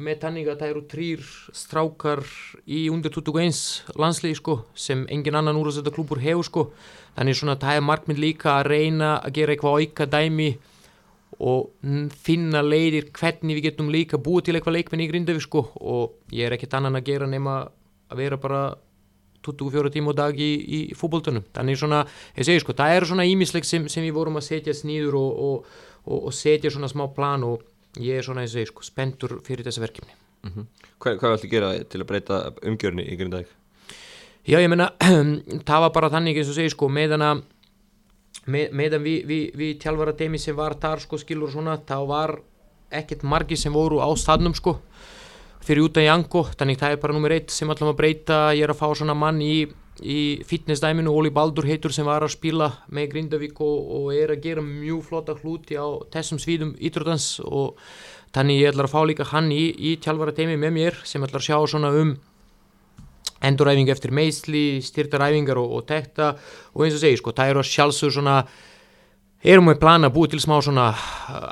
með 0.01 0.19
tannig 0.23 0.49
að 0.49 0.63
það 0.63 0.73
eru 0.73 0.83
trýr 0.89 1.29
strákar 1.53 2.23
í 2.65 2.87
undir 2.93 3.13
21 3.13 3.95
landslið 4.01 4.35
sko 4.39 4.57
sem 4.73 5.05
engin 5.13 5.37
annan 5.37 5.59
úrstætta 5.61 5.93
klúpur 5.93 6.21
hefur 6.23 6.47
sko. 6.47 6.65
Þannig 7.17 7.37
svona 7.37 7.59
það 7.61 7.77
er 7.77 7.87
markminn 7.87 8.21
líka 8.21 8.57
að 8.57 8.71
reyna 8.71 9.15
að 9.19 9.35
gera 9.37 9.55
eitthvað 9.55 9.81
auka 9.85 10.09
dæmi 10.09 10.51
og 11.41 11.71
finna 12.21 12.61
leiðir 12.61 13.09
hvernig 13.15 13.57
við 13.57 13.69
getum 13.69 13.89
líka 13.93 14.19
búið 14.21 14.47
til 14.47 14.55
eitthvað 14.57 14.77
leikmenn 14.77 15.05
í 15.05 15.09
Grindavík 15.11 15.45
sko. 15.45 15.67
Og 15.79 16.33
ég 16.33 16.47
er 16.47 16.57
ekkert 16.57 16.79
annan 16.79 16.99
að 16.99 17.07
gera 17.13 17.29
nema 17.29 17.61
að 18.11 18.23
vera 18.23 18.39
bara 18.41 18.63
24 19.45 19.91
tíma 19.93 20.13
á 20.13 20.19
dag 20.21 20.39
í, 20.39 20.51
í 20.61 20.79
fútboltunum 20.97 21.45
þannig 21.55 21.79
svona, 21.79 22.01
ég 22.37 22.47
segi 22.47 22.63
sko, 22.63 22.75
það 22.77 22.95
er 22.97 23.07
svona 23.09 23.27
ímisleik 23.29 23.67
sem, 23.67 23.87
sem 23.91 24.05
við 24.05 24.17
vorum 24.17 24.39
að 24.39 24.47
setja 24.49 24.75
snýður 24.77 25.17
og, 25.19 25.31
og, 25.47 25.79
og, 26.05 26.19
og 26.29 26.35
setja 26.35 26.73
svona 26.73 26.91
smá 26.91 27.07
plan 27.15 27.45
og 27.47 27.65
ég 27.99 28.19
er 28.19 28.27
svona, 28.27 28.45
ég 28.45 28.53
segi 28.53 28.69
sko, 28.71 28.85
spendur 28.85 29.39
fyrir 29.45 29.67
þessi 29.67 29.83
verkefni. 29.83 30.13
Hvað, 31.01 31.17
hvað 31.21 31.33
viltu 31.35 31.49
gera 31.51 31.73
til 31.85 32.01
að 32.01 32.07
breyta 32.09 32.43
umgjörni 32.65 33.05
í 33.05 33.17
Grindavík? 33.19 33.57
Já, 34.47 34.57
ég 34.57 34.69
meina, 34.71 34.89
það 35.67 35.83
var 35.85 35.91
bara 35.93 36.09
þannig 36.13 36.41
eins 36.41 36.49
og 36.49 36.57
segi 36.57 36.73
sko, 36.73 36.89
meðan 36.89 37.25
að 37.25 37.43
með, 38.49 38.71
meðan 38.77 39.03
við, 39.05 39.19
við, 39.29 39.43
við 39.57 39.75
tjálfara 39.83 40.15
teimi 40.17 40.39
sem 40.41 40.57
var 40.57 40.77
þar 40.81 41.03
sko 41.03 41.19
skilur 41.21 41.51
svona, 41.53 41.77
þá 41.77 41.97
var 42.09 42.37
ekkert 42.91 43.23
margi 43.27 43.57
sem 43.59 43.73
voru 43.73 44.01
á 44.01 44.09
staðnum 44.19 44.55
sko 44.57 44.79
fyrir 45.65 45.85
út 45.85 45.99
af 46.01 46.07
Janko, 46.07 46.45
þannig 46.57 46.79
það 46.81 46.95
er 46.95 47.01
bara 47.03 47.15
nummer 47.15 47.35
eitt 47.35 47.53
sem 47.53 47.69
ætlum 47.71 47.91
að 47.91 47.99
breyta, 47.99 48.39
ég 48.57 48.65
er 48.65 48.73
að 48.73 48.79
fá 48.81 48.87
svona 48.97 49.15
mann 49.17 49.41
í, 49.45 49.67
í 50.01 50.21
fitnessdæminu, 50.47 51.13
Óli 51.13 51.31
Baldur 51.33 51.67
heitur 51.69 51.93
sem 51.93 52.07
var 52.07 52.25
að 52.25 52.33
spila 52.35 52.71
með 52.89 53.11
Grindavík 53.13 53.61
og, 53.61 53.91
og 53.97 54.09
er 54.15 54.33
að 54.33 54.41
gera 54.47 54.65
mjög 54.65 55.05
flotta 55.09 55.37
hluti 55.41 55.77
á 55.77 55.85
þessum 56.13 56.41
svíðum 56.41 56.73
ítrúdans 56.81 57.35
og 57.45 57.77
þannig 58.33 58.63
ég 58.63 58.73
ætlar 58.73 58.89
að 58.89 58.95
fá 58.95 59.01
líka 59.05 59.29
hann 59.33 59.51
í, 59.53 59.63
í 59.69 59.95
tjálfara 60.01 60.33
teimi 60.35 60.57
með 60.59 60.75
mér 60.79 60.99
sem 61.05 61.23
ætlar 61.23 61.43
að 61.43 61.49
sjá 61.51 61.57
svona 61.75 61.93
um 62.01 62.15
enduræfingu 63.41 63.93
eftir 63.93 64.13
meðsli, 64.13 64.65
styrtaræfingar 64.85 65.59
og, 65.61 65.77
og 65.77 65.87
tekta 65.89 66.35
og 66.73 66.85
eins 66.85 66.97
og 66.97 67.03
segi 67.03 67.19
sko, 67.19 67.33
það 67.37 67.53
eru 67.53 67.63
að 67.63 67.71
sjálfsögur 67.71 68.17
svona 68.19 68.35
erum 69.41 69.71
við 69.71 69.79
plan 69.81 70.05
að 70.05 70.13
búið 70.15 70.35
til 70.35 70.41
smá 70.43 70.55
svona 70.61 70.91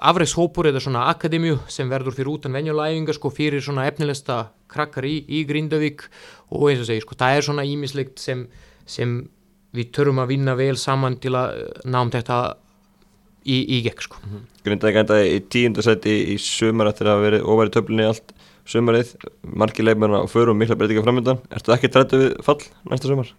afreikshópur 0.10 0.70
eða 0.70 0.82
svona 0.84 1.08
akademíu 1.10 1.58
sem 1.72 1.90
verður 1.90 2.18
fyrir 2.18 2.32
utan 2.36 2.56
venjulæfingar 2.58 3.18
sko 3.18 3.32
fyrir 3.34 3.64
svona 3.66 3.88
efnilegsta 3.90 4.40
krakkar 4.70 5.08
í, 5.10 5.16
í 5.26 5.44
Grindavík 5.50 6.06
og 6.54 6.70
eins 6.70 6.84
og 6.84 6.90
segi 6.90 7.04
sko, 7.06 7.18
það 7.18 7.36
er 7.36 7.48
svona 7.48 7.66
ímislegt 7.66 8.22
sem, 8.22 8.46
sem 8.86 9.22
við 9.76 9.94
törum 9.98 10.22
að 10.22 10.36
vinna 10.36 10.56
vel 10.60 10.76
saman 10.78 11.18
til 11.22 11.34
að 11.38 11.58
eh, 11.58 11.88
náum 11.90 12.12
þetta 12.14 12.40
í, 13.46 13.58
í 13.58 13.82
gekk 13.88 14.06
sko. 14.06 14.22
Grindavík 14.66 15.02
endaði 15.02 15.34
í 15.38 15.42
tíundasæti 15.50 16.16
í 16.36 16.38
sumar 16.42 16.92
eftir 16.92 17.10
að 17.10 17.26
verið 17.26 17.50
óværi 17.50 17.74
töflinni 17.74 18.06
allt 18.10 18.36
sumarið, 18.70 19.16
margir 19.42 19.88
leikmennar 19.88 20.26
á 20.26 20.30
förum 20.30 20.54
og 20.54 20.60
mikla 20.62 20.78
breytingar 20.78 21.08
framöndan. 21.08 21.40
Ertu 21.50 21.74
ekki 21.74 21.90
trættu 21.90 22.20
við 22.22 22.36
fall 22.46 22.60
næsta 22.90 23.10
sumar? 23.10 23.32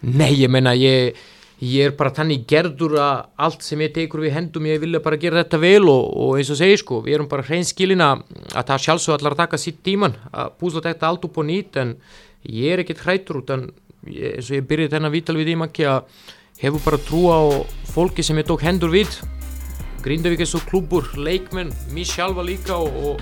Nei, 0.00 0.32
ég 0.40 0.48
meina, 0.48 0.72
ég, 0.72 1.18
ég 1.60 1.90
er 1.90 1.92
bara 1.96 2.12
þannig 2.16 2.46
gerður 2.48 2.96
að 3.02 3.18
allt 3.44 3.64
sem 3.64 3.80
ég 3.84 3.92
tekur 3.92 4.22
við 4.24 4.32
hendum, 4.32 4.64
ég 4.64 4.80
vilja 4.80 5.02
bara 5.04 5.18
gera 5.20 5.42
þetta 5.42 5.60
vel 5.60 5.84
og, 5.92 6.06
og 6.08 6.38
eins 6.40 6.50
og 6.54 6.56
segi 6.56 6.78
sko, 6.80 7.02
við 7.04 7.18
erum 7.18 7.28
bara 7.28 7.44
hreinskilin 7.44 8.00
að 8.00 8.22
að 8.56 8.70
það 8.70 8.84
sjálfsög 8.86 9.16
allar 9.16 9.36
að 9.36 9.42
taka 9.42 9.60
sitt 9.60 9.82
tíman 9.84 10.16
að 10.32 10.54
púsla 10.60 10.84
þetta 10.86 11.10
allt 11.10 11.26
upp 11.28 11.40
og 11.42 11.48
nýtt 11.50 11.76
en 11.82 11.94
ég 12.48 12.72
er 12.72 12.84
ekkert 12.84 13.04
hrættur 13.04 13.42
út 13.42 13.52
en 13.52 13.66
eins 14.06 14.48
og 14.48 14.56
ég 14.56 14.68
byrjaði 14.70 14.94
þennan 14.94 15.12
vital 15.12 15.36
við 15.36 15.52
ímakki 15.52 15.84
að 15.90 16.08
hefur 16.62 16.84
bara 16.86 17.02
trú 17.04 17.22
á 17.28 17.40
fólki 17.92 18.24
sem 18.24 18.40
ég 18.40 18.48
tók 18.48 18.64
hendur 18.64 18.92
við. 18.92 19.12
Grindavík 20.00 20.40
er 20.40 20.48
svo 20.48 20.62
klúbur, 20.64 21.10
leikmenn, 21.16 21.72
mér 21.92 22.08
sjálfa 22.08 22.44
líka 22.44 22.78
og, 22.80 22.96
og, 23.04 23.20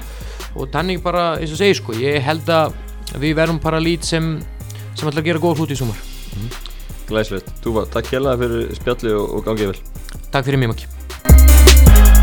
og 0.54 0.70
þannig 0.74 1.02
bara 1.02 1.32
eins 1.40 1.54
og 1.54 1.58
segi 1.58 1.80
sko, 1.80 1.98
ég 1.98 2.22
held 2.22 2.46
að 2.54 2.78
við 3.18 3.34
verum 3.40 3.58
bara 3.62 3.82
lít 3.82 4.06
sem, 4.06 4.36
sem 4.94 5.10
að 5.10 5.24
gera 5.26 5.42
góð 5.42 5.64
hlut 5.64 5.74
í 5.74 5.82
sumar 5.82 6.67
Glæslegt. 7.08 7.50
Túfa, 7.64 7.86
takk 7.92 8.12
hjá 8.12 8.20
það 8.20 8.44
fyrir 8.44 8.78
spjalli 8.82 9.16
og 9.16 9.42
gangið 9.48 9.72
vel. 9.72 9.82
Takk 10.28 10.48
fyrir 10.48 10.64
mjög 10.64 10.76
mjög. 10.76 12.17